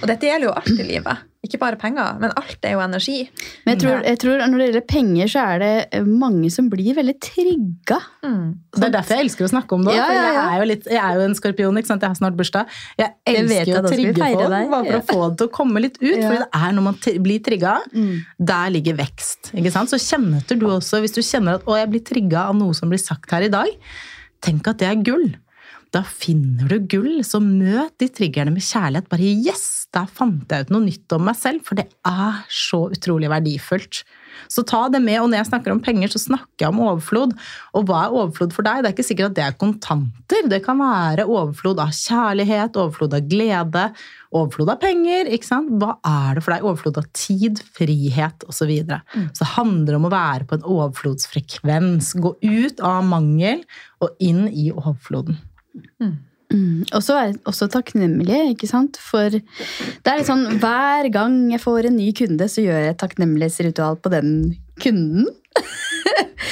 Og 0.01 0.09
dette 0.09 0.27
gjelder 0.27 0.49
jo 0.49 0.53
alt 0.57 0.75
i 0.81 0.85
livet. 0.87 1.23
Ikke 1.45 1.59
bare 1.61 1.77
penger, 1.77 2.15
men 2.17 2.31
alt 2.39 2.63
er 2.65 2.71
jo 2.73 2.79
energi. 2.81 3.19
Men 3.67 3.75
jeg 3.75 3.81
tror, 3.83 3.99
jeg 4.09 4.17
tror 4.23 4.39
når 4.49 4.57
det 4.57 4.65
gjelder 4.65 4.85
penger, 4.89 5.27
så 5.29 5.43
er 5.51 5.59
det 5.61 5.67
eh, 5.93 6.07
mange 6.09 6.49
som 6.49 6.71
blir 6.71 6.95
veldig 6.97 7.13
trigga. 7.21 7.99
Mm. 8.25 8.47
Det 8.73 8.87
er 8.87 8.93
derfor 8.95 9.19
jeg 9.19 9.27
elsker 9.27 9.45
å 9.45 9.51
snakke 9.51 9.77
om 9.77 9.85
det. 9.85 9.93
Ja, 9.93 10.07
for 10.09 10.17
ja, 10.17 10.23
ja. 10.23 10.31
Jeg, 10.33 10.47
er 10.55 10.63
jo 10.63 10.67
litt, 10.71 10.89
jeg 10.89 11.01
er 11.03 11.19
jo 11.19 11.27
en 11.27 11.37
skorpion, 11.37 11.77
ikke 11.77 11.91
sant? 11.91 12.01
jeg 12.07 12.15
har 12.15 12.17
snart 12.17 12.39
bursdag. 12.39 12.73
Jeg 12.97 13.13
elsker 13.35 13.71
jeg 13.71 13.77
å 13.77 13.93
trigge 13.93 14.15
på, 14.17 14.25
folk 14.25 14.73
bare 14.73 14.89
for 14.89 14.97
å 14.97 15.05
få 15.11 15.29
det 15.29 15.37
til 15.43 15.51
å 15.51 15.53
komme 15.59 15.85
litt 15.85 16.01
ut. 16.01 16.09
Ja. 16.17 16.25
Fordi 16.31 16.41
det 16.41 16.49
er 16.63 16.75
når 16.79 16.87
man 16.89 16.99
t- 17.05 17.15
blir 17.29 17.45
trigga, 17.45 17.77
der 18.51 18.73
ligger 18.73 18.97
vekst. 19.05 19.53
Ikke 19.53 19.75
sant? 19.77 19.93
Så 19.93 20.01
kjenner 20.01 20.41
du 20.49 20.65
også, 20.73 21.03
hvis 21.05 21.13
du 21.13 21.21
kjenner 21.21 21.59
at 21.61 21.69
å, 21.69 21.77
jeg 21.77 21.93
blir 21.93 22.05
trigga 22.09 22.49
av 22.49 22.57
noe 22.57 22.73
som 22.73 22.89
blir 22.89 23.01
sagt 23.05 23.29
her 23.37 23.45
i 23.45 23.53
dag, 23.53 23.69
tenk 24.41 24.65
at 24.73 24.81
det 24.81 24.89
er 24.89 25.01
gull. 25.05 25.29
Da 25.95 26.01
finner 26.03 26.67
du 26.67 26.81
gull, 26.91 27.21
så 27.23 27.39
møt 27.39 27.93
de 28.01 28.09
triggerne 28.11 28.51
med 28.51 28.63
kjærlighet. 28.65 29.07
Bare 29.07 29.29
yes, 29.47 29.85
da 29.95 30.03
fant 30.11 30.51
jeg 30.51 30.65
ut 30.65 30.73
noe 30.75 30.83
nytt 30.83 31.13
om 31.15 31.23
meg 31.23 31.37
selv, 31.39 31.63
for 31.63 31.79
det 31.79 31.85
er 32.03 32.41
så 32.51 32.81
utrolig 32.91 33.29
verdifullt. 33.31 34.01
Så 34.51 34.65
ta 34.67 34.81
det 34.91 34.99
med, 34.99 35.21
og 35.21 35.29
når 35.31 35.39
jeg 35.39 35.49
snakker 35.53 35.71
om 35.71 35.79
penger, 35.79 36.11
så 36.11 36.19
snakker 36.19 36.65
jeg 36.65 36.73
om 36.73 36.81
overflod. 36.83 37.31
Og 37.79 37.87
hva 37.87 38.01
er 38.03 38.17
overflod 38.17 38.51
for 38.57 38.67
deg? 38.67 38.83
Det 38.83 38.91
er 38.91 38.97
ikke 38.97 39.07
sikkert 39.07 39.31
at 39.31 39.37
det 39.39 39.45
er 39.45 39.57
kontanter. 39.61 40.51
Det 40.51 40.59
kan 40.65 40.83
være 40.83 41.29
overflod 41.31 41.79
av 41.85 41.95
kjærlighet, 41.95 42.75
overflod 42.75 43.15
av 43.15 43.31
glede, 43.31 43.87
overflod 44.35 44.75
av 44.75 44.83
penger. 44.83 45.31
ikke 45.31 45.47
sant? 45.53 45.71
Hva 45.79 45.95
er 46.11 46.35
det 46.35 46.43
for 46.43 46.57
deg? 46.57 46.67
Overflod 46.67 47.01
av 47.05 47.09
tid, 47.15 47.63
frihet 47.79 48.47
osv. 48.49 48.65
Så, 48.65 48.67
videre. 48.67 49.03
så 49.31 49.43
det 49.45 49.51
handler 49.55 49.95
om 49.95 50.07
å 50.07 50.15
være 50.15 50.47
på 50.49 50.59
en 50.59 50.69
overflodsfrekvens. 50.75 52.15
Gå 52.19 52.35
ut 52.43 52.79
av 52.83 53.03
mangel 53.07 53.61
og 54.03 54.25
inn 54.25 54.47
i 54.49 54.71
overfloden. 54.75 55.37
Mm. 56.01 56.85
Og 56.93 57.01
så 57.03 57.15
er 57.17 57.25
jeg 57.29 57.39
også 57.49 57.67
takknemlig, 57.73 58.37
ikke 58.53 58.69
sant? 58.69 58.99
For 59.01 59.33
det 59.33 60.11
er 60.11 60.19
litt 60.19 60.29
sånn 60.29 60.59
hver 60.61 61.09
gang 61.13 61.39
jeg 61.51 61.63
får 61.63 61.89
en 61.89 61.97
ny 61.97 62.11
kunde, 62.15 62.47
så 62.51 62.63
gjør 62.63 62.83
jeg 62.83 62.93
et 62.93 63.01
takknemlighetsritual 63.01 63.97
på 64.03 64.13
den 64.13 64.29
kunden. 64.81 65.27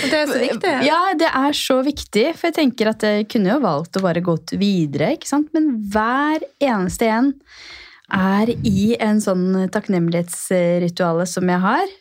Det 0.04 0.18
er 0.18 0.28
så 0.28 0.40
viktig. 0.42 0.72
Ja, 0.88 1.00
det 1.20 1.30
er 1.30 1.56
så 1.56 1.78
viktig, 1.86 2.26
for 2.36 2.50
jeg 2.50 2.58
tenker 2.58 2.90
at 2.92 3.04
jeg 3.06 3.28
kunne 3.32 3.54
jo 3.54 3.62
valgt 3.64 4.00
å 4.00 4.04
bare 4.04 4.24
gått 4.26 4.56
videre, 4.60 5.14
ikke 5.16 5.30
sant? 5.30 5.52
Men 5.56 5.76
hver 5.94 6.44
eneste 6.64 7.08
en 7.12 7.34
er 8.14 8.52
i 8.68 8.94
en 9.02 9.22
sånn 9.24 9.70
takknemlighetsrituale 9.74 11.28
som 11.30 11.50
jeg 11.50 11.64
har. 11.64 11.94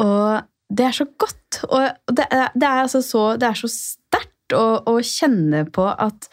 Og 0.00 0.40
det 0.70 0.88
er 0.88 0.96
så 0.96 1.06
godt. 1.20 1.60
Og 1.68 2.14
det 2.16 2.26
er, 2.26 2.50
det 2.54 2.66
er, 2.66 2.82
altså 2.86 3.02
så, 3.04 3.24
det 3.40 3.48
er 3.50 3.58
så 3.58 3.70
sterkt 3.70 4.34
å, 4.56 4.66
å 4.86 4.98
kjenne 5.04 5.66
på 5.72 5.86
at 5.90 6.30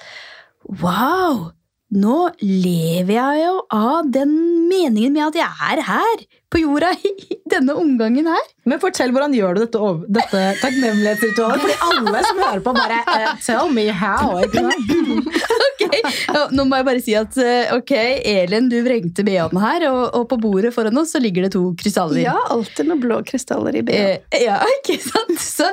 wow! 0.81 1.51
Nå 1.87 2.15
lever 2.43 3.13
jeg 3.15 3.43
jo 3.45 3.51
av 3.71 4.09
den 4.11 4.33
meningen 4.67 5.13
med 5.15 5.29
at 5.29 5.37
jeg 5.39 5.67
er 5.69 5.81
her 5.87 6.23
på 6.51 6.59
jorda 6.59 6.89
i 7.07 7.37
denne 7.47 7.77
omgangen 7.79 8.27
her. 8.27 8.49
Men 8.67 8.81
fortell 8.83 9.13
hvordan 9.15 9.35
gjør 9.37 9.55
du 9.55 9.61
dette, 9.63 9.93
dette 10.19 10.41
takknemlighetsritualet? 10.59 11.63
Fordi 11.63 11.77
alle 11.87 12.25
som 12.27 12.43
hører 12.43 12.65
på, 12.65 12.75
bare 12.75 12.99
eh, 13.15 13.31
Tell 13.45 13.71
me 13.71 13.87
how. 13.87 14.35
Ikke 14.43 14.67
sant? 14.67 15.71
Ok, 16.37 16.53
Nå 16.55 16.65
må 16.67 16.79
jeg 16.79 16.87
bare 16.87 17.01
si 17.03 17.15
at 17.17 17.37
eh, 17.41 17.73
ok, 17.75 17.93
Elin, 18.27 18.69
du 18.71 18.77
vrengte 18.85 19.25
BH-en 19.27 19.59
her, 19.61 19.87
og, 19.89 20.03
og 20.17 20.25
på 20.31 20.39
bordet 20.41 20.73
foran 20.75 20.97
oss 20.99 21.13
så 21.15 21.21
ligger 21.23 21.47
det 21.47 21.53
to 21.55 21.63
krystaller. 21.79 22.21
Ja, 22.23 22.35
alltid 22.53 22.89
noen 22.89 23.01
blå 23.03 23.19
krystaller 23.27 23.77
i 23.77 23.83
ben. 23.87 24.17
Eh, 24.31 24.43
ja, 24.45 24.59
ikke 24.79 24.97
sant? 25.03 25.37
Så 25.41 25.69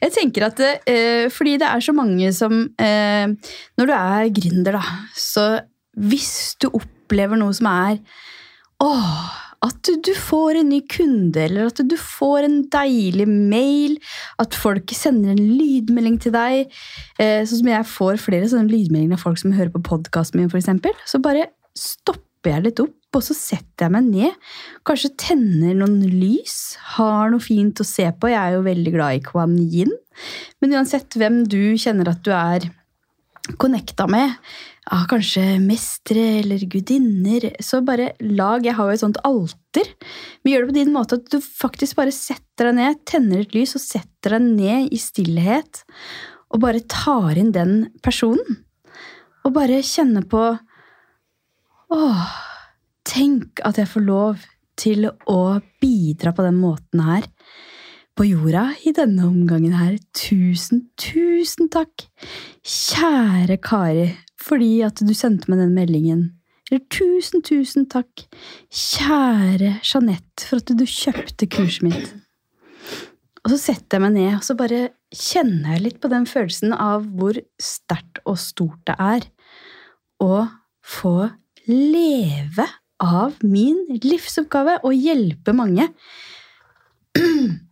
jeg 0.00 0.12
tenker 0.16 0.48
at 0.48 0.62
eh, 0.66 1.26
fordi 1.32 1.56
det 1.62 1.70
er 1.70 1.84
så 1.84 1.94
mange 1.96 2.32
som 2.36 2.66
eh, 2.82 3.26
Når 3.78 3.88
du 3.88 3.94
er 3.96 4.30
gründer, 4.36 4.78
da, 4.78 5.00
så 5.16 5.46
hvis 5.96 6.56
du 6.60 6.68
opplever 6.76 7.38
noe 7.40 7.54
som 7.56 7.68
er 7.70 8.00
Åh, 8.84 9.45
at 9.66 9.90
du, 10.04 10.12
får 10.14 10.60
en 10.60 10.70
ny 10.70 10.80
kunde, 10.90 11.40
eller 11.42 11.70
at 11.70 11.80
du 11.84 11.96
får 12.00 12.46
en 12.46 12.58
deilig 12.72 13.26
mail, 13.28 13.96
at 14.42 14.56
folk 14.56 14.92
sender 14.96 15.34
en 15.34 15.42
lydmelding 15.58 16.20
til 16.22 16.34
deg. 16.36 16.76
Eh, 17.18 17.42
sånn 17.46 17.62
som 17.62 17.72
jeg 17.72 17.90
får 17.90 18.22
flere 18.22 18.50
sånne 18.52 18.70
lydmeldinger 18.72 19.18
av 19.18 19.24
folk 19.24 19.40
som 19.42 19.54
hører 19.56 19.72
på 19.74 19.84
podkasten 19.90 20.40
min, 20.40 20.52
f.eks. 20.52 20.70
Så 21.08 21.22
bare 21.24 21.50
stopper 21.76 22.54
jeg 22.54 22.66
litt 22.68 22.82
opp, 22.84 22.94
og 23.16 23.24
så 23.24 23.36
setter 23.36 23.86
jeg 23.86 23.94
meg 23.96 24.08
ned. 24.10 24.48
Kanskje 24.86 25.14
tenner 25.18 25.76
noen 25.78 26.00
lys, 26.04 26.76
har 26.96 27.32
noe 27.32 27.42
fint 27.42 27.80
å 27.80 27.86
se 27.86 28.06
på. 28.12 28.30
Jeg 28.32 28.40
er 28.40 28.58
jo 28.58 28.66
veldig 28.66 28.94
glad 28.94 29.18
i 29.18 29.22
Kuan 29.24 29.56
Yin. 29.58 29.94
Men 30.62 30.78
uansett 30.78 31.16
hvem 31.18 31.42
du 31.48 31.76
kjenner 31.80 32.12
at 32.12 32.22
du 32.26 32.32
er 32.36 32.68
connecta 33.62 34.08
med, 34.10 34.34
ja, 34.86 35.00
kanskje 35.10 35.56
mestere 35.58 36.24
eller 36.40 36.62
gudinner, 36.70 37.48
så 37.62 37.80
bare 37.82 38.12
lag 38.22 38.64
Jeg 38.66 38.76
har 38.78 38.86
jo 38.86 38.94
et 38.94 39.02
sånt 39.02 39.18
alter. 39.26 39.88
Men 40.42 40.52
gjør 40.52 40.62
det 40.62 40.70
på 40.70 40.76
din 40.78 40.94
måte 40.94 41.18
at 41.18 41.26
du 41.32 41.40
faktisk 41.42 41.98
bare 41.98 42.14
setter 42.14 42.70
deg 42.70 42.78
ned, 42.78 43.00
tenner 43.08 43.42
et 43.42 43.56
lys 43.56 43.74
og 43.78 43.82
setter 43.82 44.36
deg 44.36 44.46
ned 44.46 44.94
i 44.94 45.00
stillhet, 45.00 45.82
og 46.54 46.62
bare 46.62 46.84
tar 46.86 47.34
inn 47.38 47.50
den 47.54 47.88
personen. 48.02 48.62
Og 49.46 49.54
bare 49.56 49.82
kjenner 49.86 50.26
på 50.26 50.44
Åh, 51.94 52.22
tenk 53.06 53.60
at 53.66 53.78
jeg 53.78 53.90
får 53.90 54.02
lov 54.02 54.46
til 54.78 55.06
å 55.06 55.40
bidra 55.82 56.32
på 56.34 56.42
den 56.42 56.58
måten 56.58 57.02
her 57.06 57.28
på 58.16 58.24
jorda 58.24 58.70
i 58.88 58.92
denne 58.96 59.26
omgangen 59.28 59.76
her. 59.76 59.96
Tusen, 60.16 60.86
tusen 61.00 61.68
takk, 61.72 62.06
kjære 62.64 63.58
Kari, 63.62 64.08
fordi 64.40 64.80
at 64.86 65.02
du 65.04 65.12
sendte 65.16 65.50
meg 65.52 65.60
den 65.60 65.74
meldingen. 65.76 66.24
Eller 66.70 66.82
tusen, 66.90 67.44
tusen 67.46 67.86
takk, 67.92 68.24
kjære 68.72 69.76
Jeanette, 69.84 70.46
for 70.48 70.62
at 70.62 70.72
du 70.74 70.86
kjøpte 70.88 71.48
kurset 71.52 71.84
mitt. 71.86 72.14
Og 73.44 73.52
så 73.52 73.60
setter 73.68 74.00
jeg 74.00 74.02
meg 74.02 74.16
ned, 74.16 74.32
og 74.40 74.46
så 74.46 74.56
bare 74.58 74.80
kjenner 75.14 75.76
jeg 75.76 75.84
litt 75.84 76.00
på 76.02 76.10
den 76.10 76.24
følelsen 76.26 76.74
av 76.74 77.04
hvor 77.14 77.38
sterkt 77.62 78.18
og 78.26 78.40
stort 78.42 78.80
det 78.88 78.96
er 78.98 79.28
å 80.24 80.48
få 80.82 81.28
leve 81.68 82.66
av 83.02 83.36
min 83.44 83.84
livsoppgave 84.02 84.80
og 84.88 84.96
hjelpe 84.96 85.54
mange. 85.54 85.86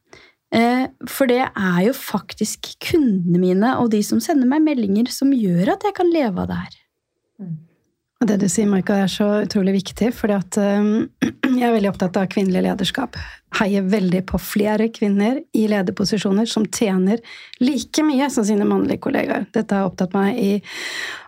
Eh, 0.55 0.87
For 1.11 1.31
det 1.31 1.43
er 1.43 1.81
jo 1.89 1.95
faktisk 1.99 2.75
kundene 2.85 3.41
mine 3.43 3.75
og 3.83 3.91
de 3.95 4.03
som 4.07 4.23
sender 4.23 4.49
meg 4.49 4.63
meldinger, 4.65 5.11
som 5.11 5.35
gjør 5.35 5.75
at 5.75 5.87
jeg 5.89 5.97
kan 5.99 6.13
leve 6.13 6.45
av 6.45 6.51
det 6.51 6.61
her. 6.63 6.81
Det 8.25 8.37
du 8.41 8.47
sier, 8.49 8.69
Maika, 8.71 8.95
er 9.05 9.11
så 9.11 9.27
utrolig 9.43 9.75
viktig, 9.75 10.09
for 10.17 10.33
um, 10.33 10.87
jeg 11.59 11.65
er 11.67 11.75
veldig 11.75 11.91
opptatt 11.91 12.17
av 12.17 12.31
kvinnelig 12.33 12.63
lederskap. 12.65 13.19
Heier 13.59 13.85
veldig 13.91 14.23
på 14.31 14.41
flere 14.41 14.87
kvinner 14.95 15.43
i 15.53 15.67
lederposisjoner 15.69 16.49
som 16.49 16.65
tjener 16.65 17.21
like 17.61 18.07
mye 18.07 18.31
som 18.33 18.47
sine 18.47 18.65
mannlige 18.69 19.03
kollegaer. 19.05 19.45
Dette 19.53 19.77
har 19.77 19.91
opptatt 19.91 20.17
meg 20.17 20.41
i 20.41 20.53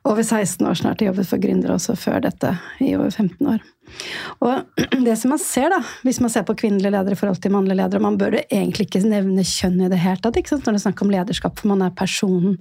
over 0.09 0.23
16 0.25 0.65
år 0.65 0.79
snart. 0.81 1.03
Jeg 1.03 1.13
jobbet 1.13 1.29
for 1.29 1.43
gründere 1.43 1.77
også 1.77 1.99
før 2.01 2.23
dette, 2.25 2.55
i 2.81 2.95
over 2.97 3.13
15 3.13 3.53
år. 3.57 3.61
Og 4.45 4.81
det 5.07 5.17
som 5.21 5.33
man 5.33 5.43
ser, 5.43 5.71
da, 5.73 5.81
hvis 6.07 6.21
man 6.23 6.33
ser 6.33 6.47
på 6.49 6.57
kvinnelige 6.59 6.93
ledere 6.95 7.17
i 7.17 7.21
forhold 7.21 7.41
til 7.43 7.55
mannlige 7.55 7.81
ledere, 7.81 8.03
man 8.05 8.19
bør 8.21 8.39
egentlig 8.45 8.89
ikke 8.89 9.05
nevne 9.07 9.45
kjønn 9.47 9.81
i 9.87 9.93
det 9.93 10.01
hele 10.03 10.23
tatt 10.23 10.39
ikke 10.41 10.55
sant, 10.55 10.67
når 10.67 10.77
det 10.77 10.83
er 10.83 10.87
snakk 10.89 11.05
om 11.05 11.15
lederskap, 11.15 11.61
for 11.61 11.73
man 11.73 11.85
er 11.87 11.95
personen. 11.97 12.59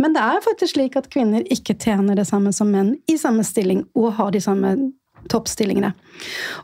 Men 0.00 0.16
det 0.16 0.24
er 0.24 0.44
faktisk 0.44 0.76
slik 0.76 0.98
at 1.00 1.10
kvinner 1.12 1.44
ikke 1.52 1.76
tjener 1.78 2.18
det 2.18 2.28
samme 2.28 2.54
som 2.56 2.72
menn 2.72 2.96
i 3.10 3.18
samme 3.20 3.46
stilling 3.46 3.84
og 3.98 4.14
har 4.18 4.32
de 4.34 4.42
samme 4.44 4.76
toppstillingene. 5.28 5.90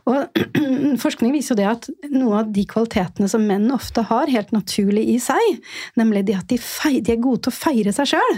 Og 0.09 0.41
forskning 1.03 1.33
viser 1.35 1.53
jo 1.53 1.59
det 1.59 1.69
at 1.69 1.89
noen 2.11 2.37
av 2.39 2.51
de 2.55 2.65
kvalitetene 2.69 3.29
som 3.31 3.45
menn 3.45 3.67
ofte 3.75 4.05
har 4.09 4.31
helt 4.31 4.53
naturlig 4.55 5.05
i 5.15 5.17
seg, 5.21 5.59
nemlig 5.99 6.25
det 6.29 6.37
at 6.39 6.49
de, 6.51 6.59
feir, 6.61 7.01
de 7.05 7.15
er 7.15 7.23
gode 7.23 7.45
til 7.45 7.53
å 7.53 7.57
feire 7.57 7.95
seg 7.95 8.15
sjøl. 8.15 8.37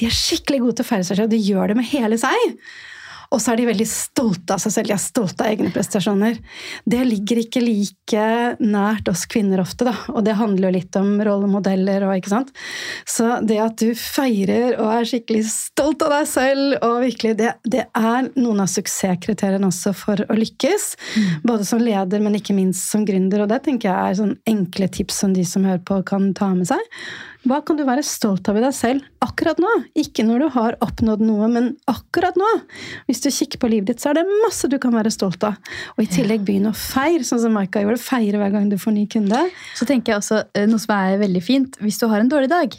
De 0.00 0.08
er 0.08 0.18
skikkelig 0.18 0.62
gode 0.64 0.78
til 0.78 0.86
å 0.86 0.90
feire 0.92 1.08
seg 1.08 1.20
sjøl, 1.20 1.32
de 1.32 1.40
gjør 1.42 1.72
det 1.72 1.78
med 1.80 1.90
hele 1.90 2.20
seg. 2.20 2.58
Og 3.34 3.42
så 3.42 3.52
er 3.52 3.58
de 3.58 3.66
veldig 3.66 3.86
stolte 3.88 4.54
av 4.54 4.62
seg 4.62 4.76
selv, 4.76 4.88
de 4.88 4.94
er 4.94 5.02
stolte 5.02 5.42
av 5.42 5.50
egne 5.50 5.72
prestasjoner. 5.74 6.38
Det 6.86 7.00
ligger 7.08 7.40
ikke 7.42 7.62
like 7.64 8.26
nært 8.62 9.10
oss 9.10 9.24
kvinner 9.30 9.62
ofte, 9.64 9.88
da. 9.88 9.94
Og 10.14 10.22
det 10.26 10.36
handler 10.38 10.68
jo 10.68 10.74
litt 10.76 10.98
om 11.00 11.16
rollemodeller 11.26 12.06
og 12.06 12.14
ikke 12.20 12.30
sant. 12.30 12.54
Så 13.10 13.40
det 13.42 13.58
at 13.64 13.76
du 13.82 13.90
feirer 13.98 14.78
og 14.78 14.92
er 14.92 15.10
skikkelig 15.10 15.42
stolt 15.50 16.04
av 16.06 16.14
deg 16.14 16.30
selv, 16.30 16.78
og 16.86 17.02
virkelig 17.02 17.34
det, 17.42 17.52
det 17.66 17.84
er 17.90 18.30
noen 18.38 18.62
av 18.62 18.70
suksesskriteriene 18.70 19.66
også 19.68 19.94
for 19.98 20.24
å 20.28 20.38
lykkes. 20.38 20.88
Både 21.46 21.66
som 21.66 21.82
leder, 21.82 22.22
men 22.22 22.38
ikke 22.38 22.56
minst 22.56 22.86
som 22.92 23.06
gründer. 23.08 23.42
Og 23.44 23.50
det 23.50 23.64
tenker 23.66 23.90
jeg 23.90 23.98
er 24.14 24.18
sånn 24.22 24.36
enkle 24.50 24.90
tips 24.94 25.24
som 25.24 25.34
de 25.34 25.46
som 25.48 25.66
hører 25.66 25.82
på, 25.82 26.04
kan 26.06 26.30
ta 26.38 26.52
med 26.54 26.70
seg. 26.70 26.94
Hva 27.44 27.58
kan 27.66 27.76
du 27.76 27.82
være 27.84 28.02
stolt 28.06 28.48
av 28.48 28.56
i 28.56 28.62
deg 28.64 28.72
selv 28.72 29.24
akkurat 29.24 29.58
nå? 29.60 29.70
Ikke 30.00 30.24
når 30.24 30.44
du 30.44 30.46
har 30.54 30.76
oppnådd 30.84 31.20
noe, 31.24 31.48
men 31.52 31.66
akkurat 31.90 32.38
nå. 32.40 32.46
Hvis 33.08 33.20
du 33.20 33.28
kikker 33.28 33.60
på 33.60 33.68
livet 33.68 33.90
ditt, 33.90 34.00
så 34.00 34.10
er 34.10 34.20
det 34.20 34.38
masse 34.46 34.68
du 34.72 34.78
kan 34.80 34.94
være 34.96 35.12
stolt 35.12 35.44
av. 35.44 35.58
Og 35.96 36.04
i 36.06 36.08
tillegg 36.08 36.46
begynne 36.46 36.72
å 36.72 36.78
feire, 36.78 37.24
sånn 37.26 37.42
som 37.42 37.52
Maika 37.56 37.82
gjorde. 37.84 38.00
Feire 38.00 38.40
hver 38.40 38.54
gang 38.54 38.70
du 38.72 38.78
får 38.80 38.96
ny 38.96 39.04
kunde. 39.12 39.42
Så 39.76 39.84
tenker 39.88 40.14
jeg 40.14 40.22
også 40.22 40.40
eh, 40.56 40.64
noe 40.70 40.80
som 40.80 40.94
er 40.96 41.20
veldig 41.20 41.42
fint 41.44 41.76
hvis 41.84 42.00
du 42.00 42.06
har 42.08 42.24
en 42.24 42.32
dårlig 42.32 42.48
dag, 42.52 42.78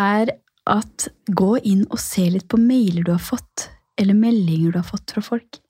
er 0.00 0.32
at 0.72 1.08
gå 1.28 1.50
inn 1.66 1.84
og 1.90 2.00
se 2.00 2.24
litt 2.32 2.48
på 2.48 2.60
mailer 2.60 3.04
du 3.04 3.12
har 3.12 3.22
fått, 3.22 3.68
eller 4.00 4.16
meldinger 4.16 4.72
du 4.72 4.78
har 4.80 4.88
fått 4.88 5.12
fra 5.12 5.24
folk. 5.24 5.60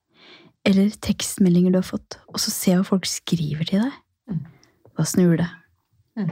eller 0.63 0.93
tekstmeldinger 1.03 1.73
du 1.75 1.81
har 1.81 1.87
fått, 1.89 2.21
og 2.31 2.39
så 2.39 2.53
se 2.55 2.77
hva 2.77 2.85
folk 2.87 3.07
skriver 3.11 3.67
til 3.67 3.83
deg. 3.83 3.97
Da 4.95 5.07
snur 5.09 5.35
det. 5.41 5.49
Mm. 6.15 6.29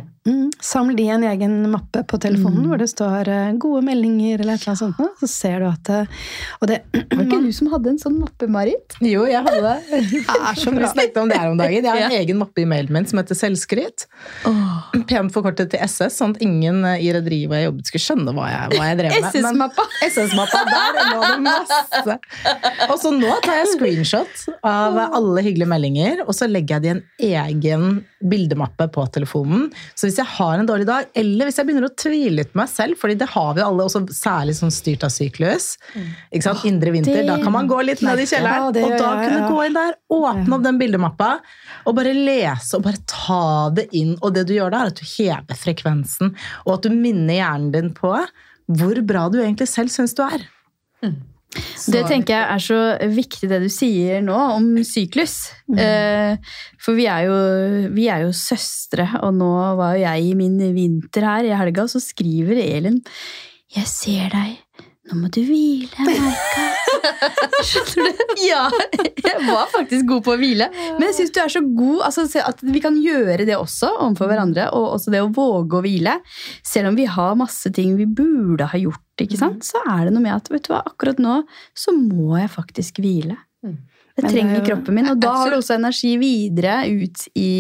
Saml 0.60 0.92
de 0.98 1.06
en 1.08 1.22
egen 1.24 1.54
mappe 1.72 2.02
på 2.04 2.18
telefonen 2.20 2.58
Mm. 2.60 2.66
hvor 2.68 2.78
det 2.78 2.88
står 2.90 3.28
eh, 3.32 3.52
gode 3.56 3.80
meldinger 3.86 4.40
eller 4.42 4.54
et 4.58 4.66
eller 4.66 4.74
annet 4.74 4.96
sånt. 4.98 5.14
Så 5.20 5.28
ser 5.32 5.60
du 5.60 5.66
at 5.70 5.82
det, 5.88 6.00
Og 6.60 6.68
det 6.68 6.82
Var 6.92 7.16
det 7.16 7.24
ikke 7.26 7.38
du 7.46 7.52
som 7.56 7.70
hadde 7.72 7.88
en 7.94 7.98
sånn 7.98 8.18
mappe, 8.20 8.46
Marit? 8.46 8.96
Jo, 9.00 9.24
jeg 9.24 9.40
hadde 9.42 9.62
det. 9.64 10.02
er 10.28 10.58
så 10.60 10.70
Vi 10.70 10.76
bra. 10.76 10.90
snakket 10.92 11.16
om 11.22 11.28
det 11.32 11.38
her 11.40 11.48
om 11.50 11.56
dagen. 11.56 11.72
Jeg 11.72 11.88
har 11.88 11.96
en 12.04 12.12
Ja. 12.12 12.18
egen 12.20 12.36
mappe 12.38 12.60
i 12.60 12.66
mailen 12.68 12.92
min 12.92 13.06
som 13.08 13.18
heter 13.22 13.34
Selvskryt. 13.38 14.04
Pent 15.08 15.32
forkortet 15.32 15.70
til 15.72 15.80
SS, 15.80 16.18
sånn 16.20 16.36
at 16.36 16.42
ingen 16.44 16.84
i 16.84 17.08
rederiet 17.16 17.48
hvor 17.48 17.56
jeg 17.56 17.70
jobbet 17.70 17.86
skulle 17.88 18.04
skjønne 18.04 18.34
hva 18.36 18.50
jeg, 18.50 18.76
hva 18.76 18.84
jeg 18.90 18.98
drev 19.00 19.16
med. 19.16 19.30
SS-mappa. 19.32 19.86
SS-mappa, 20.10 20.62
der 20.74 21.00
lå 21.14 21.20
det 21.24 21.40
masse. 21.48 22.18
Og 22.90 22.96
så 23.00 23.14
nå 23.16 23.32
tar 23.46 23.62
jeg 23.62 23.72
screenshot 23.72 24.46
av 24.62 25.00
alle 25.08 25.46
hyggelige 25.48 25.70
meldinger, 25.72 26.22
og 26.26 26.36
så 26.36 26.44
legger 26.50 26.76
jeg 26.76 26.82
det 26.82 26.92
i 27.24 27.32
en 27.32 27.48
egen 27.48 28.04
bildemappe 28.20 28.90
på 28.92 29.06
telefonen. 29.14 29.70
Så 29.96 30.09
hvis 30.11 30.18
jeg 30.20 30.28
har 30.34 30.58
en 30.58 30.68
dårlig 30.68 30.86
dag, 30.88 31.08
eller 31.22 31.48
hvis 31.48 31.61
jeg 31.61 31.68
begynner 31.68 31.86
å 31.86 31.92
tvile 31.94 32.34
litt 32.40 32.52
på 32.52 32.61
meg 32.61 32.70
selv, 32.72 32.98
fordi 33.00 33.16
det 33.20 33.30
har 33.32 33.54
vi 33.56 33.62
alle, 33.64 33.86
også 33.86 34.02
særlig 34.14 34.56
sånn 34.58 34.74
styrt 34.74 35.06
av 35.06 35.14
syklus, 35.14 35.72
ikke 36.34 36.44
sant? 36.48 36.66
indre 36.68 36.92
vinter, 36.94 37.22
da 37.28 37.38
kan 37.40 37.54
man 37.54 37.70
gå 37.70 37.78
litt 37.86 38.02
ned 38.04 38.20
i 38.20 38.26
kjelleren, 38.28 38.68
og 38.68 38.96
da 38.98 39.14
kunne 39.22 39.48
gå 39.48 39.64
inn 39.68 39.78
der, 39.78 39.96
åpne 40.18 40.58
opp 40.58 40.66
den 40.66 40.80
bildemappa, 40.82 41.30
og 41.86 41.96
bare 41.96 42.14
lese 42.16 42.76
og 42.76 42.84
bare 42.88 43.00
ta 43.08 43.70
det 43.78 43.86
inn. 43.96 44.16
Og 44.20 44.34
det 44.36 44.46
du 44.50 44.54
gjør 44.56 44.74
da, 44.74 44.84
er 44.84 44.92
at 44.92 45.00
du 45.00 45.06
hever 45.06 45.58
frekvensen, 45.62 46.34
og 46.66 46.76
at 46.76 46.86
du 46.86 46.94
minner 46.94 47.38
hjernen 47.38 47.74
din 47.74 47.92
på 47.96 48.14
hvor 48.70 49.02
bra 49.06 49.26
du 49.30 49.40
egentlig 49.40 49.70
selv 49.70 49.92
syns 49.94 50.14
du 50.18 50.24
er. 50.26 50.44
Det 51.90 52.05
tenker 52.07 52.36
jeg 52.36 52.46
er 52.55 52.62
så 52.62 52.80
viktig 53.11 53.48
det 53.51 53.59
du 53.64 53.68
sier 53.72 54.20
nå 54.22 54.36
om 54.55 54.68
syklus. 54.86 55.51
Mm. 55.70 56.38
for 56.82 56.98
vi 56.98 57.07
er, 57.11 57.26
jo, 57.26 57.36
vi 57.94 58.07
er 58.11 58.24
jo 58.26 58.32
søstre, 58.34 59.09
og 59.22 59.34
nå 59.38 59.51
var 59.78 59.96
jo 59.96 60.05
jeg 60.05 60.30
i 60.30 60.36
min 60.38 60.59
vinter 60.76 61.26
her 61.26 61.46
i 61.46 61.55
helga, 61.55 61.86
og 61.86 61.92
så 61.92 62.03
skriver 62.03 62.59
Elin 62.62 63.01
Jeg 63.74 63.86
ser 63.90 64.30
deg. 64.34 64.59
Nå 65.11 65.16
må 65.18 65.30
du 65.34 65.40
hvile, 65.42 66.05
Maika. 66.07 66.66
Skjønner 67.66 68.12
du? 68.14 68.34
Ja, 68.44 68.66
jeg 69.18 69.46
var 69.48 69.70
faktisk 69.72 70.07
god 70.07 70.22
på 70.26 70.34
å 70.34 70.38
hvile. 70.38 70.68
Men 70.70 71.09
jeg 71.09 71.16
syns 71.16 71.32
du 71.34 71.40
er 71.42 71.53
så 71.53 71.62
god 71.64 72.05
altså, 72.07 72.26
at 72.44 72.62
vi 72.62 72.82
kan 72.84 72.98
gjøre 73.01 73.46
det 73.48 73.57
også 73.57 73.90
overfor 73.96 74.30
hverandre. 74.30 74.68
Og 74.76 74.94
også 74.94 75.14
det 75.14 75.22
å 75.24 75.32
våge 75.34 75.80
å 75.80 75.84
hvile. 75.84 76.18
Selv 76.66 76.92
om 76.92 76.98
vi 76.98 77.09
har 77.11 77.38
masse 77.38 77.72
ting 77.74 77.96
vi 77.98 78.07
burde 78.07 78.68
ha 78.70 78.80
gjort, 78.80 79.03
ikke 79.26 79.38
sant? 79.40 79.64
så 79.66 79.80
er 79.88 80.06
det 80.08 80.14
noe 80.14 80.22
med 80.24 80.34
at 80.34 80.48
vet 80.52 80.64
du 80.66 80.72
hva, 80.72 80.82
akkurat 80.86 81.18
nå 81.22 81.40
så 81.76 81.92
må 81.96 82.38
jeg 82.40 82.50
faktisk 82.52 83.00
hvile. 83.02 83.36
Det 83.60 83.70
Men 83.70 83.78
det 84.16 84.24
er 84.24 84.32
trenger 84.34 84.56
jo- 84.58 84.64
kroppen 84.66 84.94
min, 84.96 85.06
og 85.08 85.20
da 85.20 85.28
jeg 85.30 85.38
har 85.40 85.50
du 85.50 85.56
også 85.60 85.74
energi 85.76 86.10
videre 86.20 86.74
ut 86.90 87.22
i 87.38 87.50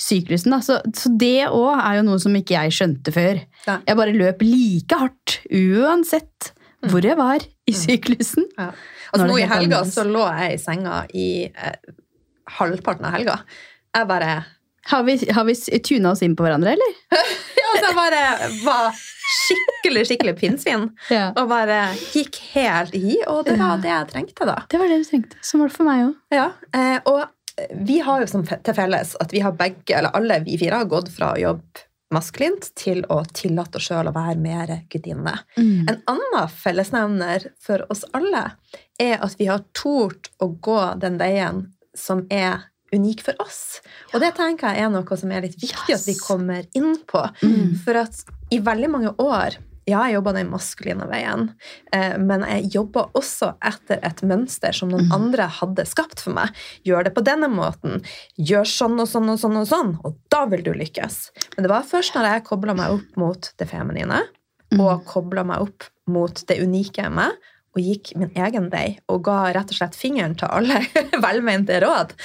syklusen. 0.00 0.56
Så, 0.64 0.78
så 0.96 1.12
det 1.20 1.46
òg 1.48 1.70
er 1.78 1.98
jo 2.00 2.02
noe 2.08 2.18
som 2.20 2.34
ikke 2.36 2.56
jeg 2.58 2.74
skjønte 2.76 3.12
før. 3.14 3.40
Ja. 3.66 3.78
Jeg 3.86 3.96
bare 4.00 4.16
løp 4.16 4.42
like 4.44 4.98
hardt 5.00 5.38
uansett 5.52 6.52
hvor 6.90 7.00
jeg 7.06 7.16
var 7.16 7.40
i 7.40 7.72
syklusen. 7.72 8.44
Ja. 8.58 8.70
Altså, 9.14 9.26
nå 9.30 9.38
i 9.38 9.46
helga 9.46 9.56
annerledes. 9.78 9.94
så 9.94 10.04
lå 10.04 10.24
jeg 10.36 10.56
i 10.56 10.60
senga 10.60 10.98
i 11.14 11.28
eh, 11.48 11.94
halvparten 12.58 13.06
av 13.08 13.14
helga. 13.16 13.38
Jeg 13.94 14.08
bare 14.10 14.32
Har 14.90 15.02
vi, 15.06 15.14
har 15.32 15.44
vi 15.48 15.54
tuna 15.80 16.10
oss 16.12 16.20
inn 16.26 16.34
på 16.36 16.44
hverandre, 16.44 16.74
eller? 16.76 16.96
Ja, 17.64 17.70
så 17.80 17.86
jeg 17.88 17.96
bare 17.96 18.24
var 18.66 18.98
skikkelig, 19.24 20.04
skikkelig 20.08 20.34
pinnsvin. 20.40 20.88
Ja. 21.12 21.30
Og 21.40 21.48
bare 21.50 21.78
gikk 22.12 22.40
helt 22.54 22.94
i, 22.96 23.16
og 23.30 23.44
det 23.48 23.56
var 23.60 23.80
det 23.82 23.92
jeg 23.92 24.10
trengte, 24.12 24.48
da. 24.48 24.58
Det 24.70 24.80
var 24.80 24.92
det 24.92 25.00
du 25.02 25.08
trengte. 25.08 25.40
Sånn 25.44 25.64
var 25.64 25.72
det 25.72 25.78
for 25.78 25.88
meg 25.88 26.04
òg. 26.08 26.20
Ja, 26.34 26.50
eh, 26.76 26.98
og 27.08 27.24
vi 27.86 28.00
har 28.02 28.22
jo 28.22 28.28
som 28.30 28.44
til 28.44 28.76
felles 28.76 29.14
at 29.22 29.32
vi 29.34 29.42
har 29.44 29.54
begge, 29.56 29.96
eller 29.96 30.14
alle 30.16 30.40
vi 30.44 30.58
fire, 30.58 30.82
har 30.82 30.90
gått 30.90 31.12
fra 31.14 31.34
å 31.34 31.40
jobbe 31.40 31.86
maskulint 32.14 32.68
til 32.78 33.02
å 33.10 33.22
tillate 33.34 33.80
oss 33.80 33.88
sjøl 33.88 34.10
å 34.10 34.14
være 34.14 34.36
mer 34.38 34.72
gudinne. 34.92 35.34
Mm. 35.56 35.88
En 35.90 36.00
annen 36.14 36.52
fellesnevner 36.52 37.48
for 37.62 37.84
oss 37.90 38.04
alle 38.14 38.44
er 39.02 39.16
at 39.24 39.34
vi 39.40 39.48
har 39.50 39.64
tort 39.74 40.30
å 40.42 40.52
gå 40.62 40.80
den 41.02 41.18
veien 41.18 41.64
som 41.98 42.24
er 42.30 42.68
unik 42.94 43.24
for 43.26 43.44
oss. 43.44 43.82
Og 44.14 44.22
det 44.22 44.34
tenker 44.38 44.74
jeg 44.74 44.86
er 44.86 44.94
noe 44.94 45.20
som 45.20 45.32
er 45.34 45.46
litt 45.46 45.60
viktig 45.60 45.94
at 45.96 46.08
vi 46.08 46.16
kommer 46.18 46.66
inn 46.78 46.96
på. 47.10 47.22
Mm. 47.44 47.76
For 47.84 47.98
at 48.04 48.24
i 48.54 48.60
veldig 48.64 48.90
mange 48.92 49.14
år 49.22 49.58
ja, 49.84 50.00
jeg 50.06 50.14
jobba 50.16 50.32
den 50.32 50.48
maskuline 50.48 51.06
veien, 51.10 51.50
eh, 51.92 52.14
men 52.16 52.44
jeg 52.48 52.70
jobba 52.72 53.02
også 53.18 53.50
etter 53.64 54.00
et 54.06 54.22
mønster 54.24 54.72
som 54.72 54.88
noen 54.88 55.10
andre 55.12 55.44
hadde 55.58 55.84
skapt 55.88 56.22
for 56.24 56.36
meg. 56.36 56.54
Gjør 56.88 57.04
det 57.04 57.12
på 57.16 57.24
denne 57.26 57.50
måten. 57.52 58.00
Gjør 58.40 58.64
sånn 58.68 58.96
og 59.02 59.10
sånn 59.10 59.28
og 59.34 59.42
sånn, 59.42 59.58
og 59.60 59.68
sånn, 59.68 59.92
og 60.00 60.16
da 60.32 60.46
vil 60.48 60.64
du 60.64 60.72
lykkes. 60.72 61.18
Men 61.56 61.66
det 61.66 61.72
var 61.74 61.88
først 61.88 62.16
når 62.16 62.30
jeg 62.30 62.46
kobla 62.48 62.76
meg 62.78 62.96
opp 62.96 63.20
mot 63.20 63.50
det 63.60 63.68
feminine, 63.68 64.22
og 64.80 65.04
kobla 65.10 65.44
meg 65.46 65.66
opp 65.68 65.90
mot 66.10 66.40
det 66.48 66.56
unike 66.64 67.04
i 67.04 67.12
meg, 67.12 67.36
og 67.74 67.82
gikk 67.82 68.14
min 68.16 68.32
egen 68.38 68.70
vei, 68.72 68.86
og 69.10 69.24
ga 69.26 69.50
rett 69.52 69.68
og 69.68 69.80
slett 69.82 69.98
fingeren 69.98 70.36
til 70.38 70.48
alle 70.48 70.80
velmente 71.26 71.76
råd. 71.84 72.16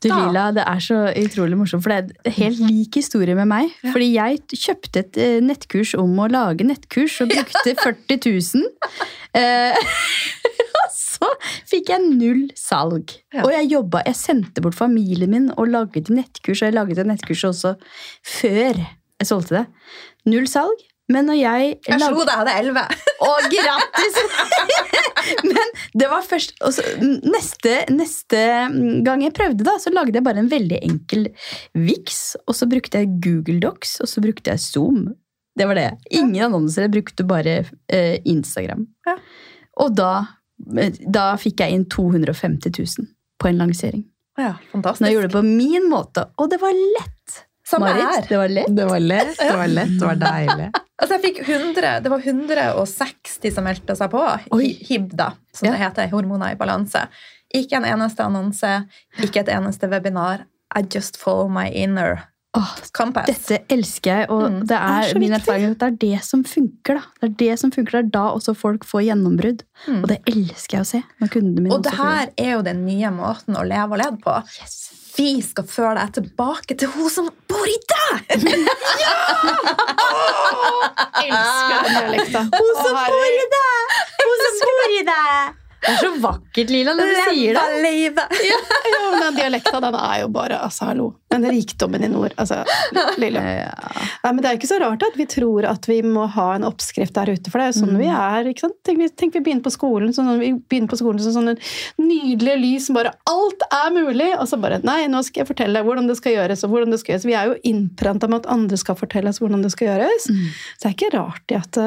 Du 0.00 0.08
Lila, 0.08 0.46
det 0.56 0.64
er 0.64 0.80
så 0.80 0.98
utrolig 1.20 1.58
morsomt, 1.60 1.84
for 1.84 1.92
det 1.92 2.14
er 2.16 2.30
en 2.30 2.36
helt 2.38 2.60
lik 2.64 2.96
historie 2.96 3.34
med 3.36 3.50
meg. 3.50 3.72
Fordi 3.84 4.06
jeg 4.14 4.40
kjøpte 4.54 5.02
et 5.02 5.18
eh, 5.20 5.40
nettkurs 5.44 5.92
om 6.00 6.14
å 6.24 6.28
lage 6.32 6.64
nettkurs 6.64 7.18
og 7.20 7.34
brukte 7.34 7.74
40 7.84 8.20
000. 8.24 8.64
Eh, 9.36 9.90
og 10.80 10.94
så 10.96 11.28
fikk 11.68 11.92
jeg 11.92 12.14
null 12.14 12.46
salg. 12.56 13.12
Ja. 13.34 13.44
Og 13.44 13.52
jeg 13.52 13.68
jobba, 13.74 14.00
jeg 14.08 14.16
sendte 14.16 14.64
bort 14.64 14.78
familien 14.78 15.34
min 15.34 15.50
og 15.58 15.68
laget 15.74 16.08
nettkurs, 16.08 16.62
og 16.62 16.70
jeg 16.70 16.78
laget 16.78 17.02
et 17.04 17.12
nettkurs 17.12 17.44
også 17.52 17.76
før 18.38 18.80
jeg 18.80 19.28
solgte 19.28 19.60
det. 19.60 19.66
Null 20.32 20.48
salg. 20.48 20.89
Men 21.10 21.26
når 21.26 21.38
jeg 21.40 21.70
Jeg 21.88 22.00
slo 22.02 22.22
deg, 22.22 22.30
jeg 22.30 22.40
hadde 22.40 22.56
elleve. 22.60 22.84
å, 23.26 23.30
grattis! 23.52 24.18
Men 25.50 25.72
det 26.00 26.08
var 26.10 26.22
først 26.24 26.54
og 26.64 26.72
så 26.74 26.84
neste, 27.02 27.72
neste 27.92 28.40
gang 29.06 29.24
jeg 29.24 29.34
prøvde, 29.36 29.66
da, 29.66 29.74
så 29.82 29.92
lagde 29.92 30.16
jeg 30.16 30.24
bare 30.26 30.40
en 30.42 30.50
veldig 30.50 30.78
enkel 30.86 31.26
viks. 31.76 32.20
Og 32.46 32.56
så 32.56 32.68
brukte 32.70 33.02
jeg 33.02 33.10
Google 33.24 33.58
Docs, 33.62 33.98
og 34.04 34.10
så 34.10 34.22
brukte 34.24 34.54
jeg 34.54 34.62
Zoom. 34.64 35.02
Det 35.58 35.66
var 35.68 35.76
det. 35.76 35.88
Ingen 36.14 36.46
annonser. 36.48 36.86
Jeg 36.86 36.94
brukte 36.94 37.26
bare 37.28 37.56
eh, 37.92 38.16
Instagram. 38.30 38.86
Ja. 39.08 39.16
Og 39.82 39.92
da, 39.98 40.12
da 41.10 41.26
fikk 41.40 41.60
jeg 41.64 41.74
inn 41.76 41.84
250 41.90 42.72
000 42.78 43.10
på 43.40 43.50
en 43.50 43.60
lansering. 43.60 44.06
Ja, 44.38 44.54
Når 44.54 44.72
fantastisk. 44.78 45.04
jeg 45.08 45.16
gjorde 45.18 45.28
det 45.28 45.36
på 45.36 45.44
min 45.44 45.88
måte. 45.90 46.28
Og 46.40 46.48
det 46.52 46.60
var 46.62 46.72
lett! 46.96 47.40
Samme 47.70 47.86
Marit, 47.92 48.04
her. 48.04 48.26
det 48.28 48.38
var 48.40 48.48
lett. 48.58 48.70
Det 48.76 48.86
var 48.90 48.98
lett, 49.00 49.34
det 49.38 49.56
var 49.56 49.68
lett, 49.70 49.92
det 50.00 50.06
var 50.12 50.22
deilig. 50.26 50.70
Altså 51.00 51.16
jeg 51.16 51.22
fikk 51.24 51.38
100, 51.48 51.90
Det 52.04 52.10
var 52.12 52.20
160 52.20 53.52
som 53.54 53.64
meldte 53.64 53.94
seg 53.96 54.10
på. 54.12 54.20
Oi. 54.52 54.58
Hi- 54.66 54.84
HIB, 54.90 55.14
da, 55.16 55.30
som 55.56 55.66
Ja. 55.70 55.72
det 55.72 55.80
heter. 55.80 56.10
Hormoner 56.12 56.52
i 56.52 56.58
balanse. 56.60 57.06
Ikke 57.56 57.78
en 57.78 57.86
eneste 57.88 58.20
annonse, 58.26 58.72
ikke 59.24 59.40
et 59.40 59.48
eneste 59.54 59.88
webinar. 59.88 60.44
I 60.76 60.82
just 60.92 61.16
follow 61.16 61.48
my 61.48 61.64
inner 61.72 62.20
oh, 62.54 62.74
compass. 62.92 63.26
Dette 63.32 63.62
elsker 63.72 64.10
jeg, 64.20 64.28
og 64.30 64.44
Mm, 64.50 64.60
det 64.68 64.76
er, 64.76 65.08
er 65.14 65.18
min 65.24 65.32
erfaring 65.32 65.70
at 65.72 65.78
det 65.80 65.88
er 65.88 65.96
det 66.04 66.20
som 66.28 66.44
funker. 66.44 67.00
da. 67.00 67.02
Det 67.22 67.30
er 67.30 67.34
det 67.46 67.58
som 67.64 67.72
funker, 67.72 67.90
det 67.96 68.04
er 68.04 68.10
da 68.20 68.26
også 68.36 68.54
folk 68.54 68.84
får 68.84 69.06
gjennombrudd. 69.08 69.64
Mm. 69.88 70.02
Og 70.02 70.08
det 70.12 70.20
elsker 70.28 70.76
jeg 70.78 70.84
å 70.84 70.90
se. 70.92 71.02
når 71.20 71.28
kundene 71.32 71.62
mine 71.64 71.74
Og 71.74 71.82
det 71.82 71.96
her 71.96 72.28
er 72.36 72.52
jo 72.58 72.62
den 72.62 72.84
nye 72.84 73.08
måten 73.10 73.56
å 73.56 73.64
leve 73.64 73.88
og 73.96 73.98
lede 74.04 74.20
på. 74.20 74.36
Vi 75.16 75.30
skal 75.44 75.66
føre 75.68 75.94
deg 75.98 76.12
tilbake 76.18 76.76
til 76.78 76.90
hun 76.94 77.10
som 77.12 77.30
bor 77.50 77.68
i 77.68 77.78
deg! 77.94 78.36
Ja! 79.00 79.14
Elsker 81.20 81.86
den 81.86 81.96
dialekta. 81.96 82.44
Hun 82.52 82.72
som 82.80 82.98
bor 82.98 83.26
i 83.30 83.46
deg! 83.56 83.96
Hun 84.20 84.44
som 84.44 84.60
bor 84.66 84.94
i 84.98 85.02
deg! 85.08 85.59
Det 85.80 85.88
er 85.94 85.96
så 86.02 86.10
vakkert, 86.20 86.70
Lila, 86.70 86.92
når 86.94 87.08
du 87.08 87.18
sier 87.30 87.56
det. 87.56 87.62
Leve 87.80 87.86
livet! 87.86 88.36
Ja, 88.50 88.58
men 89.12 89.22
den 89.24 89.36
dialekta 89.38 89.80
den 89.82 89.94
er 89.96 90.20
jo 90.22 90.28
bare 90.34 90.58
altså, 90.64 90.88
hallo. 90.90 91.06
Den 91.30 91.44
rikdommen 91.46 92.02
i 92.04 92.08
nord. 92.10 92.32
Altså, 92.42 92.58
lille. 93.22 93.40
Nei, 93.40 94.30
men 94.32 94.40
Det 94.42 94.48
er 94.50 94.54
jo 94.56 94.58
ikke 94.60 94.70
så 94.72 94.78
rart 94.82 95.04
at 95.06 95.16
vi 95.18 95.26
tror 95.30 95.66
at 95.70 95.86
vi 95.88 96.00
må 96.04 96.24
ha 96.34 96.46
en 96.56 96.66
oppskrift 96.68 97.14
der 97.16 97.30
ute, 97.32 97.50
for 97.52 97.60
det 97.62 97.68
er 97.68 97.72
jo 97.72 97.78
sånn 97.80 97.96
vi 98.00 98.08
er. 98.10 98.48
ikke 98.50 98.64
sant? 98.66 98.76
Tenk, 98.86 98.98
vi- 99.00 99.08
tenk 99.22 99.36
vi 99.38 99.42
begynner 99.46 99.64
på 99.64 99.72
skolen 99.74 100.12
sånn, 100.16 100.30
vi 100.42 100.52
begynner 100.58 100.90
på 100.90 100.98
skolen 101.00 101.22
som 101.22 101.36
sånne 101.38 101.54
nydelige 102.02 102.58
lys 102.60 102.86
som 102.90 102.98
bare 102.98 103.14
Alt 103.30 103.62
er 103.70 103.90
mulig! 103.94 104.30
Og 104.40 104.48
så 104.50 104.58
bare 104.60 104.80
Nei, 104.84 105.04
nå 105.12 105.22
skal 105.26 105.44
jeg 105.44 105.50
fortelle 105.52 105.84
hvordan 105.86 106.10
det 106.10 106.18
skal 106.20 106.34
gjøres. 106.36 106.64
og 106.66 106.74
hvordan 106.74 106.90
det 106.94 107.00
skal 107.02 107.14
gjøres. 107.14 107.28
Vi 107.30 107.36
er 107.38 107.52
jo 107.52 107.58
innprenta 107.72 108.28
med 108.30 108.42
at 108.44 108.50
andre 108.52 108.76
skal 108.80 108.98
fortelle 108.98 109.30
oss 109.32 109.40
hvordan 109.42 109.62
det 109.64 109.72
skal 109.74 109.92
gjøres. 109.94 110.26
Så 110.28 110.82
det 110.82 110.90
er 110.90 110.96
ikke 110.98 111.14
rart 111.16 111.54
i 111.54 111.60
at, 111.60 111.80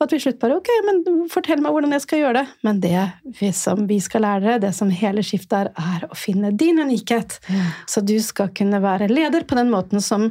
eh, 0.00 0.06
at 0.06 0.14
vi 0.14 0.20
slutt 0.24 0.40
bare 0.42 0.56
Ok, 0.58 0.70
men 0.86 1.02
fortell 1.32 1.62
meg 1.62 1.74
hvordan 1.74 1.94
jeg 1.96 2.04
skal 2.06 2.22
gjøre 2.22 2.40
det. 2.40 2.56
Men 2.66 2.80
det 2.82 3.04
vi, 3.40 3.52
som 3.56 3.84
vi 3.90 4.00
skal 4.02 4.24
lære 4.26 4.44
dere, 4.46 4.62
det 4.64 4.72
som 4.76 4.90
hele 4.94 5.24
skiftet 5.26 5.58
er, 5.60 5.70
er 5.76 6.08
å 6.08 6.18
finne 6.18 6.52
din 6.56 6.80
unikhet. 6.82 7.38
Så 7.90 8.02
du 8.04 8.16
skal 8.24 8.52
kunne 8.56 8.82
være 8.82 9.10
leder 9.12 9.46
på 9.48 9.58
den 9.58 9.72
måten 9.72 10.02
som 10.04 10.30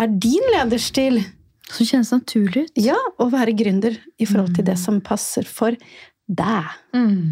er 0.00 0.10
din 0.10 0.44
lederstil. 0.56 1.20
Som 1.72 1.88
kjennes 1.88 2.10
naturlig 2.12 2.66
ut. 2.66 2.80
Ja, 2.84 2.98
og 3.22 3.32
være 3.32 3.54
gründer 3.56 3.94
i 4.20 4.26
forhold 4.28 4.56
til 4.58 4.66
det 4.66 4.76
som 4.80 5.00
passer 5.04 5.46
for 5.48 5.76
deg. 6.38 6.72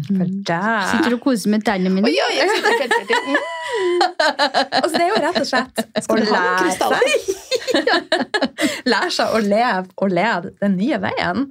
For 0.07 0.31
deg. 0.51 0.87
Sitter 0.91 1.15
og 1.17 1.21
koser 1.23 1.53
med 1.53 1.65
tennene 1.67 1.93
mine. 1.95 2.11
Altså, 4.81 4.93
det 4.95 5.03
er 5.03 5.09
jo 5.09 5.19
rett 5.25 5.39
og 5.41 5.47
slett 5.47 5.81
å 5.81 6.03
Skal 6.05 6.21
du 6.21 6.31
lære 6.31 6.71
seg, 6.77 6.91
lære 8.93 9.11
seg 9.17 9.35
å 9.35 9.43
leve 9.45 9.85
og 9.97 10.15
lede 10.15 10.53
den 10.61 10.77
nye 10.79 11.01
veien. 11.03 11.45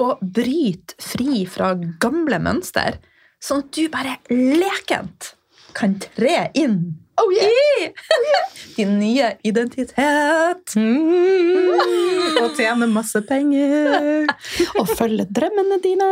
Og 0.00 0.22
bryte 0.22 0.96
fri 1.02 1.44
fra 1.50 1.74
gamle 2.00 2.40
mønster, 2.42 2.96
sånn 3.42 3.64
at 3.66 3.74
du 3.76 3.84
bare 3.92 4.16
lekent 4.32 5.34
kan 5.76 5.98
tre 6.02 6.48
inn 6.58 6.99
i 7.36 7.90
din 8.76 8.98
nye 9.00 9.32
identitet. 9.46 10.76
Mm. 10.76 12.40
Og 12.40 12.56
tjene 12.56 12.88
masse 12.90 13.20
penger. 13.28 14.30
Og 14.80 14.90
følge 14.96 15.26
drømmene 15.28 15.80
dine. 15.84 16.10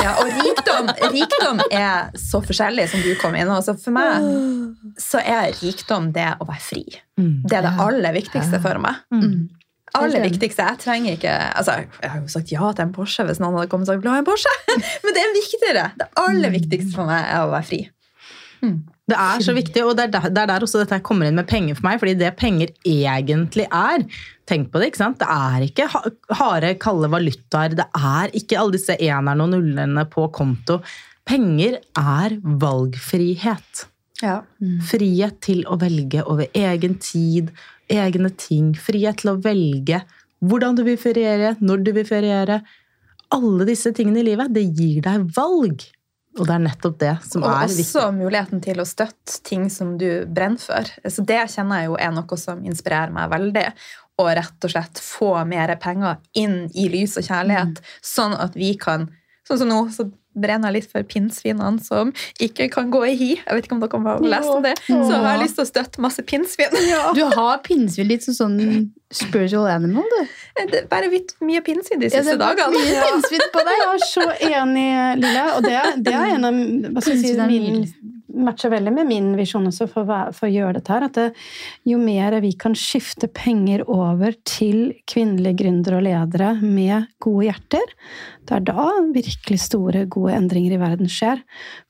Ja, 0.00 0.14
og 0.20 0.30
rikdom, 0.36 0.90
rikdom 1.14 1.60
er 1.70 2.14
så 2.18 2.40
forskjellig 2.44 2.86
som 2.92 3.02
du 3.04 3.12
kom 3.20 3.36
inn. 3.38 3.50
Altså 3.52 3.76
for 3.78 3.94
meg 3.96 4.24
så 5.00 5.20
er 5.20 5.52
rikdom 5.60 6.10
det 6.14 6.30
å 6.40 6.48
være 6.48 6.62
fri. 6.62 6.84
Det 7.16 7.58
er 7.58 7.66
det 7.66 7.74
aller 7.82 8.16
viktigste 8.16 8.60
for 8.62 8.80
meg. 8.82 9.04
Mm. 9.14 9.48
aller 9.94 10.24
viktigste. 10.26 10.66
Jeg 10.66 10.82
trenger 10.82 11.16
ikke 11.18 11.34
altså, 11.54 11.76
Jeg 12.02 12.10
har 12.10 12.22
jo 12.22 12.32
sagt 12.32 12.52
ja 12.52 12.72
til 12.72 12.86
en 12.86 12.94
Porsche 12.96 13.26
hvis 13.28 13.40
noen 13.42 13.60
hadde 13.60 13.70
kommet 13.72 13.88
og 13.88 13.94
sagt 13.94 14.10
ha 14.10 14.18
en 14.22 14.26
Porsche. 14.26 14.54
Men 15.04 15.16
det 15.16 15.22
er 15.22 15.36
viktigere. 15.36 15.86
Det 16.00 16.10
aller 16.24 16.54
viktigste 16.54 16.96
for 16.96 17.10
meg 17.10 17.22
er 17.28 17.46
å 17.46 17.52
være 17.54 17.70
fri. 17.70 17.80
Det 19.10 19.16
er 19.20 19.42
så 19.44 19.52
viktig, 19.52 19.82
og 19.84 19.96
det 19.98 20.06
er 20.06 20.12
der, 20.14 20.28
det 20.32 20.40
er 20.42 20.48
der 20.48 20.64
også 20.64 20.80
dette 20.80 20.96
kommer 21.04 21.28
inn 21.28 21.36
med 21.36 21.46
penger 21.46 21.76
for 21.76 21.84
meg. 21.84 21.98
fordi 22.00 22.14
det 22.22 22.36
penger 22.40 22.70
egentlig 22.88 23.66
er 23.70 24.06
Tenk 24.44 24.68
på 24.70 24.76
det, 24.80 24.90
ikke 24.90 25.00
sant? 25.00 25.18
Det 25.22 25.28
er 25.32 25.62
ikke 25.64 25.86
ha- 25.88 26.10
harde, 26.36 26.74
kalde 26.76 27.08
valutaer. 27.08 27.72
Det 27.78 27.86
er 27.96 28.28
ikke 28.36 28.58
alle 28.60 28.74
disse 28.76 28.92
enerne 29.00 29.40
og 29.40 29.54
nullene 29.54 30.04
på 30.12 30.26
konto. 30.36 30.82
Penger 31.24 31.78
er 31.96 32.34
valgfrihet. 32.44 33.86
Ja. 34.20 34.42
Frihet 34.84 35.40
til 35.44 35.64
å 35.64 35.78
velge 35.80 36.20
over 36.28 36.44
egen 36.52 36.98
tid, 37.00 37.50
egne 37.88 38.30
ting. 38.36 38.74
Frihet 38.76 39.22
til 39.22 39.32
å 39.32 39.38
velge 39.44 40.02
hvordan 40.44 40.76
du 40.76 40.84
vil 40.84 41.00
feriere, 41.00 41.54
når 41.64 41.84
du 41.86 41.92
vil 41.96 42.04
feriere. 42.08 42.60
Alle 43.32 43.64
disse 43.68 43.92
tingene 43.96 44.20
i 44.20 44.28
livet, 44.28 44.52
det 44.52 44.66
gir 44.76 45.00
deg 45.04 45.24
valg. 45.36 45.86
Og 46.34 46.48
det 46.48 46.54
er 46.56 46.62
nettopp 46.64 46.96
det 46.98 47.12
som 47.22 47.44
Og 47.44 47.50
er 47.50 47.66
også 47.68 47.78
viktig. 47.78 48.14
muligheten 48.18 48.62
til 48.64 48.80
å 48.82 48.86
støtte 48.88 49.36
ting 49.46 49.68
som 49.70 49.94
du 50.00 50.26
brenner 50.26 50.58
for. 50.58 50.88
Så 51.06 51.22
det 51.26 51.44
kjenner 51.52 51.82
jeg 51.82 51.92
jo 51.92 51.98
er 52.00 52.14
noe 52.16 52.38
som 52.40 52.64
inspirerer 52.66 53.14
meg 53.14 53.30
veldig. 53.30 53.68
Å 54.18 54.26
rett 54.38 54.66
og 54.66 54.72
slett 54.72 55.02
få 55.02 55.30
mer 55.50 55.74
penger 55.82 56.18
inn 56.38 56.64
i 56.74 56.88
lys 56.90 57.16
og 57.18 57.26
kjærlighet, 57.26 57.80
sånn 58.02 58.34
at 58.38 58.58
vi 58.58 58.74
kan 58.78 59.10
Sånn 59.44 59.58
som 59.60 59.68
nå, 59.68 59.78
så 59.92 60.06
brenner 60.34 60.72
litt 60.74 60.88
for 60.90 61.02
pinnsvinene 61.06 61.80
som 61.84 62.10
ikke 62.42 62.68
kan 62.74 62.90
gå 62.92 63.00
i 63.06 63.14
hi. 63.18 63.30
Jeg 63.38 63.54
vet 63.58 63.68
ikke 63.68 63.76
om 63.76 63.82
dere 63.84 64.00
har 64.06 64.24
lest 64.34 64.50
om 64.50 64.62
det. 64.64 64.74
Så 64.88 64.98
jeg 65.12 65.22
har 65.28 65.40
lyst 65.42 65.58
til 65.58 65.64
å 65.66 65.70
støtte 65.70 66.02
masse 66.04 66.22
pinnsvin. 66.26 66.74
Du 67.14 67.22
har 67.36 67.58
pinnsvin 67.66 68.08
litt 68.10 68.26
som 68.26 68.34
sånn 68.38 68.58
spiritual 69.14 69.68
animal, 69.70 70.02
du. 70.10 70.32
Det 70.72 70.80
er 70.82 70.88
bare 70.90 71.08
vidt 71.12 71.36
mye 71.44 71.60
pinnsvin 71.62 72.00
de 72.02 72.08
Ja, 72.10 72.18
siste 72.22 72.34
var 72.40 72.56
dagene. 72.58 72.80
mye 72.82 73.04
pinnsvin 73.08 73.46
på 73.54 73.62
deg. 73.68 73.78
Jeg 73.78 73.94
er 73.94 74.04
så 74.10 74.26
enig, 74.50 74.88
Lilla. 75.22 75.44
Og 75.56 75.62
det, 75.68 75.78
det 76.08 76.14
er 76.18 76.34
en 76.34 76.48
av 76.50 76.58
hva 76.96 77.04
skal 77.04 77.16
jeg 77.20 77.36
si, 77.36 77.38
min. 77.46 77.84
Matcher 78.34 78.72
veldig 78.74 78.92
med 78.94 79.08
min 79.08 79.30
visjon 79.38 79.68
også 79.70 79.88
for, 79.90 80.08
for 80.34 80.48
å 80.48 80.52
gjøre 80.52 80.78
dette 80.78 80.94
her. 80.94 81.06
At 81.08 81.18
det, 81.18 81.26
jo 81.88 81.98
mer 82.00 82.36
vi 82.44 82.52
kan 82.58 82.76
skifte 82.78 83.28
penger 83.32 83.84
over 83.90 84.36
til 84.48 84.94
kvinnelige 85.10 85.62
gründere 85.62 86.00
og 86.00 86.06
ledere 86.06 86.52
med 86.62 87.10
gode 87.24 87.48
hjerter, 87.48 87.94
det 88.44 88.58
er 88.58 88.64
da 88.68 88.88
virkelig 89.14 89.58
store, 89.62 90.04
gode 90.10 90.34
endringer 90.36 90.74
i 90.76 90.80
verden 90.80 91.08
skjer. 91.10 91.40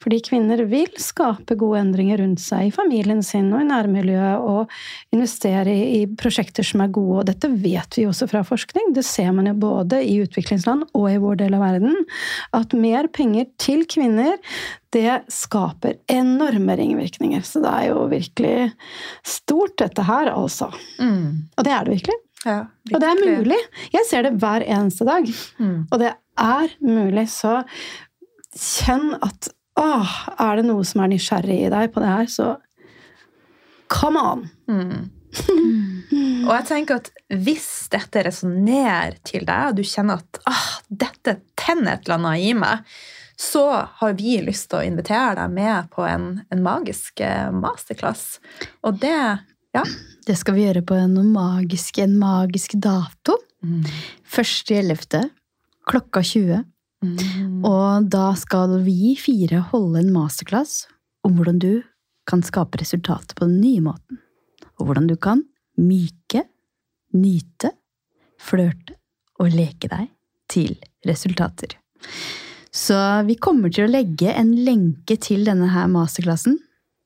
Fordi 0.02 0.20
kvinner 0.28 0.62
vil 0.70 0.92
skape 1.02 1.56
gode 1.58 1.80
endringer 1.82 2.20
rundt 2.22 2.42
seg 2.42 2.68
i 2.68 2.74
familien 2.74 3.24
sin 3.26 3.50
og 3.54 3.64
i 3.64 3.68
nærmiljøet, 3.68 4.44
og 4.44 4.70
investere 5.14 5.74
i, 5.74 6.02
i 6.02 6.06
prosjekter 6.06 6.66
som 6.66 6.84
er 6.84 6.92
gode. 6.94 7.24
Og 7.24 7.28
dette 7.32 7.50
vet 7.50 7.98
vi 7.98 8.06
også 8.06 8.28
fra 8.30 8.44
forskning. 8.46 8.92
Det 8.94 9.02
ser 9.06 9.32
man 9.34 9.50
jo 9.50 9.56
både 9.66 10.02
i 10.06 10.20
utviklingsland 10.22 10.86
og 10.92 11.10
i 11.10 11.18
vår 11.22 11.42
del 11.42 11.58
av 11.58 11.66
verden. 11.66 11.98
At 12.54 12.76
mer 12.78 13.10
penger 13.14 13.50
til 13.58 13.86
kvinner, 13.90 14.38
det 14.94 15.24
skaper 15.32 15.98
enorme 16.10 16.76
ringvirkninger. 16.78 17.42
Så 17.46 17.62
det 17.64 17.72
er 17.72 17.88
jo 17.90 18.04
virkelig 18.12 18.70
stort, 19.26 19.76
dette 19.82 20.04
her, 20.06 20.30
altså. 20.32 20.70
Mm. 21.02 21.50
Og 21.56 21.66
det 21.66 21.74
er 21.74 21.86
det 21.86 21.98
virkelig. 21.98 22.20
Ja, 22.44 22.60
Og 22.92 23.00
det 23.00 23.08
er 23.08 23.20
mulig. 23.24 23.58
Jeg 23.94 24.06
ser 24.08 24.26
det 24.26 24.34
hver 24.42 24.64
eneste 24.66 25.06
dag. 25.08 25.28
Mm. 25.58 25.86
Og 25.88 26.00
det 26.02 26.12
er 26.12 26.74
mulig, 26.84 27.26
så 27.32 27.62
kjenn 28.54 29.14
at 29.24 29.48
åh, 29.80 30.14
er 30.38 30.60
det 30.60 30.68
noe 30.68 30.84
som 30.86 31.02
er 31.02 31.10
nysgjerrig 31.14 31.64
i 31.64 31.72
deg 31.72 31.90
på 31.94 32.02
det 32.04 32.12
her, 32.12 32.30
så 32.30 32.52
come 33.90 34.20
on! 34.20 34.46
Mm. 34.70 35.10
Og 36.44 36.52
jeg 36.52 36.66
tenker 36.68 37.00
at 37.00 37.10
hvis 37.42 37.88
dette 37.90 38.22
resonnerer 38.26 39.16
til 39.26 39.46
deg, 39.48 39.72
og 39.72 39.80
du 39.80 39.82
kjenner 39.88 40.20
at 40.22 40.40
ah, 40.50 40.68
dette 40.88 41.38
tenner 41.58 41.96
et 41.96 42.06
eller 42.06 42.20
annet 42.20 42.44
i 42.44 42.52
meg, 42.58 42.84
så 43.40 43.64
har 44.00 44.14
vi 44.18 44.36
lyst 44.44 44.70
til 44.70 44.80
å 44.80 44.86
invitere 44.86 45.34
deg 45.40 45.54
med 45.54 45.90
på 45.94 46.04
en, 46.06 46.28
en 46.50 46.62
magisk 46.64 47.20
eh, 47.24 47.50
masterclass. 47.54 48.38
Og 48.86 49.00
det 49.02 49.18
Ja. 49.74 49.82
Det 50.24 50.36
skal 50.38 50.54
vi 50.54 50.68
gjøre 50.68 50.84
på 50.86 50.94
en 50.94 51.16
magisk, 51.32 51.98
en 51.98 52.14
magisk 52.20 52.76
dato. 52.78 53.34
1.11. 53.64 55.30
klokka 55.90 56.22
20. 56.22 56.62
Og 57.66 58.06
da 58.08 58.28
skal 58.38 58.78
vi 58.84 59.14
fire 59.20 59.64
holde 59.72 60.00
en 60.00 60.12
masterclass 60.14 60.84
om 61.26 61.36
hvordan 61.36 61.58
du 61.60 61.82
kan 62.28 62.44
skape 62.44 62.80
resultater 62.80 63.36
på 63.36 63.48
den 63.48 63.60
nye 63.60 63.82
måten. 63.84 64.20
Og 64.78 64.88
hvordan 64.88 65.08
du 65.10 65.16
kan 65.20 65.42
myke, 65.76 66.46
nyte, 67.12 67.74
flørte 68.40 68.96
og 69.40 69.52
leke 69.52 69.90
deg 69.90 70.08
til 70.50 70.76
resultater. 71.04 71.76
Så 72.74 72.96
vi 73.28 73.36
kommer 73.38 73.70
til 73.70 73.86
å 73.86 73.92
legge 73.92 74.32
en 74.34 74.50
lenke 74.66 75.16
til 75.22 75.44
denne 75.46 75.68
her 75.70 75.86
masterklassen 75.92 76.58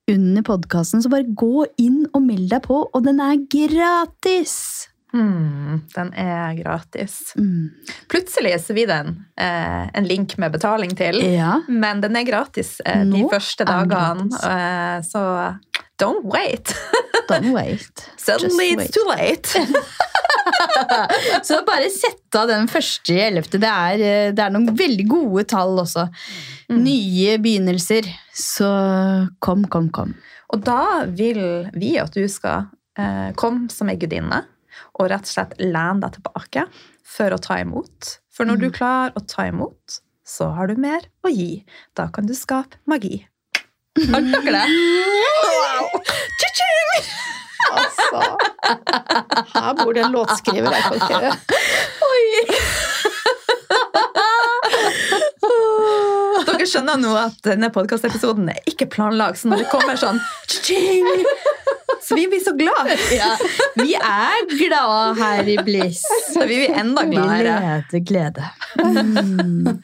under 0.08 0.44
podkasten, 0.46 1.02
så 1.04 1.10
bare 1.12 1.28
gå 1.36 1.66
inn 1.84 2.06
og 2.16 2.22
meld 2.24 2.48
deg 2.48 2.62
på, 2.64 2.86
og 2.88 3.02
den 3.04 3.20
er 3.20 3.36
gratis! 3.52 4.54
Mm, 5.12 5.78
den 5.94 6.10
er 6.20 6.52
gratis. 6.58 7.32
Mm. 7.40 7.70
Plutselig 8.12 8.58
så 8.60 8.74
blir 8.76 8.88
det 8.90 8.96
en, 9.04 9.14
eh, 9.40 9.86
en 9.96 10.04
link 10.08 10.34
med 10.38 10.52
betaling 10.52 10.92
til, 10.96 11.16
Ja. 11.32 11.62
men 11.68 12.00
den 12.00 12.16
er 12.16 12.24
gratis 12.28 12.80
eh, 12.84 13.04
de 13.04 13.22
Nå 13.24 13.30
første 13.32 13.64
dagene. 13.64 14.28
Eh, 14.36 15.00
så 15.04 15.22
don't 15.98 16.24
wait! 16.24 16.74
Don't 17.28 17.52
wait. 17.52 18.10
Suddenly 18.16 18.72
it's 18.72 18.90
too 18.90 19.04
late! 19.08 19.46
Så 21.42 21.62
bare 21.66 21.90
sett 21.90 22.34
av 22.34 22.48
den 22.48 22.68
første 22.70 23.14
i 23.14 23.20
ellevte. 23.28 23.60
Det 23.60 23.68
eh, 23.68 24.30
det 24.34 24.44
er 24.44 24.54
noen 24.54 24.72
veldig 24.76 25.06
gode 25.10 25.44
tall 25.50 25.78
også. 25.82 26.08
Nye 26.72 27.38
begynnelser. 27.42 28.08
Så 28.34 28.68
kom, 29.44 29.66
kom, 29.70 29.90
kom. 29.94 30.14
Og 30.54 30.64
da 30.64 31.04
vil 31.06 31.40
vi 31.76 31.96
at 32.00 32.16
du 32.16 32.24
skal 32.30 32.68
eh, 32.98 33.30
komme 33.36 33.68
som 33.72 33.90
ei 33.92 33.98
gudinne 34.00 34.44
og 34.98 35.10
rett 35.12 35.26
og 35.26 35.32
slett 35.32 35.56
lene 35.60 36.00
deg 36.02 36.18
tilbake 36.18 36.66
for 37.06 37.34
å 37.34 37.40
ta 37.42 37.60
imot. 37.62 38.18
For 38.32 38.48
når 38.48 38.62
du 38.62 38.68
klarer 38.74 39.16
å 39.18 39.24
ta 39.26 39.48
imot, 39.50 40.00
så 40.28 40.52
har 40.56 40.70
du 40.70 40.78
mer 40.80 41.06
å 41.26 41.32
gi. 41.32 41.64
Da 41.98 42.08
kan 42.14 42.28
du 42.28 42.34
skape 42.36 42.80
magi. 42.88 43.24
Det? 43.98 44.64
Cha-ching! 46.40 47.08
Altså, 47.68 48.20
her 49.54 49.74
bor 49.74 49.92
det 49.92 50.04
en 50.06 50.12
låtskriver. 50.12 50.72
Kan 50.72 50.94
ikke 50.94 51.32
Dere 56.48 56.66
skjønner 56.68 57.00
nå 57.02 57.12
at 57.18 57.38
denne 57.44 57.70
podkastepisoden 57.74 58.48
er 58.52 58.60
ikke 58.70 58.86
planlagt, 58.92 59.40
så 59.40 59.50
når 59.50 59.64
det 59.64 59.70
kommer 59.72 59.98
sånn 59.98 60.20
Så 62.04 62.16
vi 62.16 62.24
blir 62.30 62.40
så 62.40 62.54
glad. 62.56 62.92
Ja, 63.12 63.34
vi 63.76 63.92
er 63.98 64.46
glade 64.48 65.18
her 65.18 65.50
i 65.50 65.58
Bliss. 65.64 66.00
Så 66.30 66.46
vi 66.48 66.62
blir 66.62 66.78
enda 66.78 67.04
gladere. 67.08 67.82
Glede, 67.90 68.00
glede. 68.08 68.44
Mm. 68.78 69.82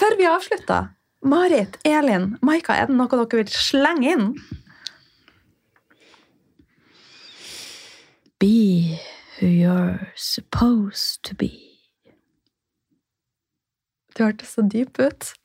før 0.00 0.16
vi 0.16 0.28
avslutter, 0.30 0.88
Marit, 1.22 1.76
Elin, 1.84 2.38
Maika, 2.42 2.72
er 2.72 2.86
det 2.88 2.96
noe 2.96 3.08
dere 3.12 3.42
vil 3.42 3.52
slenge 3.52 4.12
inn? 4.14 4.30
Be 8.40 8.98
who 9.36 9.46
you're 9.46 10.08
supposed 10.16 11.22
to 11.24 11.34
be. 11.34 11.50
Du 14.16 14.24
hørtes 14.24 14.48
så 14.56 14.62
dyp 14.62 14.98
ut. 14.98 15.32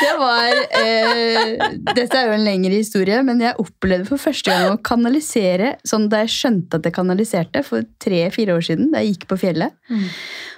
Det 0.00 0.05
var 0.20 0.58
eh, 0.78 1.52
Dette 1.92 2.18
er 2.18 2.28
jo 2.28 2.34
en 2.36 2.44
lengre 2.46 2.74
historie, 2.74 3.18
men 3.26 3.40
jeg 3.42 3.58
opplevde 3.62 4.08
for 4.08 4.20
første 4.20 4.52
gang 4.52 4.74
å 4.74 4.82
kanalisere 4.84 5.74
sånn 5.86 6.08
da 6.12 6.22
jeg 6.24 6.34
skjønte 6.34 6.80
at 6.80 6.88
jeg 6.88 6.96
kanaliserte 6.96 7.62
for 7.66 7.86
tre-fire 8.02 8.56
år 8.56 8.66
siden, 8.68 8.90
da 8.92 9.02
jeg 9.02 9.14
gikk 9.14 9.28
på 9.30 9.40
fjellet. 9.46 9.76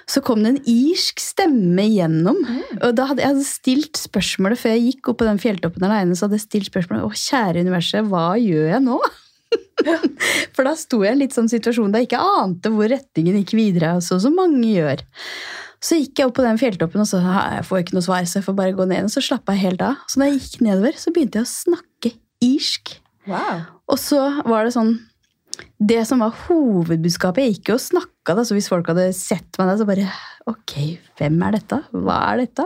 Så 0.09 0.23
kom 0.25 0.41
det 0.41 0.55
en 0.55 0.61
irsk 0.71 1.21
stemme 1.21 1.85
igjennom. 1.85 2.39
Og 2.79 2.93
da 2.97 3.05
hadde 3.11 3.21
jeg 3.21 3.33
hadde 3.35 3.47
stilt 3.47 3.99
spørsmålet 3.99 4.61
før 4.61 4.73
jeg 4.73 4.85
gikk 4.87 5.11
opp 5.11 5.19
på 5.21 5.27
den 5.27 5.41
fjelltoppen 5.41 5.85
alene, 5.85 6.17
så 6.17 6.25
hadde 6.25 6.39
jeg 6.39 6.47
stilt 6.47 6.71
spørsmålet 6.71 7.05
Å, 7.05 7.11
kjære 7.13 7.65
universet, 7.67 8.09
hva 8.09 8.31
gjør 8.41 8.71
jeg 8.73 8.85
nå? 8.87 8.99
For 10.55 10.65
da 10.65 10.75
sto 10.77 11.03
jeg 11.03 11.13
i 11.13 11.15
en 11.15 11.21
litt 11.23 11.35
sånn 11.37 11.49
situasjon 11.51 11.93
der 11.93 12.03
jeg 12.03 12.11
ikke 12.11 12.25
ante 12.41 12.71
hvor 12.73 12.89
retningen 12.91 13.39
gikk 13.41 13.55
videre. 13.57 13.95
Så 14.03 14.19
som 14.23 14.35
mange 14.37 14.65
gjør. 14.65 15.05
Så 15.79 15.95
gikk 15.95 16.19
jeg 16.19 16.27
opp 16.27 16.35
på 16.39 16.43
den 16.43 16.59
fjelltoppen 16.59 17.03
og 17.03 17.07
så 17.07 17.21
«Ja, 17.23 17.43
jeg 17.55 17.67
får 17.69 17.83
ikke 17.83 17.95
noe 17.95 18.03
svar, 18.03 18.25
så 18.27 18.39
jeg 18.39 18.47
får 18.49 18.55
bare 18.57 18.75
gå 18.75 18.87
ned. 18.89 19.07
Og 19.07 19.13
så 19.13 19.23
slappa 19.23 19.55
jeg 19.55 19.69
helt 19.69 19.83
av. 19.85 20.01
Så 20.11 20.19
da 20.19 20.27
jeg 20.27 20.41
gikk 20.41 20.65
nedover, 20.67 20.97
så 20.99 21.13
begynte 21.15 21.39
jeg 21.39 21.47
å 21.47 21.51
snakke 21.53 22.11
irsk. 22.43 22.97
Wow. 23.29 23.63
Og 23.91 23.99
så 24.01 24.19
var 24.47 24.65
det 24.65 24.73
sånn 24.73 24.93
Det 25.77 25.99
som 26.07 26.21
var 26.23 26.31
hovedbudskapet 26.47 27.43
Jeg 27.43 27.55
gikk 27.57 27.69
jo 27.69 27.75
og 27.75 27.83
snakka, 27.83 28.33
da, 28.37 28.45
så 28.47 28.55
hvis 28.55 28.69
folk 28.71 28.87
hadde 28.89 29.09
sett 29.13 29.59
meg 29.59 29.69
der, 29.69 29.79
så 29.81 29.85
bare 29.85 30.07
Ok, 30.49 30.73
hvem 31.19 31.35
er 31.45 31.57
dette? 31.59 31.81
Hva 31.93 32.15
er 32.31 32.45
dette? 32.45 32.65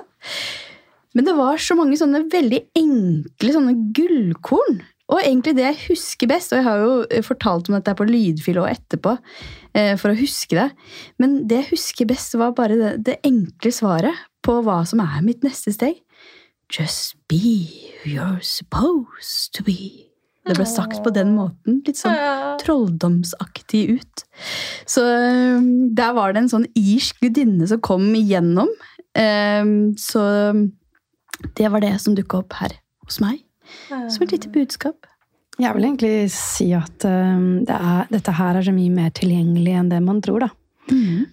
Men 1.17 1.27
det 1.27 1.33
var 1.37 1.59
så 1.61 1.75
mange 1.77 1.97
sånne 1.99 2.23
veldig 2.31 2.61
enkle 2.79 3.53
sånne 3.53 3.73
gullkorn. 3.97 4.79
Og 5.11 5.19
egentlig 5.19 5.55
det 5.57 5.65
jeg 5.65 5.79
husker 5.89 6.29
best, 6.31 6.53
og 6.53 6.61
jeg 6.61 6.65
har 6.67 6.79
jo 6.79 7.23
fortalt 7.27 7.67
om 7.69 7.75
dette 7.75 7.93
på 7.99 8.05
lydfil 8.07 8.61
og 8.61 8.69
etterpå, 8.71 9.17
eh, 9.75 9.95
for 9.99 10.13
å 10.13 10.17
huske 10.17 10.55
det, 10.55 10.69
men 11.19 11.41
det 11.49 11.59
jeg 11.59 11.71
husker 11.73 12.07
best, 12.09 12.37
var 12.39 12.55
bare 12.55 12.77
det, 12.79 12.93
det 13.09 13.17
enkle 13.27 13.73
svaret 13.75 14.23
på 14.43 14.61
hva 14.63 14.79
som 14.87 15.03
er 15.03 15.19
mitt 15.25 15.43
neste 15.43 15.73
steg. 15.75 15.99
Just 16.71 17.17
be 17.27 17.67
who 18.01 18.15
you're 18.15 18.41
supposed 18.41 19.51
to 19.53 19.63
be. 19.67 20.07
Det 20.47 20.57
ble 20.57 20.65
sagt 20.67 20.99
på 21.05 21.11
den 21.15 21.35
måten. 21.37 21.77
Litt 21.87 21.99
sånn 22.01 22.15
trolldomsaktig 22.63 23.83
ut. 23.99 24.23
Så 24.89 25.03
eh, 25.03 25.61
der 25.95 26.15
var 26.17 26.33
det 26.33 26.43
en 26.43 26.51
sånn 26.51 26.65
irsk 26.79 27.21
gudinne 27.23 27.67
som 27.69 27.79
kom 27.83 28.09
igjennom. 28.17 28.71
Eh, 29.15 29.63
Så 29.99 30.23
det 31.59 31.69
var 31.71 31.83
det 31.83 31.93
som 32.01 32.15
dukka 32.15 32.41
opp 32.43 32.53
her 32.59 32.75
hos 33.05 33.19
meg. 33.23 33.43
Som 33.89 34.25
et 34.25 34.35
lite 34.35 34.51
budskap. 34.53 35.07
Jeg 35.61 35.75
vil 35.75 35.85
egentlig 35.85 36.31
si 36.33 36.71
at 36.73 37.05
um, 37.05 37.61
det 37.67 37.75
er, 37.77 38.07
dette 38.09 38.33
her 38.33 38.57
er 38.57 38.65
så 38.65 38.73
mye 38.73 38.93
mer 38.93 39.11
tilgjengelig 39.13 39.75
enn 39.77 39.91
det 39.91 40.01
man 40.01 40.21
tror, 40.25 40.47
da. 40.47 40.49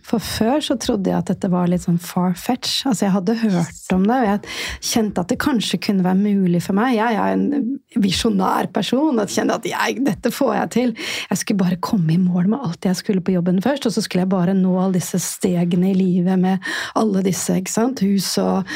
For 0.07 0.22
før 0.22 0.62
så 0.62 0.76
trodde 0.80 1.11
jeg 1.11 1.18
at 1.18 1.30
dette 1.32 1.51
var 1.51 1.68
litt 1.70 1.82
sånn 1.82 1.98
far-fetch. 2.03 2.84
Altså 2.88 3.07
jeg 3.07 3.14
hadde 3.16 3.36
hørt 3.40 3.94
om 3.94 4.05
det, 4.07 4.18
og 4.20 4.28
jeg 4.28 4.90
kjente 4.92 5.24
at 5.24 5.32
det 5.32 5.38
kanskje 5.42 5.80
kunne 5.82 6.07
være 6.07 6.20
mulig 6.20 6.62
for 6.64 6.78
meg. 6.78 6.94
Jeg 6.96 7.18
er 7.18 7.34
en 7.34 7.78
visjonær 8.01 8.70
person 8.74 9.18
og 9.18 9.32
kjente 9.32 9.59
at 9.59 9.68
jeg, 9.70 9.98
dette 10.07 10.32
får 10.34 10.53
jeg 10.55 10.72
til. 10.76 10.92
Jeg 11.32 11.42
skulle 11.42 11.62
bare 11.64 11.80
komme 11.82 12.14
i 12.14 12.20
mål 12.20 12.53
med 12.53 12.66
alt 12.68 12.86
jeg 12.86 13.01
skulle 13.01 13.24
på 13.24 13.34
jobben 13.34 13.62
først, 13.64 13.88
og 13.88 13.96
så 13.96 14.05
skulle 14.05 14.26
jeg 14.26 14.32
bare 14.32 14.55
nå 14.57 14.74
alle 14.78 14.98
disse 15.01 15.18
stegene 15.22 15.90
i 15.90 15.98
livet 15.98 16.38
med 16.40 16.70
alle 16.98 17.24
disse, 17.26 17.59
ikke 17.59 17.74
sant? 17.74 18.05
hus 18.07 18.32
og 18.40 18.68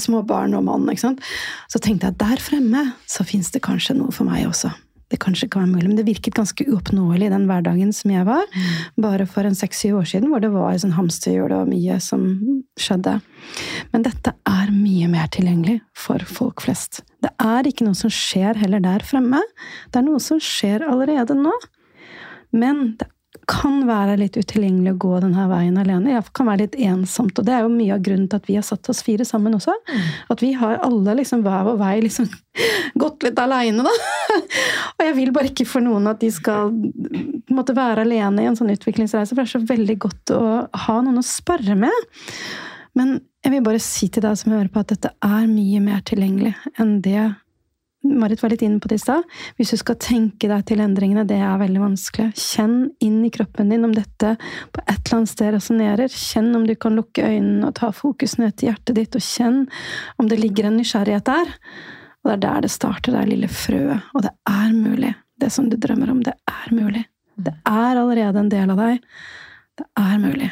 små 0.00 0.22
barn 0.26 0.56
og 0.58 0.64
mann. 0.66 0.88
ikke 0.90 1.04
sant? 1.04 1.20
Så 1.70 1.78
tenkte 1.82 2.08
jeg 2.08 2.16
at 2.16 2.24
der 2.24 2.42
fremme 2.42 2.86
så 3.06 3.26
fins 3.26 3.52
det 3.52 3.62
kanskje 3.64 3.98
noe 3.98 4.14
for 4.14 4.28
meg 4.28 4.48
også 4.48 4.72
det 5.12 5.20
kanskje 5.22 5.50
kan 5.52 5.66
være 5.66 5.74
mulig, 5.74 5.90
men 5.90 5.98
det 5.98 6.06
virket 6.08 6.36
ganske 6.38 6.64
uoppnåelig 6.64 7.28
i 7.28 7.32
den 7.34 7.44
hverdagen 7.50 7.92
som 7.96 8.12
jeg 8.14 8.24
var. 8.28 8.46
Bare 9.00 9.26
for 9.28 9.46
en 9.46 9.56
seks-syv 9.58 10.00
år 10.00 10.08
siden, 10.08 10.30
hvor 10.32 10.42
det 10.42 10.52
var 10.54 10.78
sånn 10.80 10.96
hamsterhjul 10.96 11.52
og 11.58 11.70
mye 11.70 11.98
som 12.02 12.26
skjedde. 12.80 13.18
Men 13.92 14.06
dette 14.06 14.34
er 14.48 14.72
mye 14.72 15.10
mer 15.12 15.28
tilgjengelig 15.34 15.80
for 15.98 16.24
folk 16.28 16.64
flest. 16.64 17.02
Det 17.22 17.32
er 17.42 17.68
ikke 17.68 17.86
noe 17.86 17.98
som 17.98 18.12
skjer 18.12 18.58
heller 18.62 18.82
der 18.82 19.04
fremme. 19.06 19.42
Det 19.92 20.00
er 20.00 20.08
noe 20.08 20.22
som 20.22 20.40
skjer 20.42 20.86
allerede 20.88 21.36
nå. 21.38 21.52
Men 22.56 22.94
det 23.00 23.08
kan 23.52 23.82
være 23.88 24.16
litt 24.20 24.36
utilgjengelig 24.40 24.94
å 24.94 25.00
gå 25.04 25.10
denne 25.24 25.44
veien 25.50 25.76
alene. 25.80 26.16
Det 26.16 26.32
kan 26.36 26.48
være 26.48 26.64
litt 26.64 26.78
ensomt, 26.88 27.36
og 27.38 27.46
det 27.46 27.54
er 27.54 27.66
jo 27.66 27.72
mye 27.74 27.96
av 27.96 28.04
grunnen 28.06 28.28
til 28.30 28.40
at 28.40 28.48
vi 28.48 28.56
har 28.56 28.64
satt 28.66 28.88
oss 28.88 29.02
fire 29.04 29.26
sammen 29.28 29.56
også. 29.58 29.74
At 30.32 30.44
vi 30.44 30.54
har 30.56 30.80
alle 30.82 31.16
liksom 31.20 31.44
hver 31.44 31.66
vår 31.68 31.78
vei 31.82 31.92
liksom 32.06 32.30
gått 33.02 33.26
litt 33.26 33.42
aleine, 33.42 33.84
da. 33.84 33.92
Og 34.96 35.04
jeg 35.06 35.16
vil 35.18 35.34
bare 35.36 35.52
ikke 35.52 35.68
for 35.68 35.84
noen 35.84 36.08
at 36.10 36.22
de 36.22 36.32
skal 36.32 36.72
måtte 37.52 37.76
være 37.76 38.06
alene 38.06 38.44
i 38.44 38.48
en 38.50 38.58
sånn 38.58 38.72
utviklingsreise, 38.72 39.34
for 39.34 39.42
det 39.42 39.48
er 39.50 39.54
så 39.54 39.64
veldig 39.74 39.98
godt 40.06 40.34
å 40.36 40.42
ha 40.86 40.98
noen 41.04 41.20
å 41.20 41.26
spare 41.26 41.76
med. 41.78 42.12
Men 42.98 43.18
jeg 43.42 43.54
vil 43.54 43.64
bare 43.66 43.82
si 43.82 44.08
til 44.12 44.24
deg 44.24 44.36
som 44.38 44.52
hører 44.54 44.70
på, 44.72 44.82
at 44.82 44.92
dette 44.94 45.12
er 45.24 45.46
mye 45.50 45.80
mer 45.82 46.02
tilgjengelig 46.06 46.54
enn 46.80 47.00
det 47.04 47.32
Marit 48.02 48.42
var 48.42 48.50
litt 48.50 48.64
inne 48.66 48.80
på 48.82 48.90
det 48.90 48.98
i 48.98 49.02
stad. 49.02 49.26
Hvis 49.58 49.70
du 49.72 49.78
skal 49.78 49.98
tenke 50.02 50.48
deg 50.50 50.64
til 50.66 50.82
endringene, 50.82 51.22
det 51.28 51.38
er 51.38 51.60
veldig 51.60 51.82
vanskelig. 51.84 52.32
Kjenn 52.38 52.76
inn 53.04 53.20
i 53.26 53.30
kroppen 53.34 53.70
din 53.70 53.86
om 53.86 53.94
dette 53.94 54.34
på 54.74 54.82
et 54.82 54.98
eller 54.98 55.20
annet 55.20 55.32
sted 55.32 55.52
resonnerer. 55.54 56.10
Kjenn 56.10 56.50
om 56.58 56.66
du 56.66 56.74
kan 56.74 56.98
lukke 56.98 57.24
øynene 57.28 57.70
og 57.70 57.76
ta 57.78 57.92
fokus 57.94 58.38
ned 58.42 58.56
til 58.56 58.72
hjertet 58.72 58.98
ditt, 58.98 59.18
og 59.18 59.26
kjenn 59.26 59.64
om 60.18 60.30
det 60.30 60.40
ligger 60.42 60.68
en 60.68 60.80
nysgjerrighet 60.80 61.28
der. 61.30 61.54
Og 62.22 62.30
det 62.30 62.34
er 62.36 62.42
der 62.46 62.66
det 62.66 62.72
starter, 62.74 63.14
det 63.14 63.22
er 63.22 63.30
lille 63.30 63.50
frøet. 63.50 64.10
Og 64.14 64.26
det 64.26 64.34
er 64.50 64.74
mulig. 64.74 65.14
Det 65.42 65.50
som 65.54 65.70
du 65.70 65.78
drømmer 65.80 66.10
om, 66.12 66.22
det 66.26 66.34
er 66.50 66.74
mulig. 66.74 67.04
Det 67.38 67.54
er 67.66 67.98
allerede 67.98 68.42
en 68.42 68.50
del 68.52 68.74
av 68.74 68.82
deg. 68.82 69.06
Det 69.78 69.88
er 69.98 70.18
mulig. 70.22 70.50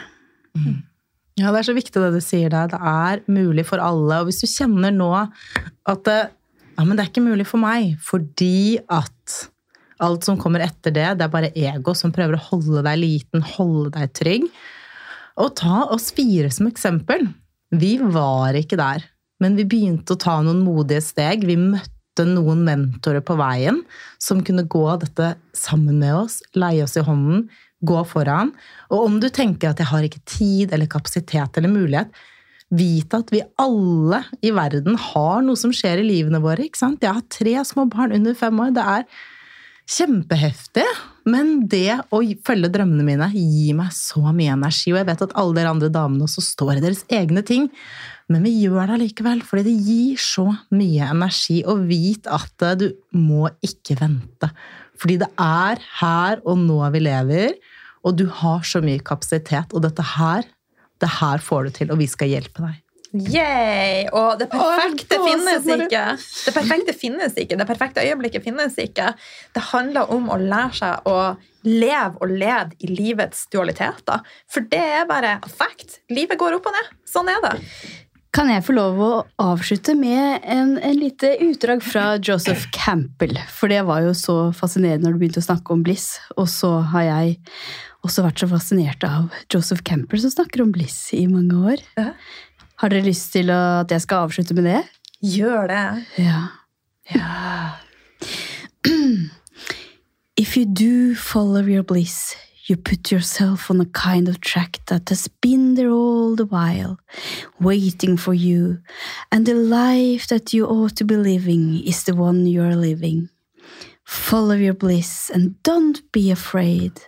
Ja, 1.38 1.52
det 1.52 1.60
er 1.60 1.66
så 1.70 1.76
viktig 1.76 2.02
det 2.02 2.10
du 2.14 2.22
sier 2.24 2.50
der. 2.52 2.70
Det 2.72 2.80
er 2.80 3.22
mulig 3.30 3.64
for 3.68 3.82
alle. 3.82 4.20
Og 4.20 4.30
hvis 4.30 4.42
du 4.42 4.48
kjenner 4.50 4.94
nå 4.94 5.10
at 5.14 6.02
det, 6.08 6.20
ja, 6.80 6.84
men 6.88 6.96
det 6.96 7.04
er 7.04 7.10
ikke 7.10 7.26
mulig 7.26 7.44
for 7.44 7.60
meg, 7.60 7.98
fordi 8.00 8.80
at 8.88 9.34
alt 10.00 10.24
som 10.24 10.38
kommer 10.40 10.62
etter 10.64 10.94
det, 10.96 11.08
det 11.20 11.26
er 11.26 11.32
bare 11.32 11.52
ego 11.52 11.92
som 11.92 12.12
prøver 12.14 12.38
å 12.38 12.44
holde 12.46 12.80
deg 12.86 13.02
liten, 13.02 13.44
holde 13.44 13.92
deg 13.98 14.14
trygg. 14.16 14.46
Og 15.40 15.52
ta 15.60 15.82
oss 15.92 16.08
fire 16.16 16.48
som 16.52 16.70
eksempel. 16.70 17.26
Vi 17.76 17.98
var 18.00 18.56
ikke 18.56 18.78
der, 18.80 19.04
men 19.44 19.58
vi 19.60 19.68
begynte 19.68 20.16
å 20.16 20.22
ta 20.24 20.38
noen 20.40 20.62
modige 20.64 21.04
steg. 21.04 21.44
Vi 21.44 21.58
møtte 21.60 22.24
noen 22.24 22.64
mentorer 22.64 23.20
på 23.28 23.36
veien 23.36 23.82
som 24.16 24.40
kunne 24.44 24.64
gå 24.64 24.86
dette 25.04 25.34
sammen 25.52 26.00
med 26.00 26.16
oss, 26.16 26.40
leie 26.56 26.88
oss 26.88 26.96
i 26.96 27.04
hånden, 27.04 27.50
gå 27.84 28.00
foran. 28.08 28.54
Og 28.88 29.04
om 29.04 29.20
du 29.20 29.28
tenker 29.28 29.74
at 29.74 29.84
jeg 29.84 29.92
har 29.92 30.08
ikke 30.08 30.24
tid 30.24 30.72
eller 30.72 30.88
kapasitet 30.88 31.60
eller 31.60 31.76
mulighet, 31.76 32.08
vite 32.70 33.18
at 33.18 33.32
vi 33.34 33.42
alle 33.58 34.22
i 34.46 34.52
verden 34.54 34.96
har 35.10 35.42
noe 35.42 35.58
som 35.58 35.74
skjer 35.74 36.02
i 36.02 36.06
livene 36.06 36.40
våre. 36.42 36.66
ikke 36.66 36.80
sant? 36.80 37.02
Jeg 37.02 37.16
har 37.16 37.26
tre 37.32 37.56
små 37.66 37.88
barn 37.90 38.14
under 38.14 38.36
fem 38.38 38.62
år. 38.62 38.74
Det 38.76 38.86
er 38.94 39.06
kjempeheftig, 39.90 40.86
men 41.30 41.64
det 41.70 41.98
å 42.14 42.20
følge 42.46 42.70
drømmene 42.70 43.06
mine 43.06 43.26
gir 43.34 43.74
meg 43.78 43.90
så 43.94 44.22
mye 44.30 44.54
energi. 44.54 44.92
Og 44.92 45.00
jeg 45.00 45.08
vet 45.08 45.24
at 45.26 45.34
alle 45.40 45.56
dere 45.56 45.72
andre 45.74 45.90
damene 45.92 46.28
også 46.28 46.44
står 46.46 46.76
i 46.76 46.84
deres 46.84 47.02
egne 47.10 47.42
ting, 47.46 47.66
men 48.30 48.46
vi 48.46 48.52
gjør 48.62 48.86
det 48.86 48.96
allikevel 49.00 49.42
fordi 49.42 49.64
det 49.66 49.88
gir 49.88 50.22
så 50.22 50.46
mye 50.70 51.10
energi. 51.10 51.58
Og 51.66 51.82
vit 51.90 52.30
at 52.30 52.66
du 52.78 52.92
må 53.18 53.50
ikke 53.66 53.98
vente. 53.98 54.52
Fordi 55.00 55.18
det 55.22 55.30
er 55.40 55.82
her 55.98 56.42
og 56.44 56.60
nå 56.60 56.78
vi 56.94 57.02
lever, 57.02 57.58
og 58.06 58.16
du 58.16 58.28
har 58.30 58.62
så 58.64 58.80
mye 58.84 59.02
kapasitet. 59.02 59.74
Og 59.74 59.82
dette 59.84 60.04
her, 60.14 60.46
det 61.00 61.10
her 61.20 61.42
får 61.44 61.66
du 61.66 61.76
til, 61.80 61.92
og 61.92 62.00
vi 62.00 62.08
skal 62.10 62.32
hjelpe 62.32 62.64
deg. 62.66 62.78
Yay! 63.10 64.04
Og 64.14 64.38
det 64.38 64.46
perfekte 64.52 65.18
Åh, 65.18 65.24
finnes 65.26 65.64
ikke. 65.66 66.02
Det 66.46 66.52
perfekte 66.54 66.94
finnes 66.94 67.34
ikke. 67.34 67.56
Det 67.58 67.66
perfekte 67.66 68.04
øyeblikket 68.06 68.44
finnes 68.44 68.76
ikke. 68.78 69.08
Det 69.54 69.62
handler 69.72 70.12
om 70.14 70.30
å 70.30 70.38
lære 70.38 70.76
seg 70.78 71.10
å 71.10 71.16
leve 71.66 72.22
og 72.22 72.30
lede 72.30 72.78
i 72.78 72.92
livets 72.92 73.48
dualiteter. 73.50 74.22
For 74.50 74.68
det 74.70 74.84
er 75.00 75.10
bare 75.10 75.40
fact. 75.50 75.98
Livet 76.12 76.38
går 76.38 76.60
opp 76.60 76.70
og 76.70 76.78
ned. 76.78 76.94
Sånn 77.08 77.32
er 77.32 77.42
det. 77.48 77.56
Kan 78.30 78.46
jeg 78.46 78.62
få 78.62 78.76
lov 78.76 79.00
å 79.02 79.10
avslutte 79.42 79.96
med 79.98 80.44
en, 80.46 80.76
en 80.78 80.94
lite 80.94 81.32
utdrag 81.42 81.82
fra 81.82 82.12
Joseph 82.22 82.68
Campbell? 82.70 83.34
For 83.50 83.72
det 83.72 83.82
var 83.88 84.04
jo 84.04 84.14
så 84.14 84.36
fascinerende 84.54 85.08
når 85.08 85.16
du 85.16 85.24
begynte 85.24 85.42
å 85.42 85.48
snakke 85.48 85.74
om 85.74 85.82
bliss. 85.82 86.12
Og 86.38 86.46
så 86.52 86.76
har 86.92 87.08
jeg 87.08 87.40
også 88.06 88.24
vært 88.24 88.40
så 88.40 88.48
fascinert 88.50 89.04
av 89.06 89.28
Joseph 89.52 89.84
Camper, 89.86 90.20
som 90.22 90.32
snakker 90.32 90.64
om 90.64 90.72
bliss 90.74 91.12
i 91.16 91.26
mange 91.30 91.56
år. 91.74 91.82
Ja. 91.98 92.12
Har 92.80 92.92
dere 92.92 93.04
lyst 93.04 93.32
til 93.34 93.52
at 93.52 93.92
jeg 93.92 94.06
skal 94.06 94.26
avslutte 94.26 94.56
med 94.56 94.64
det? 94.70 94.80
Gjør 95.20 95.68
det. 95.68 96.04
Ja. 96.22 96.40
ja. 97.12 97.76
If 100.40 100.56
you 100.56 100.64
do 100.64 101.14
follow 101.14 101.60
your 101.60 101.82
bliss, 101.82 102.34
you 102.66 102.76
put 102.76 103.12
yourself 103.12 103.70
on 103.70 103.80
a 103.82 103.86
kind 103.92 104.28
of 104.28 104.40
track 104.40 104.78
that 104.86 105.10
has 105.10 105.28
been 105.42 105.74
there 105.74 105.90
all 105.90 106.34
the 106.36 106.46
while, 106.46 106.98
waiting 107.60 108.16
for 108.16 108.32
you, 108.32 108.78
and 109.30 109.44
the 109.44 109.54
life 109.54 110.28
that 110.28 110.54
you 110.54 110.64
ought 110.66 110.96
to 110.96 111.04
be 111.04 111.16
living 111.16 111.82
is 111.84 112.04
the 112.04 112.14
one 112.14 112.46
you 112.46 112.62
are 112.62 112.76
living. 112.76 113.28
Follow 114.10 114.56
your 114.56 114.74
bliss 114.74 115.30
and 115.30 115.54
don't 115.62 116.02
be 116.10 116.32
afraid, 116.32 117.00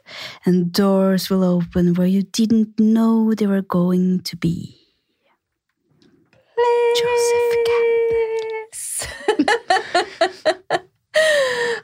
and 0.46 0.72
doors 0.72 1.28
will 1.28 1.42
open 1.42 1.94
where 1.94 2.06
you 2.06 2.22
didn't 2.22 2.78
know 2.78 3.34
they 3.34 3.48
were 3.48 3.60
going 3.60 4.20
to 4.20 4.36
be. 4.36 4.78
Please. 6.54 7.02
Joseph 7.02 7.54
Campbell. 7.66 8.22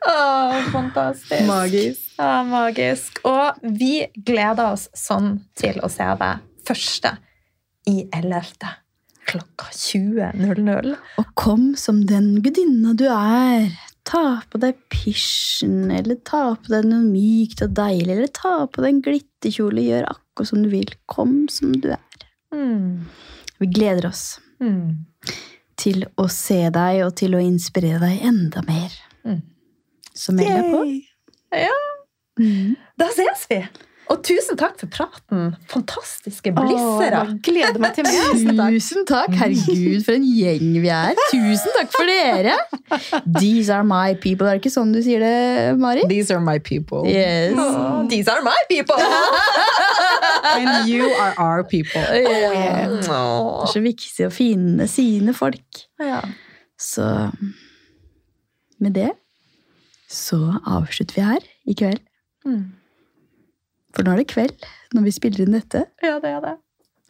oh, 0.07 0.62
fantastisk. 0.73 1.47
Magisk. 1.47 2.01
Ja, 2.16 2.43
magisk. 2.45 3.19
Og 3.27 3.59
vi 3.62 4.07
gleder 4.14 4.71
oss 4.71 4.87
sånn 4.95 5.41
til 5.59 5.83
å 5.83 5.91
se 5.91 6.07
deg 6.23 6.47
første 6.62 7.19
i 7.91 8.05
ellevte 8.14 8.71
klokka 9.29 9.69
20.00. 9.75 10.95
Og 11.21 11.33
kom 11.35 11.73
som 11.77 12.01
den 12.07 12.39
gudinna 12.45 12.95
du 12.97 13.09
er. 13.11 13.69
Ta 14.09 14.40
på 14.48 14.59
deg 14.62 14.78
pysjen, 14.92 15.90
eller 15.92 16.16
ta 16.24 16.54
på 16.56 16.70
deg 16.72 16.86
noe 16.88 17.04
mykt 17.04 17.61
og 17.66 17.74
deilig, 17.76 18.14
eller 18.14 18.30
ta 18.32 18.54
på 18.72 18.80
deg 18.84 18.94
en 18.94 19.02
glitterkjole, 19.04 19.82
gjør 19.84 20.06
akkurat 20.14 20.48
som 20.48 20.62
du 20.64 20.70
vil. 20.72 20.88
Kom 21.12 21.34
som 21.52 21.74
du 21.76 21.90
er. 21.92 22.24
Mm. 22.54 23.04
Vi 23.61 23.66
gleder 23.74 24.09
oss 24.09 24.38
Mm. 24.61 25.04
til 25.76 26.06
å 26.18 26.24
se 26.30 26.70
deg 26.74 27.02
og 27.04 27.12
til 27.20 27.36
å 27.36 27.42
inspirere 27.42 28.00
deg 28.00 28.24
enda 28.26 28.62
mer. 28.66 28.90
Mm. 29.24 29.42
Så 30.14 30.32
meld 30.34 30.48
deg 30.48 30.72
på. 30.72 30.80
Ja, 31.52 31.76
Mm. 32.40 32.76
da 32.98 33.06
ses 33.12 33.46
vi! 33.50 33.61
Og 34.09 34.22
tusen 34.24 34.56
takk 34.56 34.78
for 34.80 34.88
praten. 34.88 35.50
Fantastiske 35.68 36.52
blissere. 36.56 37.18
Åh, 37.26 37.32
gleder 37.44 37.76
meg 37.82 37.92
til 37.96 38.06
mer. 38.09 38.70
Tusen 38.72 39.04
takk! 39.09 39.34
Herregud, 39.36 40.00
for 40.06 40.16
en 40.16 40.24
gjeng 40.24 40.70
vi 40.80 40.88
er. 40.94 41.18
Tusen 41.32 41.74
takk 41.76 41.92
for 41.92 42.09
dere! 42.09 42.54
These 43.38 43.68
are 43.74 43.84
my 43.84 44.14
people. 44.16 44.48
Er 44.48 44.56
det 44.56 44.62
ikke 44.64 44.72
sånn 44.72 44.94
du 44.96 45.02
sier 45.04 45.20
det, 45.20 45.76
Mari? 45.80 46.06
These 46.09 46.32
are 46.34 46.40
my 46.40 46.56
people. 46.59 47.04
Yes. 47.09 47.52
These 48.09 48.32
are 48.32 48.40
my 48.46 48.56
people! 48.70 48.96
And 50.54 50.88
you 50.88 51.11
are 51.18 51.34
our 51.36 51.62
people. 51.68 52.00
Ja. 52.00 52.88
Det 52.88 53.12
er 53.12 53.72
så 53.74 53.82
viktig 53.84 54.28
å 54.28 54.32
finne 54.32 54.88
sine 54.88 55.34
folk. 55.36 55.84
Ja. 56.00 56.22
Så 56.80 57.04
med 58.78 58.94
det 58.96 59.11
så 60.09 60.38
avslutter 60.64 61.18
vi 61.18 61.24
her 61.26 61.48
i 61.68 61.74
kveld. 61.76 62.00
Mm. 62.48 62.78
For 63.99 64.07
nå 64.07 64.14
er 64.14 64.20
det 64.22 64.28
kveld 64.30 64.55
når 64.94 65.03
vi 65.09 65.12
spiller 65.18 65.42
inn 65.44 65.55
dette. 65.59 65.80
ja, 66.07 66.16
det 66.22 66.30
er 66.30 66.40
det. 66.44 66.55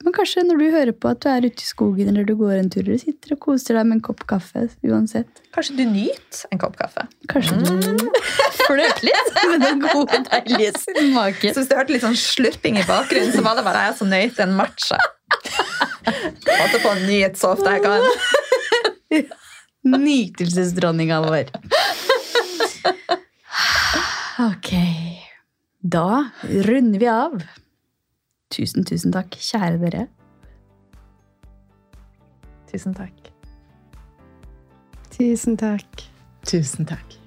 Men 0.06 0.14
kanskje 0.14 0.44
når 0.46 0.60
du 0.62 0.64
hører 0.70 0.94
på 0.94 1.08
at 1.10 1.18
du 1.24 1.26
er 1.28 1.42
ute 1.48 1.58
i 1.60 1.66
skogen 1.66 2.08
eller 2.12 2.24
du 2.24 2.30
går 2.38 2.52
en 2.54 2.68
tur 2.70 2.84
eller 2.84 3.00
sitter 3.02 3.32
og 3.34 3.40
koser 3.42 3.74
deg 3.76 3.88
med 3.90 3.96
en 3.98 4.02
kopp 4.06 4.20
kaffe. 4.30 4.62
uansett. 4.86 5.40
Kanskje 5.56 5.74
du 5.80 5.82
nyter 5.90 6.44
en 6.54 6.60
kopp 6.62 6.76
kaffe? 6.78 7.02
Kanskje 7.28 7.58
du 7.58 8.06
fløt 8.68 9.02
litt 9.04 9.32
med 9.50 9.64
den 9.66 9.82
gode, 9.82 10.20
deilige 10.30 10.70
smaken. 10.86 11.50
Så 11.52 11.60
hvis 11.64 11.68
du 11.72 11.76
hørte 11.76 11.92
litt 11.96 12.06
sånn 12.06 12.16
slurping 12.16 12.78
i 12.78 12.86
bakgrunnen, 12.88 13.34
så 13.34 13.42
var 13.44 13.58
det 13.58 13.66
bare 13.66 13.82
jeg 13.88 13.98
som 13.98 14.08
nøyt 14.14 14.38
en 14.46 14.54
matcha. 14.56 15.00
Måtte 16.08 16.78
på 16.86 16.94
en 16.94 17.04
nyte 17.10 17.34
så 17.42 17.52
ofte 17.58 17.74
jeg 17.74 17.82
kan. 17.84 19.28
Nytelsesdronninga 19.98 21.20
vår. 21.26 21.50
Ok. 24.46 24.70
Da 25.82 26.30
runder 26.42 26.98
vi 26.98 27.06
av. 27.06 27.42
Tusen, 28.50 28.84
tusen 28.84 29.12
takk, 29.14 29.36
kjære 29.38 29.78
dere. 29.84 30.06
Tusen 32.70 32.96
takk. 32.98 33.30
Tusen 35.14 35.56
takk. 35.60 36.04
Tusen 36.48 36.88
takk. 36.88 37.17